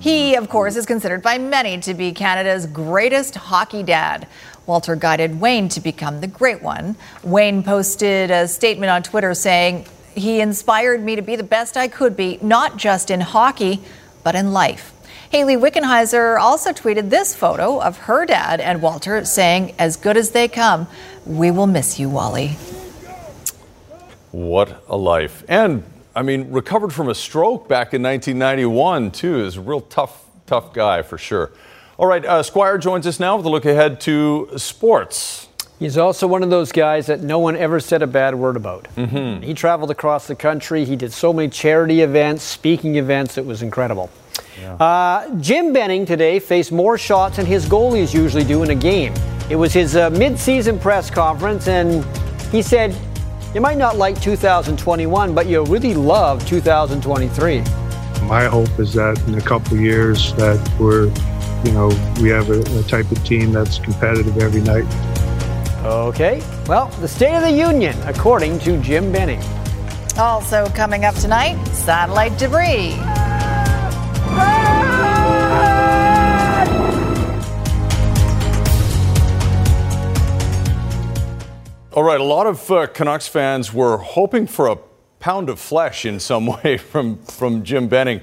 He, 0.00 0.34
of 0.34 0.48
course, 0.48 0.76
is 0.76 0.86
considered 0.86 1.20
by 1.20 1.36
many 1.36 1.78
to 1.82 1.92
be 1.92 2.10
Canada's 2.10 2.64
greatest 2.64 3.34
hockey 3.34 3.82
dad. 3.82 4.26
Walter 4.64 4.96
guided 4.96 5.38
Wayne 5.38 5.68
to 5.68 5.80
become 5.80 6.22
the 6.22 6.28
great 6.28 6.62
one. 6.62 6.96
Wayne 7.22 7.62
posted 7.62 8.30
a 8.30 8.48
statement 8.48 8.88
on 8.88 9.02
Twitter 9.02 9.34
saying, 9.34 9.84
He 10.14 10.40
inspired 10.40 11.02
me 11.02 11.16
to 11.16 11.22
be 11.22 11.36
the 11.36 11.42
best 11.42 11.76
I 11.76 11.88
could 11.88 12.16
be, 12.16 12.38
not 12.40 12.78
just 12.78 13.10
in 13.10 13.20
hockey, 13.20 13.82
but 14.24 14.34
in 14.34 14.54
life. 14.54 14.94
Hayley 15.30 15.56
Wickenheiser 15.56 16.38
also 16.38 16.72
tweeted 16.72 17.10
this 17.10 17.34
photo 17.34 17.80
of 17.80 17.98
her 17.98 18.26
dad 18.26 18.60
and 18.60 18.80
Walter 18.80 19.24
saying, 19.24 19.74
As 19.78 19.96
good 19.96 20.16
as 20.16 20.30
they 20.30 20.46
come, 20.46 20.86
we 21.24 21.50
will 21.50 21.66
miss 21.66 21.98
you, 21.98 22.08
Wally. 22.08 22.56
What 24.30 24.84
a 24.88 24.96
life. 24.96 25.44
And, 25.48 25.82
I 26.14 26.22
mean, 26.22 26.52
recovered 26.52 26.92
from 26.92 27.08
a 27.08 27.14
stroke 27.14 27.68
back 27.68 27.92
in 27.92 28.02
1991, 28.02 29.10
too. 29.10 29.44
Is 29.44 29.56
a 29.56 29.60
real 29.60 29.80
tough, 29.80 30.24
tough 30.46 30.72
guy 30.72 31.02
for 31.02 31.18
sure. 31.18 31.50
All 31.98 32.06
right, 32.06 32.24
uh, 32.24 32.42
Squire 32.42 32.78
joins 32.78 33.06
us 33.06 33.18
now 33.18 33.36
with 33.36 33.46
a 33.46 33.48
look 33.48 33.64
ahead 33.64 34.00
to 34.02 34.50
sports. 34.58 35.45
He's 35.78 35.98
also 35.98 36.26
one 36.26 36.42
of 36.42 36.48
those 36.48 36.72
guys 36.72 37.06
that 37.06 37.20
no 37.22 37.38
one 37.38 37.54
ever 37.54 37.80
said 37.80 38.00
a 38.00 38.06
bad 38.06 38.34
word 38.34 38.56
about. 38.56 38.88
Mm-hmm. 38.96 39.42
He 39.42 39.52
traveled 39.52 39.90
across 39.90 40.26
the 40.26 40.34
country. 40.34 40.86
He 40.86 40.96
did 40.96 41.12
so 41.12 41.34
many 41.34 41.50
charity 41.50 42.00
events, 42.00 42.44
speaking 42.44 42.96
events. 42.96 43.36
It 43.36 43.44
was 43.44 43.62
incredible. 43.62 44.10
Uh, 44.80 45.28
Jim 45.36 45.74
Benning 45.74 46.06
today 46.06 46.38
faced 46.38 46.72
more 46.72 46.96
shots 46.96 47.36
than 47.36 47.44
his 47.44 47.66
goalies 47.66 48.14
usually 48.14 48.44
do 48.44 48.62
in 48.62 48.70
a 48.70 48.74
game. 48.74 49.12
It 49.50 49.56
was 49.56 49.72
his 49.72 49.96
uh, 49.96 50.08
mid-season 50.10 50.78
press 50.78 51.10
conference, 51.10 51.68
and 51.68 52.04
he 52.50 52.62
said, 52.62 52.96
"You 53.54 53.60
might 53.60 53.76
not 53.76 53.96
like 53.96 54.20
2021, 54.20 55.34
but 55.34 55.46
you 55.46 55.62
really 55.64 55.94
love 55.94 56.46
2023." 56.46 57.62
My 58.22 58.46
hope 58.46 58.80
is 58.80 58.94
that 58.94 59.22
in 59.28 59.34
a 59.34 59.42
couple 59.42 59.74
of 59.74 59.80
years 59.80 60.32
that 60.34 60.58
we're, 60.80 61.12
you 61.64 61.72
know, 61.72 61.88
we 62.22 62.30
have 62.30 62.48
a, 62.48 62.60
a 62.78 62.82
type 62.84 63.10
of 63.10 63.22
team 63.24 63.52
that's 63.52 63.78
competitive 63.78 64.38
every 64.38 64.62
night. 64.62 64.86
Okay. 65.86 66.42
Well, 66.66 66.88
the 67.00 67.06
State 67.06 67.36
of 67.36 67.42
the 67.42 67.52
Union, 67.52 67.96
according 68.06 68.58
to 68.60 68.76
Jim 68.82 69.12
Benning. 69.12 69.40
Also 70.18 70.66
coming 70.70 71.04
up 71.04 71.14
tonight, 71.14 71.62
satellite 71.66 72.36
debris. 72.38 72.94
All 81.92 82.02
right, 82.02 82.20
a 82.20 82.24
lot 82.24 82.48
of 82.48 82.68
uh, 82.68 82.88
Canucks 82.88 83.28
fans 83.28 83.72
were 83.72 83.98
hoping 83.98 84.48
for 84.48 84.66
a 84.66 84.76
pound 85.20 85.48
of 85.48 85.60
flesh 85.60 86.04
in 86.04 86.18
some 86.18 86.46
way 86.64 86.78
from, 86.78 87.18
from 87.22 87.62
Jim 87.62 87.86
Benning. 87.86 88.22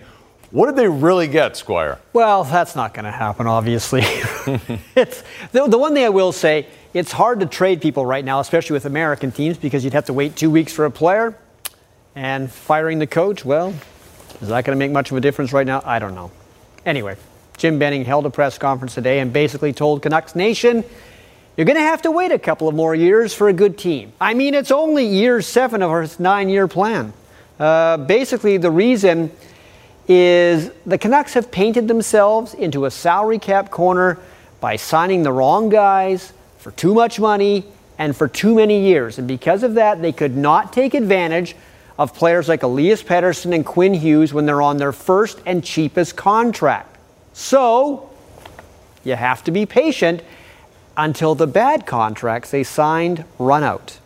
What 0.54 0.68
did 0.68 0.76
they 0.76 0.88
really 0.88 1.28
get, 1.28 1.58
Squire? 1.58 1.98
Well, 2.14 2.44
that's 2.44 2.76
not 2.76 2.94
going 2.94 3.06
to 3.06 3.12
happen, 3.12 3.48
obviously. 3.48 4.02
it's 4.96 5.24
the, 5.52 5.66
the 5.66 5.80
one 5.80 5.96
thing 5.96 6.06
I 6.06 6.10
will 6.10 6.32
say, 6.32 6.68
it's 6.94 7.12
hard 7.12 7.40
to 7.40 7.48
trade 7.48 7.82
people 7.82 8.06
right 8.06 8.24
now, 8.24 8.40
especially 8.40 8.76
with 8.76 8.86
American 8.86 9.32
teams, 9.32 9.58
because 9.58 9.84
you'd 9.84 9.94
have 9.94 10.06
to 10.06 10.14
wait 10.14 10.36
two 10.36 10.52
weeks 10.52 10.72
for 10.72 10.86
a 10.86 10.92
player. 10.92 11.36
And 12.14 12.52
firing 12.52 13.00
the 13.00 13.08
coach, 13.08 13.44
well, 13.44 13.74
is 14.42 14.50
that 14.50 14.64
going 14.64 14.78
to 14.78 14.80
make 14.80 14.92
much 14.92 15.10
of 15.10 15.18
a 15.18 15.22
difference 15.22 15.54
right 15.54 15.66
now? 15.66 15.82
I 15.84 15.98
don't 15.98 16.14
know. 16.14 16.30
Anyway, 16.86 17.18
Jim 17.58 17.80
Benning 17.80 18.06
held 18.06 18.28
a 18.28 18.30
press 18.30 18.60
conference 18.60 18.94
today 18.94 19.22
and 19.22 19.34
basically 19.34 19.74
told 19.74 20.04
Canucks 20.04 20.36
Nation, 20.36 20.84
you're 21.58 21.66
going 21.66 21.80
to 21.80 21.82
have 21.82 22.04
to 22.04 22.12
wait 22.12 22.32
a 22.32 22.38
couple 22.38 22.68
of 22.68 22.76
more 22.76 22.94
years 22.94 23.34
for 23.34 23.50
a 23.50 23.54
good 23.54 23.76
team. 23.76 24.14
I 24.22 24.36
mean, 24.36 24.54
it's 24.54 24.70
only 24.70 25.04
year 25.04 25.42
seven 25.42 25.82
of 25.82 25.90
our 25.90 26.06
nine 26.20 26.48
year 26.48 26.68
plan. 26.68 27.12
Uh, 27.58 27.98
basically, 27.98 28.58
the 28.58 28.70
reason 28.70 29.32
is 30.08 30.72
the 30.86 30.98
Canucks 30.98 31.34
have 31.34 31.52
painted 31.52 31.88
themselves 31.88 32.54
into 32.54 32.86
a 32.86 32.92
salary 32.92 33.40
cap 33.40 33.72
corner 33.72 34.20
by 34.60 34.76
signing 34.76 35.24
the 35.24 35.32
wrong 35.32 35.70
guys 35.70 36.34
for 36.58 36.72
too 36.72 36.94
much 36.94 37.20
money 37.20 37.66
and 37.98 38.16
for 38.16 38.28
too 38.28 38.56
many 38.56 38.82
years. 38.82 39.18
And 39.18 39.28
because 39.28 39.64
of 39.64 39.76
that, 39.76 40.02
they 40.02 40.12
could 40.12 40.36
not 40.36 40.74
take 40.74 40.94
advantage 40.94 41.56
of 41.98 42.14
players 42.14 42.50
like 42.50 42.64
Elias 42.64 43.04
Pettersson 43.04 43.54
and 43.54 43.66
Quinn 43.66 43.94
Hughes 43.94 44.34
when 44.34 44.46
they're 44.46 44.62
on 44.62 44.78
their 44.78 44.92
first 44.92 45.40
and 45.46 45.64
cheapest 45.64 46.16
contract. 46.16 46.98
So, 47.34 48.10
you 49.04 49.16
have 49.16 49.44
to 49.46 49.52
be 49.52 49.66
patient 49.66 50.22
until 50.98 51.36
the 51.36 51.48
bad 51.48 51.86
contracts 51.86 52.52
they 52.52 52.64
signed 52.64 53.26
run 53.38 53.64
out. 53.64 54.00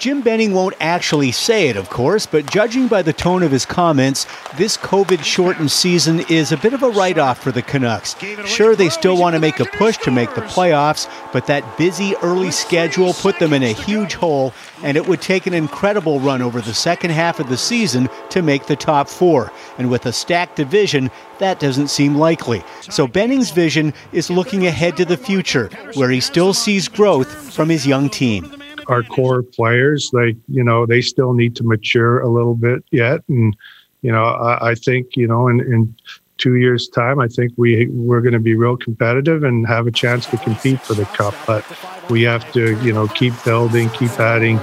Jim 0.00 0.22
Benning 0.22 0.54
won't 0.54 0.74
actually 0.80 1.30
say 1.30 1.68
it, 1.68 1.76
of 1.76 1.90
course, 1.90 2.24
but 2.24 2.50
judging 2.50 2.88
by 2.88 3.02
the 3.02 3.12
tone 3.12 3.42
of 3.42 3.52
his 3.52 3.66
comments, 3.66 4.26
this 4.56 4.78
COVID 4.78 5.22
shortened 5.22 5.70
season 5.70 6.20
is 6.30 6.52
a 6.52 6.56
bit 6.56 6.72
of 6.72 6.82
a 6.82 6.88
write 6.88 7.18
off 7.18 7.42
for 7.42 7.52
the 7.52 7.60
Canucks. 7.60 8.16
Sure, 8.46 8.74
they 8.74 8.88
still 8.88 9.18
want 9.18 9.34
to 9.34 9.40
make 9.40 9.60
a 9.60 9.66
push 9.66 9.98
to 9.98 10.10
make 10.10 10.34
the 10.34 10.40
playoffs, 10.40 11.06
but 11.34 11.46
that 11.48 11.76
busy 11.76 12.16
early 12.22 12.50
schedule 12.50 13.12
put 13.12 13.38
them 13.38 13.52
in 13.52 13.62
a 13.62 13.74
huge 13.74 14.14
hole, 14.14 14.54
and 14.82 14.96
it 14.96 15.06
would 15.06 15.20
take 15.20 15.46
an 15.46 15.52
incredible 15.52 16.18
run 16.18 16.40
over 16.40 16.62
the 16.62 16.72
second 16.72 17.10
half 17.10 17.38
of 17.38 17.50
the 17.50 17.58
season 17.58 18.08
to 18.30 18.40
make 18.40 18.64
the 18.64 18.76
top 18.76 19.06
four. 19.06 19.52
And 19.76 19.90
with 19.90 20.06
a 20.06 20.14
stacked 20.14 20.56
division, 20.56 21.10
that 21.40 21.60
doesn't 21.60 21.88
seem 21.88 22.14
likely. 22.14 22.64
So 22.80 23.06
Benning's 23.06 23.50
vision 23.50 23.92
is 24.12 24.30
looking 24.30 24.66
ahead 24.66 24.96
to 24.96 25.04
the 25.04 25.18
future, 25.18 25.68
where 25.92 26.08
he 26.08 26.20
still 26.20 26.54
sees 26.54 26.88
growth 26.88 27.52
from 27.52 27.68
his 27.68 27.86
young 27.86 28.08
team 28.08 28.59
our 28.90 29.02
core 29.04 29.42
players, 29.42 30.10
like 30.12 30.36
you 30.48 30.64
know, 30.64 30.84
they 30.84 31.00
still 31.00 31.32
need 31.32 31.54
to 31.56 31.64
mature 31.64 32.20
a 32.20 32.28
little 32.28 32.54
bit 32.54 32.84
yet. 32.90 33.22
And 33.28 33.56
you 34.02 34.10
know, 34.10 34.24
I, 34.24 34.70
I 34.70 34.74
think 34.74 35.16
you 35.16 35.26
know, 35.26 35.48
in, 35.48 35.60
in 35.60 35.94
two 36.38 36.56
years' 36.56 36.88
time, 36.88 37.20
I 37.20 37.28
think 37.28 37.52
we 37.56 37.86
we're 37.86 38.20
going 38.20 38.32
to 38.32 38.40
be 38.40 38.54
real 38.54 38.76
competitive 38.76 39.44
and 39.44 39.66
have 39.66 39.86
a 39.86 39.92
chance 39.92 40.26
to 40.26 40.36
compete 40.38 40.80
for 40.80 40.94
the 40.94 41.04
cup. 41.04 41.34
But 41.46 41.64
we 42.10 42.22
have 42.22 42.50
to 42.52 42.78
you 42.82 42.92
know 42.92 43.06
keep 43.08 43.32
building, 43.44 43.88
keep 43.90 44.10
adding 44.18 44.58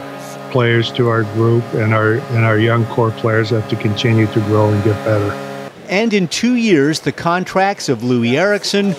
players 0.51 0.91
to 0.93 1.07
our 1.07 1.23
group, 1.35 1.63
and 1.73 1.93
our 1.93 2.15
and 2.35 2.43
our 2.43 2.59
young 2.59 2.85
core 2.87 3.11
players 3.11 3.51
have 3.51 3.67
to 3.69 3.75
continue 3.77 4.27
to 4.27 4.39
grow 4.41 4.69
and 4.69 4.83
get 4.83 5.03
better. 5.05 5.31
And 5.89 6.13
in 6.13 6.27
two 6.27 6.55
years, 6.55 6.99
the 6.99 7.13
contracts 7.13 7.87
of 7.87 7.99
Loui 7.99 8.33
Eriksson, 8.33 8.93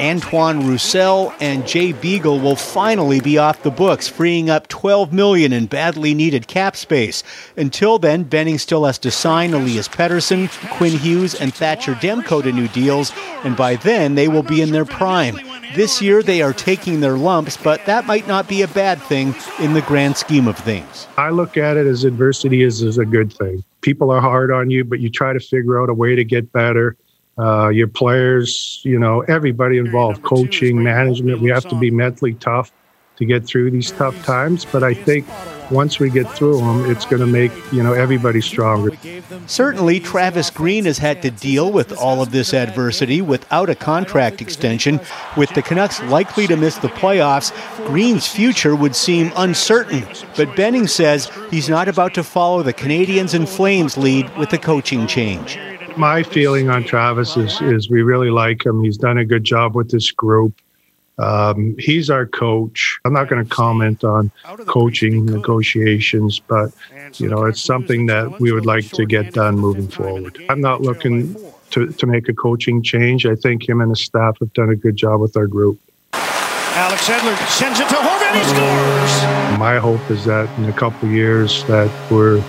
Antoine 0.00 0.66
Roussel 0.66 1.32
and 1.40 1.66
Jay 1.66 1.92
Beagle 1.92 2.40
will 2.40 2.56
finally 2.56 3.20
be 3.20 3.38
off 3.38 3.62
the 3.62 3.70
books, 3.70 4.08
freeing 4.08 4.50
up 4.50 4.66
12 4.68 5.12
million 5.12 5.52
in 5.52 5.66
badly 5.66 6.14
needed 6.14 6.48
cap 6.48 6.74
space. 6.76 7.22
Until 7.56 7.98
then, 7.98 8.24
Benning 8.24 8.58
still 8.58 8.84
has 8.84 8.98
to 8.98 9.10
sign 9.10 9.54
Elias 9.54 9.88
Pettersson, 9.88 10.48
Quinn 10.76 10.98
Hughes, 10.98 11.34
and 11.34 11.54
Thatcher 11.54 11.94
Demko 11.94 12.42
to 12.42 12.52
new 12.52 12.68
deals, 12.68 13.12
and 13.44 13.56
by 13.56 13.76
then 13.76 14.14
they 14.16 14.26
will 14.26 14.42
be 14.42 14.60
in 14.60 14.72
their 14.72 14.84
prime. 14.84 15.38
This 15.74 16.02
year 16.02 16.22
they 16.22 16.42
are 16.42 16.52
taking 16.52 17.00
their 17.00 17.16
lumps, 17.16 17.56
but 17.56 17.84
that 17.86 18.06
might 18.06 18.26
not 18.26 18.48
be 18.48 18.62
a 18.62 18.68
bad 18.68 19.00
thing 19.02 19.34
in 19.60 19.74
the 19.74 19.82
grand 19.82 20.16
scheme 20.16 20.48
of 20.48 20.56
things. 20.58 21.06
I 21.16 21.30
look 21.30 21.56
at 21.56 21.76
it 21.76 21.86
as 21.86 22.04
adversity 22.04 22.62
is, 22.62 22.82
is 22.82 22.98
a 22.98 23.04
good 23.04 23.32
thing. 23.32 23.62
People 23.80 24.10
are 24.10 24.20
hard 24.20 24.50
on 24.50 24.70
you, 24.70 24.84
but 24.84 25.00
you 25.00 25.10
try 25.10 25.32
to 25.32 25.40
figure 25.40 25.80
out 25.80 25.88
a 25.88 25.94
way 25.94 26.14
to 26.14 26.24
get 26.24 26.52
better 26.52 26.96
uh, 27.38 27.68
your 27.68 27.88
players, 27.88 28.80
you 28.84 28.98
know, 28.98 29.20
everybody 29.22 29.78
involved, 29.78 30.22
coaching, 30.22 30.82
management. 30.82 31.40
We 31.40 31.50
have 31.50 31.68
to 31.68 31.78
be 31.78 31.90
mentally 31.90 32.34
tough 32.34 32.72
to 33.16 33.24
get 33.24 33.44
through 33.44 33.70
these 33.70 33.90
tough 33.92 34.20
times. 34.24 34.64
But 34.64 34.82
I 34.82 34.94
think 34.94 35.26
once 35.70 35.98
we 35.98 36.10
get 36.10 36.28
through 36.30 36.58
them, 36.58 36.90
it's 36.90 37.04
going 37.04 37.20
to 37.20 37.26
make 37.26 37.52
you 37.72 37.82
know 37.82 37.92
everybody 37.92 38.40
stronger. 38.40 38.90
Certainly, 39.46 40.00
Travis 40.00 40.50
Green 40.50 40.84
has 40.84 40.98
had 40.98 41.22
to 41.22 41.30
deal 41.30 41.72
with 41.72 41.96
all 41.96 42.22
of 42.22 42.30
this 42.30 42.52
adversity 42.52 43.22
without 43.22 43.70
a 43.70 43.74
contract 43.74 44.40
extension. 44.40 45.00
With 45.36 45.50
the 45.54 45.62
Canucks 45.62 46.02
likely 46.04 46.46
to 46.48 46.56
miss 46.56 46.76
the 46.76 46.88
playoffs, 46.88 47.52
Green's 47.86 48.26
future 48.26 48.76
would 48.76 48.94
seem 48.94 49.32
uncertain. 49.36 50.04
But 50.36 50.54
Benning 50.56 50.86
says 50.86 51.30
he's 51.50 51.68
not 51.68 51.88
about 51.88 52.14
to 52.14 52.24
follow 52.24 52.62
the 52.62 52.74
Canadiens 52.74 53.34
and 53.34 53.48
Flames 53.48 53.96
lead 53.96 54.36
with 54.36 54.50
the 54.50 54.58
coaching 54.58 55.06
change 55.06 55.58
my 55.96 56.22
feeling 56.22 56.68
on 56.70 56.84
Travis 56.84 57.36
is 57.36 57.60
is 57.60 57.90
we 57.90 58.02
really 58.02 58.30
like 58.30 58.64
him. 58.64 58.82
He's 58.82 58.96
done 58.96 59.18
a 59.18 59.24
good 59.24 59.44
job 59.44 59.74
with 59.74 59.90
this 59.90 60.10
group. 60.10 60.60
Um, 61.18 61.76
he's 61.78 62.10
our 62.10 62.26
coach. 62.26 62.98
I'm 63.04 63.12
not 63.12 63.28
going 63.28 63.44
to 63.44 63.48
comment 63.48 64.02
on 64.02 64.32
coaching 64.66 65.26
negotiations, 65.26 66.40
but 66.40 66.72
you 67.14 67.28
know 67.28 67.44
it's 67.44 67.62
something 67.62 68.06
that 68.06 68.40
we 68.40 68.52
would 68.52 68.66
like 68.66 68.88
to 68.90 69.06
get 69.06 69.32
done 69.32 69.58
moving 69.58 69.88
forward. 69.88 70.44
I'm 70.48 70.60
not 70.60 70.80
looking 70.82 71.36
to, 71.70 71.88
to 71.88 72.06
make 72.06 72.28
a 72.28 72.34
coaching 72.34 72.82
change. 72.82 73.26
I 73.26 73.34
think 73.36 73.68
him 73.68 73.80
and 73.80 73.90
his 73.90 74.02
staff 74.02 74.38
have 74.40 74.52
done 74.52 74.70
a 74.70 74.76
good 74.76 74.96
job 74.96 75.20
with 75.20 75.36
our 75.36 75.46
group. 75.46 75.78
Alex 76.12 77.08
Edler 77.08 77.36
sends 77.48 77.78
it 77.78 77.88
to 77.88 77.94
Horvat. 77.94 78.34
He 78.34 78.42
scores. 78.42 79.58
My 79.58 79.78
hope 79.78 80.10
is 80.10 80.24
that 80.24 80.48
in 80.58 80.64
a 80.64 80.72
couple 80.72 81.08
of 81.08 81.14
years 81.14 81.64
that 81.64 81.88
we're, 82.10 82.42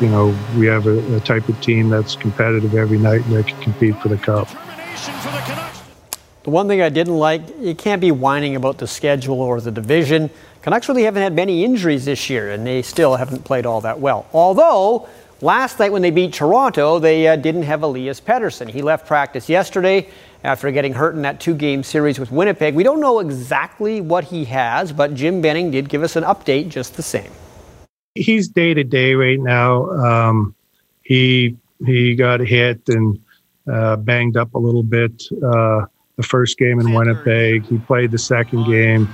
you 0.00 0.08
know, 0.08 0.36
we 0.56 0.66
have 0.66 0.86
a, 0.86 1.16
a 1.16 1.20
type 1.20 1.48
of 1.48 1.60
team 1.60 1.90
that's 1.90 2.16
competitive 2.16 2.74
every 2.74 2.98
night 2.98 3.24
and 3.26 3.36
that 3.36 3.46
can 3.46 3.60
compete 3.60 3.96
for 4.00 4.08
the 4.08 4.16
cup. 4.16 4.48
The 6.42 6.50
one 6.50 6.68
thing 6.68 6.80
I 6.80 6.88
didn't 6.88 7.18
like, 7.18 7.42
you 7.60 7.74
can't 7.74 8.00
be 8.00 8.10
whining 8.10 8.56
about 8.56 8.78
the 8.78 8.86
schedule 8.86 9.40
or 9.40 9.60
the 9.60 9.70
division. 9.70 10.30
Canucks 10.62 10.88
really 10.88 11.02
haven't 11.02 11.22
had 11.22 11.34
many 11.34 11.64
injuries 11.64 12.06
this 12.06 12.30
year, 12.30 12.50
and 12.50 12.66
they 12.66 12.80
still 12.80 13.16
haven't 13.16 13.44
played 13.44 13.66
all 13.66 13.82
that 13.82 14.00
well. 14.00 14.26
Although, 14.32 15.06
last 15.42 15.78
night 15.78 15.92
when 15.92 16.00
they 16.00 16.10
beat 16.10 16.32
Toronto, 16.32 16.98
they 16.98 17.28
uh, 17.28 17.36
didn't 17.36 17.64
have 17.64 17.82
Elias 17.82 18.22
Pettersson. 18.22 18.70
He 18.70 18.80
left 18.80 19.06
practice 19.06 19.50
yesterday 19.50 20.08
after 20.42 20.70
getting 20.70 20.94
hurt 20.94 21.14
in 21.14 21.22
that 21.22 21.40
two 21.40 21.54
game 21.54 21.82
series 21.82 22.18
with 22.18 22.30
Winnipeg. 22.32 22.74
We 22.74 22.84
don't 22.84 23.00
know 23.00 23.18
exactly 23.18 24.00
what 24.00 24.24
he 24.24 24.46
has, 24.46 24.92
but 24.92 25.12
Jim 25.12 25.42
Benning 25.42 25.70
did 25.70 25.90
give 25.90 26.02
us 26.02 26.16
an 26.16 26.24
update 26.24 26.70
just 26.70 26.96
the 26.96 27.02
same. 27.02 27.30
He's 28.14 28.48
day 28.48 28.74
to 28.74 28.84
day 28.84 29.14
right 29.14 29.38
now. 29.38 29.88
Um, 29.90 30.54
he 31.02 31.56
he 31.86 32.14
got 32.14 32.40
hit 32.40 32.88
and 32.88 33.20
uh, 33.70 33.96
banged 33.96 34.36
up 34.36 34.54
a 34.54 34.58
little 34.58 34.82
bit. 34.82 35.22
Uh, 35.42 35.86
the 36.20 36.26
first 36.26 36.58
game 36.58 36.78
in 36.78 36.92
Winnipeg. 36.92 37.64
He 37.64 37.78
played 37.78 38.10
the 38.10 38.18
second 38.18 38.64
game 38.64 39.08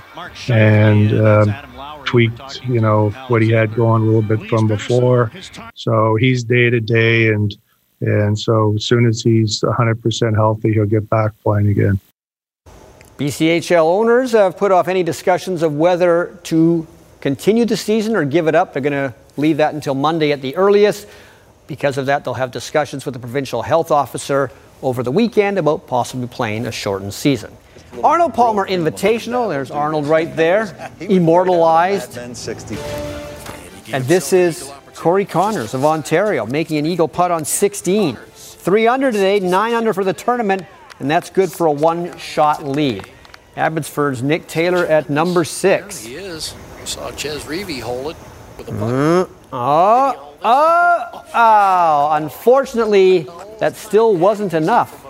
and 0.49 1.13
uh, 1.13 1.65
tweaked, 2.05 2.65
you 2.65 2.81
know, 2.81 3.11
what 3.29 3.43
he 3.43 3.51
had 3.51 3.75
going 3.77 4.03
a 4.03 4.05
little 4.05 4.23
bit 4.23 4.49
from 4.49 4.67
before. 4.67 5.31
So 5.75 6.17
he's 6.17 6.43
day 6.43 6.69
to 6.69 6.81
day, 6.81 7.29
and 7.29 7.57
and 8.01 8.37
so 8.37 8.75
as 8.75 8.85
soon 8.85 9.07
as 9.07 9.23
he's 9.23 9.61
100% 9.61 10.35
healthy, 10.35 10.73
he'll 10.73 10.85
get 10.85 11.09
back 11.09 11.33
playing 11.43 11.69
again. 11.69 12.01
BCHL 13.19 13.85
owners 13.85 14.33
have 14.33 14.57
put 14.57 14.73
off 14.73 14.89
any 14.89 15.03
discussions 15.03 15.63
of 15.63 15.75
whether 15.77 16.39
to 16.45 16.87
continue 17.21 17.65
the 17.65 17.77
season 17.77 18.17
or 18.17 18.25
give 18.25 18.47
it 18.49 18.55
up. 18.55 18.73
They're 18.73 18.83
going 18.83 18.93
to 18.93 19.15
leave 19.37 19.59
that 19.59 19.75
until 19.75 19.95
Monday 19.95 20.33
at 20.33 20.43
the 20.43 20.57
earliest. 20.57 21.09
Because 21.67 21.99
of 21.99 22.07
that, 22.07 22.25
they'll 22.25 22.35
have 22.35 22.51
discussions 22.51 23.05
with 23.05 23.15
the 23.15 23.21
provincial 23.21 23.63
health 23.63 23.91
officer 23.91 24.51
over 24.83 25.03
the 25.03 25.11
weekend 25.11 25.59
about 25.59 25.87
possibly 25.87 26.29
playing 26.29 26.67
a 26.67 26.73
shortened 26.73 27.15
season. 27.15 27.57
Arnold 28.05 28.35
Palmer 28.35 28.67
Invitational, 28.67 29.49
there's 29.49 29.71
Arnold 29.71 30.07
right 30.07 30.35
there, 30.37 30.91
immortalized. 31.01 32.17
And 33.93 34.05
this 34.05 34.33
is 34.33 34.71
Corey 34.95 35.25
Conners 35.25 35.75
of 35.75 35.85
Ontario 35.85 36.47
making 36.47 36.79
an 36.79 36.87
eagle 36.87 37.09
putt 37.09 37.31
on 37.31 37.45
16. 37.45 38.17
Three 38.17 38.87
under 38.87 39.13
today, 39.13 39.41
nine 39.41 39.75
under 39.75 39.93
for 39.95 40.05
the 40.05 40.13
tournament, 40.13 40.65
and 40.99 41.11
that's 41.11 41.31
good 41.31 41.53
for 41.53 41.67
a 41.67 41.73
one 41.73 42.17
shot 42.19 42.65
lead. 42.65 43.09
Abbotsford's 43.57 44.23
Nick 44.23 44.47
Taylor 44.49 44.85
at 44.87 45.09
number 45.09 45.45
six. 45.45 46.07
He 46.87 46.93
is. 46.93 46.95
saw 46.95 47.11
Chez 47.13 47.45
Reavie 47.45 47.81
hold 47.81 48.13
it 48.13 48.17
with 48.57 48.69
a 48.69 48.73
putt. 48.73 48.81
Mm, 48.81 49.31
oh, 49.53 50.35
oh, 50.43 51.25
oh. 51.35 52.09
Unfortunately, 52.13 53.27
that 53.59 53.75
still 53.77 54.15
wasn't 54.15 54.55
enough 54.55 55.05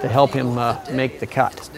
to 0.00 0.08
help 0.08 0.32
him 0.32 0.58
uh, 0.58 0.78
make 0.90 1.20
the 1.20 1.26
cut. 1.26 1.70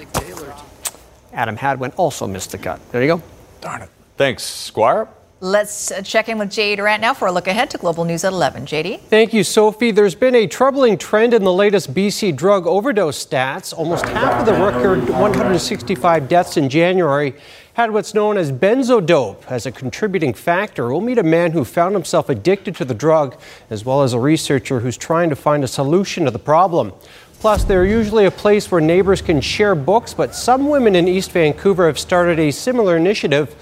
Adam 1.33 1.57
Hadwin 1.57 1.93
also 1.97 2.27
missed 2.27 2.53
the 2.53 2.59
cut. 2.59 2.81
There 2.93 3.03
you 3.03 3.09
go. 3.09 3.23
Darn 3.61 3.83
it. 3.83 3.91
Thanks, 4.17 4.45
Squire. 4.45 5.09
Let's 5.41 5.91
uh, 5.91 6.01
check 6.01 6.31
in 6.31 6.39
with 6.39 6.51
Jay 6.51 6.75
Durant 6.75 7.03
now 7.03 7.13
for 7.13 7.29
a 7.29 7.33
look 7.33 7.49
ahead 7.49 7.69
to 7.71 7.79
Global 7.79 8.05
News 8.05 8.25
at 8.25 8.33
11. 8.33 8.65
JD? 8.65 9.01
Thank 9.01 9.35
you, 9.35 9.45
Sophie. 9.45 9.91
There's 9.91 10.15
been 10.15 10.35
a 10.35 10.47
troubling 10.47 10.97
trend 10.97 11.35
in 11.35 11.45
the 11.45 11.53
latest 11.53 11.93
BC 11.93 12.35
drug 12.35 12.67
overdose 12.67 13.27
stats. 13.27 13.77
Almost 13.77 14.07
half 14.07 14.41
of 14.41 14.47
the 14.47 14.53
record 14.53 15.07
165 15.07 16.29
deaths 16.29 16.57
in 16.57 16.71
January 16.71 17.35
had 17.75 17.91
what's 17.91 18.15
known 18.15 18.37
as 18.37 18.51
benzodope 18.51 19.45
as 19.49 19.67
a 19.67 19.73
contributing 19.73 20.33
factor. 20.33 20.89
We'll 20.89 21.01
meet 21.01 21.19
a 21.19 21.25
man 21.25 21.53
who 21.53 21.65
found 21.65 21.95
himself 21.95 22.29
addicted 22.29 22.77
to 22.77 22.85
the 22.85 22.95
drug, 22.95 23.37
as 23.69 23.85
well 23.85 24.03
as 24.03 24.13
a 24.13 24.19
researcher 24.19 24.81
who's 24.81 24.97
trying 24.97 25.29
to 25.31 25.37
find 25.37 25.63
a 25.65 25.69
solution 25.69 26.25
to 26.25 26.31
the 26.31 26.39
problem. 26.39 26.93
Plus, 27.41 27.65
they're 27.65 27.85
usually 27.85 28.25
a 28.25 28.31
place 28.31 28.71
where 28.71 28.81
neighbors 28.81 29.21
can 29.21 29.41
share 29.41 29.75
books, 29.75 30.15
but 30.15 30.35
some 30.35 30.69
women 30.69 30.95
in 30.95 31.07
East 31.09 31.33
Vancouver 31.33 31.87
have 31.87 31.99
started 31.99 32.39
a 32.39 32.51
similar 32.51 32.97
initiative 32.97 33.55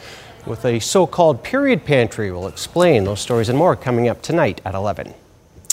with 0.47 0.65
a 0.65 0.79
so 0.79 1.07
called 1.07 1.43
period 1.43 1.85
pantry. 1.85 2.31
We'll 2.31 2.49
explain 2.49 3.05
those 3.05 3.21
stories 3.21 3.49
and 3.49 3.59
more 3.59 3.75
coming 3.75 4.09
up 4.09 4.23
tonight 4.23 4.61
at 4.65 4.75
11. 4.75 5.15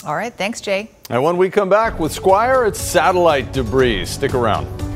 All 0.04 0.16
right, 0.16 0.32
thanks, 0.32 0.60
Jay. 0.60 0.90
And 1.10 1.22
when 1.22 1.36
we 1.36 1.50
come 1.50 1.68
back 1.68 2.00
with 2.00 2.10
Squire, 2.10 2.64
it's 2.64 2.80
satellite 2.80 3.52
debris. 3.52 4.06
Stick 4.06 4.34
around. 4.34 4.89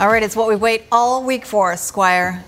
All 0.00 0.08
right, 0.08 0.22
it's 0.22 0.34
what 0.34 0.48
we 0.48 0.56
wait 0.56 0.84
all 0.90 1.22
week 1.24 1.44
for, 1.44 1.76
Squire. 1.76 2.42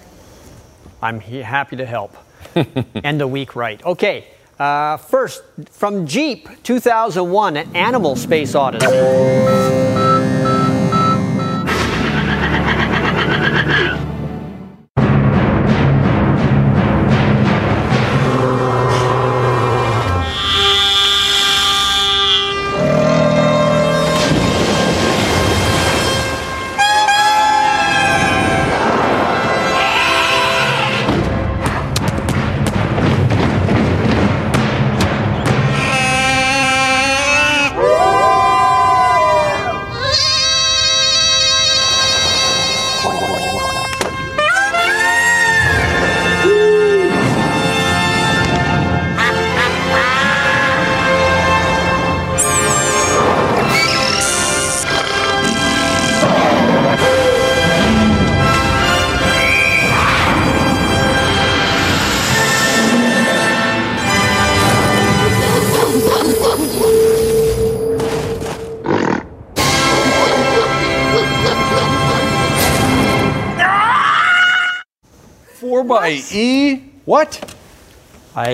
I'm 1.02 1.20
happy 1.20 1.76
to 1.76 1.84
help. 1.84 2.16
End 3.04 3.20
the 3.20 3.28
week 3.28 3.54
right. 3.54 3.84
Okay, 3.84 4.24
uh, 4.58 4.96
first 4.96 5.42
from 5.70 6.06
Jeep 6.06 6.48
2001, 6.62 7.58
animal 7.76 8.16
space 8.16 8.54
odyssey. 8.54 8.86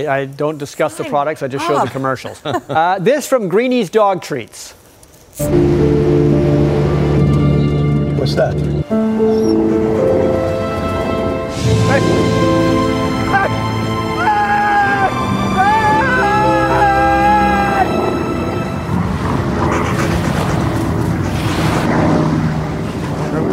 I, 0.07 0.19
I 0.19 0.25
don't 0.27 0.59
discuss 0.59 0.97
the 0.97 1.05
products, 1.05 1.43
I 1.43 1.49
just 1.49 1.67
show 1.67 1.77
up. 1.77 1.87
the 1.87 1.91
commercials. 1.93 2.41
uh, 2.45 2.99
this 3.01 3.27
from 3.27 3.49
Greenie's 3.49 3.91
Dog 3.91 4.23
Treats. 4.23 4.73
What's 8.19 8.35
that? 8.35 8.55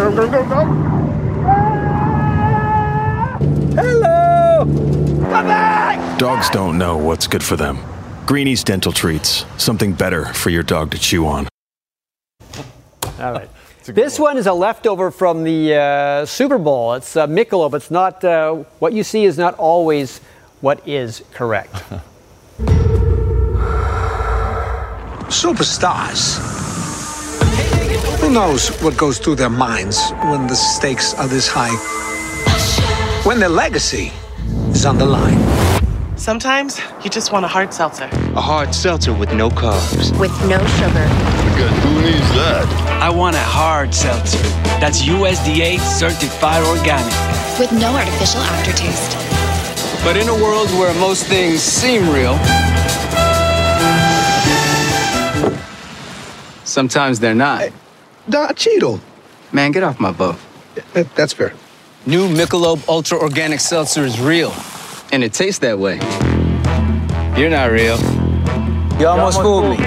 Hello! 0.07 0.84
Dogs 6.17 6.49
don't 6.49 6.77
know 6.77 6.95
what's 6.95 7.27
good 7.27 7.43
for 7.43 7.57
them. 7.57 7.77
Greenie's 8.25 8.63
Dental 8.63 8.93
Treats, 8.93 9.43
something 9.57 9.91
better 9.91 10.33
for 10.33 10.49
your 10.49 10.63
dog 10.63 10.91
to 10.91 10.97
chew 10.97 11.27
on. 11.27 11.45
All 13.19 13.33
right. 13.33 13.49
This 13.83 14.17
one 14.17 14.37
is 14.37 14.47
a 14.47 14.53
leftover 14.53 15.11
from 15.11 15.43
the 15.43 15.75
uh, 15.75 16.25
Super 16.25 16.57
Bowl. 16.57 16.93
It's 16.93 17.17
uh, 17.17 17.27
Michelob. 17.27 17.73
It's 17.73 17.91
not 17.91 18.23
uh, 18.23 18.63
what 18.79 18.93
you 18.93 19.03
see 19.03 19.25
is 19.25 19.37
not 19.37 19.55
always 19.55 20.19
what 20.61 20.87
is 20.87 21.21
correct. 21.33 21.73
Superstars. 25.27 26.39
Who 28.21 28.31
knows 28.31 28.69
what 28.81 28.95
goes 28.95 29.19
through 29.19 29.35
their 29.35 29.49
minds 29.49 30.11
when 30.23 30.47
the 30.47 30.55
stakes 30.55 31.13
are 31.15 31.27
this 31.27 31.49
high? 31.51 31.75
When 33.27 33.37
their 33.41 33.49
legacy 33.49 34.13
is 34.69 34.85
on 34.85 34.97
the 34.97 35.05
line. 35.05 35.74
Sometimes 36.25 36.81
you 37.03 37.11
just 37.11 37.31
want 37.31 37.45
a 37.45 37.47
hard 37.47 37.71
seltzer. 37.71 38.09
A 38.35 38.41
hard 38.41 38.73
seltzer 38.73 39.13
with 39.13 39.31
no 39.35 39.47
carbs. 39.47 40.09
With 40.19 40.31
no 40.49 40.57
sugar. 40.57 41.05
Good. 41.55 41.69
Who 41.83 42.01
needs 42.01 42.27
that? 42.33 42.65
I 42.99 43.11
want 43.11 43.35
a 43.35 43.45
hard 43.45 43.93
seltzer 43.93 44.41
that's 44.81 45.03
USDA 45.03 45.77
certified 45.77 46.63
organic. 46.65 47.13
With 47.59 47.71
no 47.73 47.93
artificial 47.95 48.41
aftertaste. 48.41 49.13
But 50.03 50.17
in 50.17 50.27
a 50.27 50.33
world 50.33 50.67
where 50.79 50.95
most 50.95 51.27
things 51.27 51.61
seem 51.61 52.09
real, 52.09 52.35
sometimes 56.63 57.19
they're 57.19 57.35
not. 57.35 57.59
Hey, 57.59 57.71
Don 58.27 58.55
Cheadle. 58.55 58.99
Man, 59.51 59.71
get 59.71 59.83
off 59.83 59.99
my 59.99 60.11
boat. 60.11 60.37
Yeah, 60.95 61.03
that's 61.13 61.33
fair. 61.33 61.53
New 62.07 62.27
Michelob 62.29 62.89
Ultra 62.89 63.19
Organic 63.19 63.59
Seltzer 63.59 64.03
is 64.03 64.19
real, 64.19 64.49
and 65.15 65.23
it 65.23 65.31
tastes 65.31 65.59
that 65.59 65.79
way. 65.79 65.95
You're 67.39 67.49
not 67.49 67.71
real. 67.71 67.97
You 68.99 69.07
almost, 69.07 69.41
fooled 69.41 69.69
me. 69.69 69.77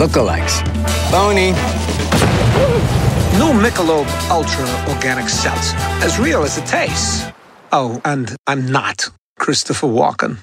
Lookalikes. 0.00 0.66
Phony. 1.10 1.52
New 3.38 3.52
Michelob 3.60 4.06
Ultra 4.30 4.66
Organic 4.94 5.28
Seltzer. 5.28 5.76
As 6.02 6.18
real 6.18 6.44
as 6.44 6.56
it 6.56 6.64
tastes. 6.64 7.26
Oh, 7.72 8.00
and 8.06 8.34
I'm 8.46 8.72
not 8.72 9.10
Christopher 9.38 9.86
Walken. 9.86 10.38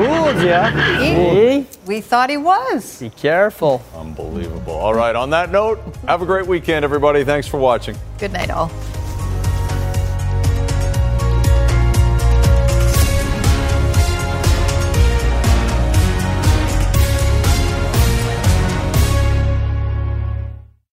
Fooled 0.00 0.42
ya. 0.42 0.70
See? 0.98 1.66
We 1.84 2.00
thought 2.00 2.30
he 2.30 2.38
was. 2.38 3.00
Be 3.00 3.10
careful. 3.10 3.82
Unbelievable. 3.94 4.72
All 4.72 4.94
right, 4.94 5.14
on 5.14 5.28
that 5.30 5.50
note, 5.50 5.78
have 6.08 6.22
a 6.22 6.26
great 6.26 6.46
weekend, 6.46 6.86
everybody. 6.86 7.22
Thanks 7.22 7.46
for 7.46 7.58
watching. 7.58 7.96
Good 8.18 8.32
night, 8.32 8.48
all. 8.50 8.70